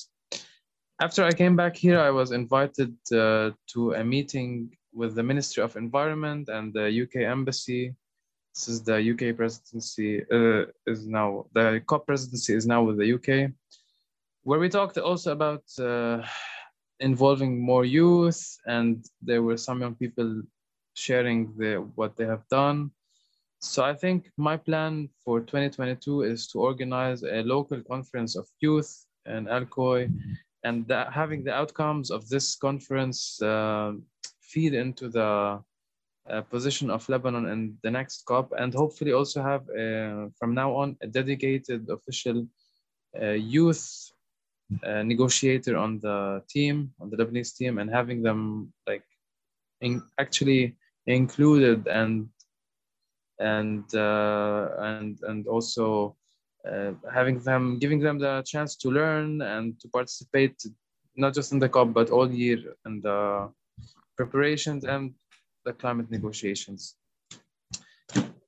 After 1.06 1.22
I 1.24 1.32
came 1.42 1.56
back 1.56 1.76
here, 1.86 2.00
I 2.10 2.12
was 2.20 2.30
invited 2.42 2.92
uh, 3.22 3.52
to 3.74 3.80
a 4.02 4.04
meeting 4.16 4.50
with 5.00 5.12
the 5.16 5.24
Ministry 5.32 5.62
of 5.64 5.78
Environment 5.86 6.46
and 6.58 6.66
the 6.78 6.88
UK 7.04 7.16
Embassy. 7.38 7.84
This 8.54 8.68
is 8.68 8.84
the 8.90 8.98
UK 9.12 9.24
presidency 9.42 10.10
uh, 10.38 10.64
is 10.92 11.08
now 11.20 11.28
the 11.58 11.82
COP 11.90 12.06
presidency 12.10 12.54
is 12.60 12.66
now 12.74 12.82
with 12.88 12.98
the 13.02 13.10
UK, 13.18 13.30
where 14.48 14.62
we 14.64 14.70
talked 14.78 14.98
also 14.98 15.30
about 15.40 15.64
uh, 15.80 16.20
involving 17.00 17.52
more 17.72 17.86
youth, 18.00 18.42
and 18.78 18.94
there 19.28 19.44
were 19.48 19.60
some 19.68 19.80
young 19.84 19.96
people 20.04 20.30
sharing 21.06 21.40
the, 21.60 21.72
what 21.96 22.12
they 22.18 22.28
have 22.34 22.46
done. 22.50 22.92
So 23.64 23.82
I 23.82 23.94
think 23.94 24.30
my 24.36 24.58
plan 24.58 25.10
for 25.24 25.40
2022 25.40 26.24
is 26.24 26.48
to 26.48 26.60
organize 26.60 27.24
a 27.24 27.44
local 27.44 27.82
conference 27.82 28.36
of 28.36 28.46
youth 28.60 29.06
in 29.26 29.46
LCOY, 29.46 30.12
and 30.66 30.86
that, 30.90 31.14
having 31.14 31.46
the 31.46 31.54
outcomes 31.54 32.12
of 32.12 32.28
this 32.28 32.58
conference 32.58 33.42
uh, 33.42 33.94
feed 34.42 34.74
into 34.74 35.08
the 35.08 35.64
uh, 36.30 36.42
position 36.42 36.90
of 36.90 37.08
Lebanon 37.08 37.48
in 37.48 37.78
the 37.84 37.90
next 37.90 38.26
COP, 38.26 38.52
and 38.58 38.74
hopefully 38.74 39.14
also 39.14 39.42
have 39.42 39.62
uh, 39.70 40.28
from 40.38 40.54
now 40.54 40.76
on 40.76 40.98
a 41.02 41.08
dedicated 41.08 41.90
official 41.90 42.46
uh, 43.22 43.30
youth 43.30 44.12
uh, 44.84 45.04
negotiator 45.04 45.78
on 45.78 46.00
the 46.00 46.44
team, 46.50 46.92
on 47.00 47.10
the 47.10 47.16
Lebanese 47.16 47.56
team, 47.56 47.78
and 47.78 47.90
having 47.90 48.22
them 48.24 48.74
like 48.86 49.06
in, 49.80 50.04
actually 50.20 50.76
included 51.08 51.88
and 51.88 52.28
and 53.40 53.84
uh, 53.96 54.70
and 54.80 55.20
and 55.24 55.48
also 55.48 56.16
uh, 56.70 56.92
having 57.14 57.40
them 57.40 57.80
giving 57.80 58.00
them 58.00 58.20
the 58.20 58.44
chance 58.46 58.76
to 58.76 58.90
learn 58.90 59.42
and 59.42 59.80
to 59.80 59.88
participate 59.90 60.56
not 61.16 61.34
just 61.34 61.52
in 61.52 61.60
the 61.60 61.70
COP 61.70 61.94
but 61.94 62.10
all 62.10 62.32
year 62.32 62.60
in 62.86 63.02
the 63.02 63.50
preparations 64.16 64.84
and 64.86 65.14
the 65.66 65.74
climate 65.74 66.10
negotiations. 66.10 66.96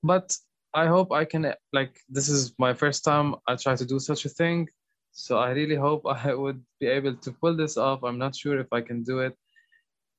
But 0.04 0.36
I 0.74 0.88
hope 0.88 1.12
I 1.12 1.26
can 1.26 1.54
like 1.74 2.00
this 2.10 2.30
is 2.30 2.54
my 2.60 2.74
first 2.74 3.04
time 3.04 3.36
I 3.48 3.56
try 3.56 3.76
to 3.76 3.86
do 3.86 4.00
such 4.00 4.26
a 4.26 4.30
thing. 4.30 4.70
So 5.12 5.38
I 5.38 5.52
really 5.52 5.76
hope 5.76 6.06
I 6.30 6.34
would 6.34 6.62
be 6.80 6.88
able 6.88 7.16
to 7.16 7.32
pull 7.32 7.56
this 7.56 7.78
off. 7.78 8.04
I'm 8.04 8.18
not 8.18 8.36
sure 8.36 8.60
if 8.60 8.68
I 8.72 8.82
can 8.82 9.04
do 9.04 9.20
it. 9.20 9.36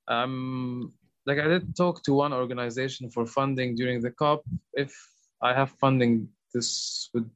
Um, 0.08 0.92
like 1.26 1.38
I 1.38 1.48
did 1.48 1.76
talk 1.76 2.02
to 2.04 2.14
one 2.14 2.32
organization 2.32 3.10
for 3.10 3.26
funding 3.26 3.74
during 3.74 4.00
the 4.00 4.12
COP. 4.12 4.44
If 4.74 4.94
I 5.42 5.52
have 5.52 5.70
funding, 5.80 6.28
this 6.54 7.10
would 7.12 7.28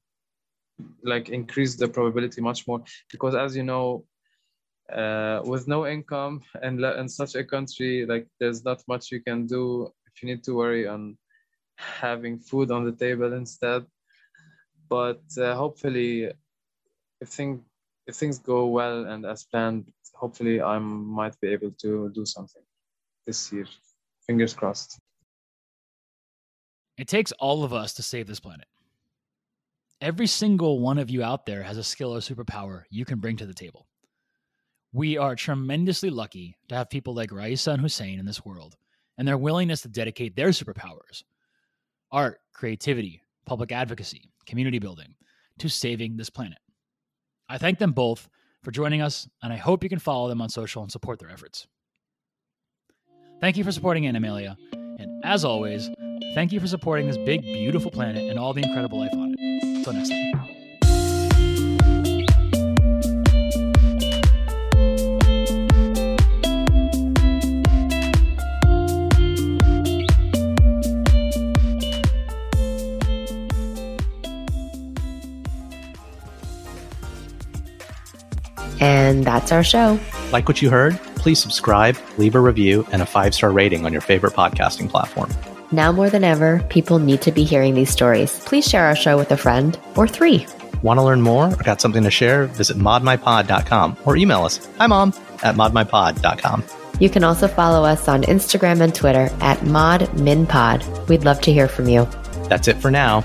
like 1.03 1.29
increase 1.29 1.75
the 1.75 1.89
probability 1.89 2.41
much 2.41 2.67
more 2.67 2.83
because 3.11 3.35
as 3.35 3.57
you 3.57 3.65
know, 3.65 4.05
uh, 4.93 5.41
with 5.45 5.69
no 5.69 5.87
income 5.87 6.41
and 6.63 6.83
in 6.85 7.09
such 7.09 7.35
a 7.35 7.45
country, 7.45 8.07
like 8.07 8.27
there's 8.39 8.65
not 8.65 8.83
much 8.89 9.11
you 9.11 9.21
can 9.21 9.47
do 9.47 9.93
if 10.07 10.23
you 10.23 10.29
need 10.29 10.43
to 10.45 10.55
worry 10.55 10.87
on 10.87 11.19
having 11.77 12.39
food 12.39 12.71
on 12.71 12.85
the 12.85 12.93
table 12.93 13.33
instead. 13.33 13.85
But 14.89 15.23
uh, 15.39 15.55
hopefully, 15.55 16.31
if 17.21 17.29
things 17.29 17.61
if 18.07 18.17
things 18.17 18.39
go 18.39 18.67
well 18.67 19.05
and 19.05 19.27
as 19.27 19.45
planned, 19.45 19.93
hopefully 20.15 20.61
I 20.63 20.79
might 20.79 21.39
be 21.41 21.49
able 21.49 21.73
to 21.83 22.11
do 22.13 22.25
something 22.25 22.63
this 23.27 23.53
year. 23.53 23.67
Fingers 24.27 24.55
crossed. 24.55 24.99
It 26.99 27.09
takes 27.09 27.33
all 27.33 27.65
of 27.65 27.73
us 27.73 27.95
to 27.95 28.03
save 28.03 28.27
this 28.27 28.41
planet. 28.41 28.67
Every 30.01 30.27
single 30.27 30.81
one 30.81 30.99
of 30.99 31.11
you 31.11 31.23
out 31.23 31.47
there 31.47 31.63
has 31.63 31.77
a 31.77 31.85
skill 31.85 32.15
or 32.15 32.21
superpower 32.21 32.85
you 32.91 33.05
can 33.05 33.19
bring 33.19 33.37
to 33.37 33.47
the 33.47 33.55
table. 33.55 33.87
We 34.93 35.19
are 35.19 35.37
tremendously 35.37 36.11
lucky 36.11 36.57
to 36.69 36.75
have 36.75 36.91
people 36.91 37.15
like 37.15 37.31
Raeesah 37.31 37.75
and 37.75 37.83
Hussein 37.83 38.19
in 38.19 38.27
this 38.27 38.45
world 38.45 38.77
and 39.19 39.29
their 39.29 39.39
willingness 39.39 39.83
to 39.83 39.89
dedicate 39.89 40.37
their 40.37 40.49
superpowers 40.49 41.23
art, 42.13 42.41
creativity, 42.53 43.23
public 43.47 43.71
advocacy, 43.71 44.31
community 44.47 44.79
building 44.79 45.15
to 45.59 45.69
saving 45.69 46.17
this 46.17 46.31
planet. 46.31 46.59
I 47.49 47.59
thank 47.59 47.79
them 47.79 47.93
both 47.93 48.29
for 48.63 48.71
joining 48.71 49.01
us, 49.01 49.29
and 49.43 49.53
I 49.53 49.57
hope 49.57 49.83
you 49.83 49.89
can 49.89 49.99
follow 49.99 50.29
them 50.29 50.43
on 50.43 50.49
social 50.49 50.83
and 50.83 50.91
support 50.91 51.19
their 51.19 51.31
efforts. 51.31 51.67
Thank 53.41 53.57
you 53.57 53.65
for 53.65 53.73
supporting 53.73 54.05
Animalia. 54.07 54.59
And 54.73 55.25
as 55.25 55.47
always, 55.47 55.89
thank 56.35 56.53
you 56.53 56.61
for 56.61 56.67
supporting 56.67 57.07
this 57.07 57.17
big, 57.17 57.41
beautiful 57.41 57.91
planet 57.91 58.29
and 58.29 58.39
all 58.39 58.53
the 58.53 58.63
incredible 58.63 58.99
life 58.99 59.13
on 59.15 59.35
it. 59.39 59.77
Until 59.79 59.95
next 59.95 60.11
time. 60.11 60.35
And 78.83 79.25
that's 79.25 79.51
our 79.51 79.65
show. 79.65 79.99
Like 80.31 80.47
what 80.47 80.61
you 80.61 80.69
heard? 80.69 80.99
Please 81.21 81.39
subscribe, 81.39 81.97
leave 82.17 82.35
a 82.35 82.41
review, 82.41 82.87
and 82.93 83.03
a 83.03 83.07
five 83.07 83.35
star 83.35 83.53
rating 83.53 83.85
on 83.85 83.93
your 83.93 84.01
favorite 84.01 84.33
podcasting 84.33 84.89
platform. 84.89 85.31
Now 85.71 85.93
more 85.93 86.09
than 86.09 86.25
ever, 86.25 86.65
people 86.71 86.99
need 86.99 87.21
to 87.23 87.31
be 87.31 87.45
hearing 87.45 87.75
these 87.75 87.91
stories. 87.91 88.41
Please 88.47 88.67
share 88.67 88.87
our 88.87 88.97
show 88.97 89.19
with 89.19 89.31
a 89.31 89.37
friend 89.37 89.79
or 89.97 90.09
three. 90.09 90.47
Want 90.83 90.99
to 90.99 91.03
learn 91.03 91.21
more 91.21 91.53
or 91.53 91.63
got 91.63 91.81
something 91.81 92.03
to 92.05 92.11
share? 92.11 92.47
Visit 92.47 92.79
modminpod.com 92.79 93.99
or 94.07 94.17
email 94.17 94.45
us. 94.45 94.67
Hi, 94.79 94.87
mom, 94.87 95.13
at 95.43 95.57
modminpod.com. 95.57 96.65
You 97.01 97.11
can 97.11 97.23
also 97.23 97.49
follow 97.49 97.85
us 97.85 98.09
on 98.09 98.23
Instagram 98.23 98.81
and 98.81 98.95
Twitter 98.95 99.29
at 99.41 99.59
modminpod. 99.59 101.09
We'd 101.09 101.25
love 101.25 101.41
to 101.43 101.53
hear 101.53 101.69
from 101.69 101.89
you. 101.89 102.09
That's 102.49 102.67
it 102.67 102.79
for 102.79 102.91
now. 102.91 103.25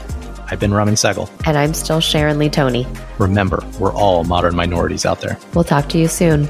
I've 0.52 0.60
been 0.60 0.74
Raman 0.74 0.96
Segal. 0.96 1.30
And 1.48 1.58
I'm 1.58 1.74
still 1.74 2.02
Sharon 2.02 2.40
Lee 2.40 2.50
Tony. 2.50 2.86
Remember, 3.20 3.66
we're 3.80 3.94
all 3.94 4.26
modern 4.26 4.56
minorities 4.56 5.06
out 5.06 5.22
there. 5.22 5.40
We'll 5.54 5.64
talk 5.64 5.88
to 5.90 5.98
you 5.98 6.10
soon. 6.10 6.50